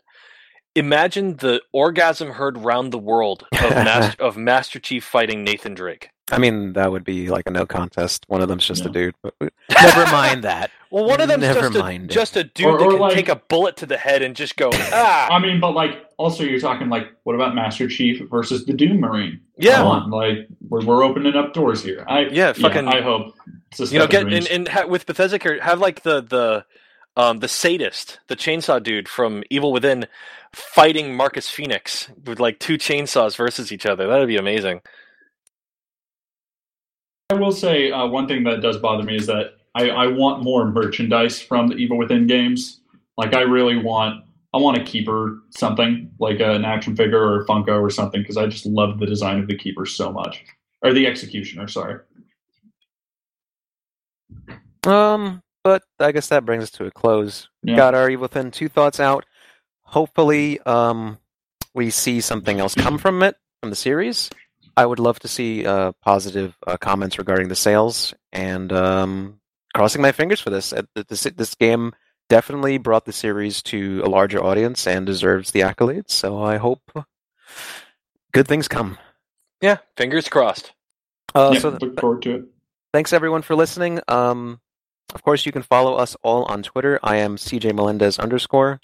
[0.79, 6.11] imagine the orgasm heard round the world of Master, of Master Chief fighting Nathan Drake.
[6.31, 8.25] I mean, that would be like a no contest.
[8.29, 9.15] One of them's just a dude.
[9.23, 9.35] But
[9.71, 10.71] never mind that.
[10.91, 12.15] Well, one of them's Never just a, mind it.
[12.15, 14.37] just a dude Or- that or can like- take a bullet to the head and
[14.37, 15.29] just go ah.
[15.31, 19.01] I mean, but like also you're talking like what about Master Chief versus the Doom
[19.01, 19.41] Marine?
[19.57, 19.77] Yeah.
[19.77, 22.05] Come on, like we're, we're opening up doors here.
[22.07, 23.35] I Yeah, fucking- I hope.
[23.79, 26.65] You know, get in and, and ha- with Bethesda, have like the the
[27.19, 30.07] um the sadist, the chainsaw dude from Evil Within,
[30.55, 34.07] fighting Marcus Phoenix with like two chainsaws versus each other.
[34.07, 34.81] That'd be amazing.
[37.31, 40.43] I will say uh, one thing that does bother me is that I, I want
[40.43, 42.81] more merchandise from the Evil Within games.
[43.19, 44.25] Like I really want
[44.55, 48.39] I want a keeper something like an action figure or a Funko or something because
[48.39, 50.45] I just love the design of the keeper so much
[50.83, 51.69] or the executioner.
[51.69, 52.01] Sorry.
[54.87, 57.49] Um, but I guess that brings us to a close.
[57.63, 57.77] Yeah.
[57.77, 59.25] Got our Evil Within two thoughts out.
[59.83, 61.19] Hopefully, um,
[61.75, 64.31] we see something else come from it from the series.
[64.77, 69.41] I would love to see uh, positive uh, comments regarding the sales, and um,
[69.75, 70.73] crossing my fingers for this.
[70.73, 71.93] Uh, This this game
[72.29, 76.11] definitely brought the series to a larger audience and deserves the accolades.
[76.11, 76.83] So I hope
[78.33, 78.99] good things come.
[79.61, 80.73] Yeah, fingers crossed.
[81.35, 82.45] Uh, yeah, so look forward to it.
[82.93, 84.01] thanks everyone for listening.
[84.09, 84.61] Um,
[85.15, 86.99] of course, you can follow us all on Twitter.
[87.03, 88.81] I am CJ Melendez underscore.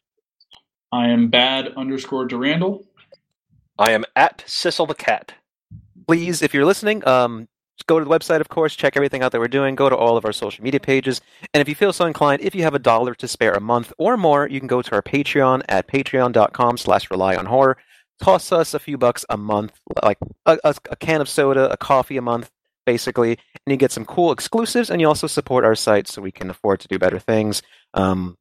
[0.93, 2.87] I am bad underscore Durandal.
[3.79, 5.35] I am at Sissel the cat.
[6.07, 7.49] Please, if you're listening, um,
[7.87, 9.75] go to the website, of course, check everything out that we're doing.
[9.75, 11.21] Go to all of our social media pages,
[11.53, 13.93] and if you feel so inclined, if you have a dollar to spare a month
[13.99, 17.77] or more, you can go to our Patreon at patreon.com/slash rely on horror.
[18.23, 21.77] Toss us a few bucks a month, like a, a, a can of soda, a
[21.77, 22.51] coffee a month,
[22.87, 26.33] basically, and you get some cool exclusives, and you also support our site so we
[26.33, 27.63] can afford to do better things.
[27.95, 28.37] Um,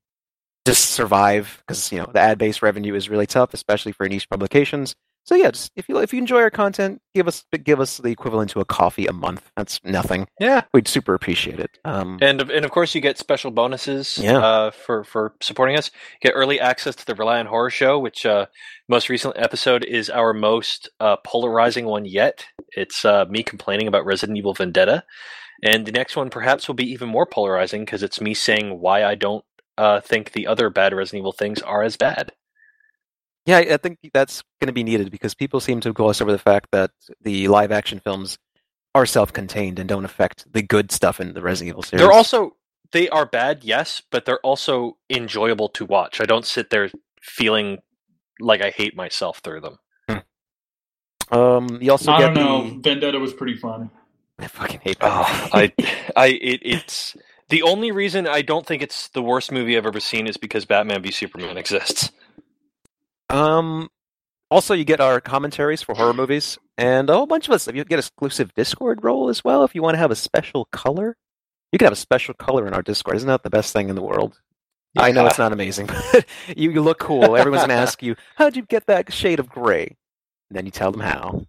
[0.66, 4.95] just survive because you know the ad-based revenue is really tough, especially for niche publications.
[5.26, 8.10] So yeah, just if you if you enjoy our content, give us give us the
[8.10, 9.50] equivalent to a coffee a month.
[9.56, 10.28] That's nothing.
[10.40, 11.72] Yeah, We'd super appreciate it.
[11.86, 14.40] Um, and of- and of course you get special bonuses Yeah.
[14.40, 15.91] uh, for for supporting us.
[16.22, 18.48] You get early access to the Rely on Horror show, which uh,
[18.90, 22.45] most recent episode is our most uh, polarizing one yet.
[22.76, 25.04] It's uh, me complaining about Resident Evil Vendetta,
[25.64, 29.06] and the next one perhaps will be even more polarizing because it's me saying why
[29.06, 29.45] I don't
[29.78, 32.34] uh, think the other bad Resident Evil things are as bad.
[33.45, 36.32] Yeah, I I think that's going to be needed because people seem to gloss over
[36.32, 36.91] the fact that
[37.22, 38.38] the live action films
[38.95, 42.02] are self-contained and don't affect the good stuff in the Resident Evil series.
[42.03, 42.56] They're also
[42.91, 46.22] they are bad, yes, but they're also enjoyable to watch.
[46.22, 46.90] I don't sit there
[47.22, 47.80] feeling
[48.40, 49.78] like I hate myself through them.
[51.32, 52.70] um, you also I get don't know.
[52.70, 52.80] the.
[52.82, 53.90] Vendetta was pretty fun.
[54.40, 55.49] I fucking hate Oh.
[55.53, 55.72] I,
[56.15, 57.15] I, it, it's
[57.49, 60.65] the only reason I don't think it's the worst movie I've ever seen is because
[60.65, 62.11] Batman v Superman exists.
[63.34, 63.89] Um,
[64.51, 67.68] also, you get our commentaries for horror movies, and a whole bunch of us.
[67.68, 69.64] You get exclusive Discord role as well.
[69.64, 71.18] If you want to have a special color,
[71.72, 73.18] you can have a special color in our Discord.
[73.18, 74.39] Isn't that the best thing in the world?
[74.95, 77.35] I know it's not amazing, but you, you look cool.
[77.35, 79.97] Everyone's gonna ask you, "How'd you get that shade of gray?"
[80.49, 81.47] And then you tell them how.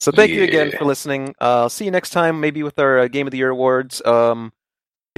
[0.00, 1.36] So thank you again for listening.
[1.40, 4.04] Uh, I'll see you next time, maybe with our uh, Game of the Year awards.
[4.04, 4.52] Um,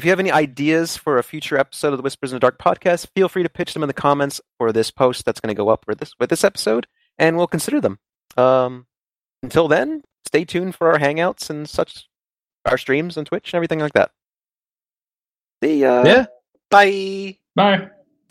[0.00, 2.58] If you have any ideas for a future episode of the Whispers in the Dark
[2.58, 5.54] podcast, feel free to pitch them in the comments for this post that's going to
[5.54, 6.86] go up for this with this episode,
[7.18, 7.98] and we'll consider them.
[8.38, 8.86] Um,
[9.42, 12.08] until then, stay tuned for our hangouts and such,
[12.64, 14.10] our streams on Twitch and everything like that.
[15.62, 16.02] See ya.
[16.02, 16.26] Yeah.
[16.70, 17.36] Bye.
[17.54, 17.90] Bye.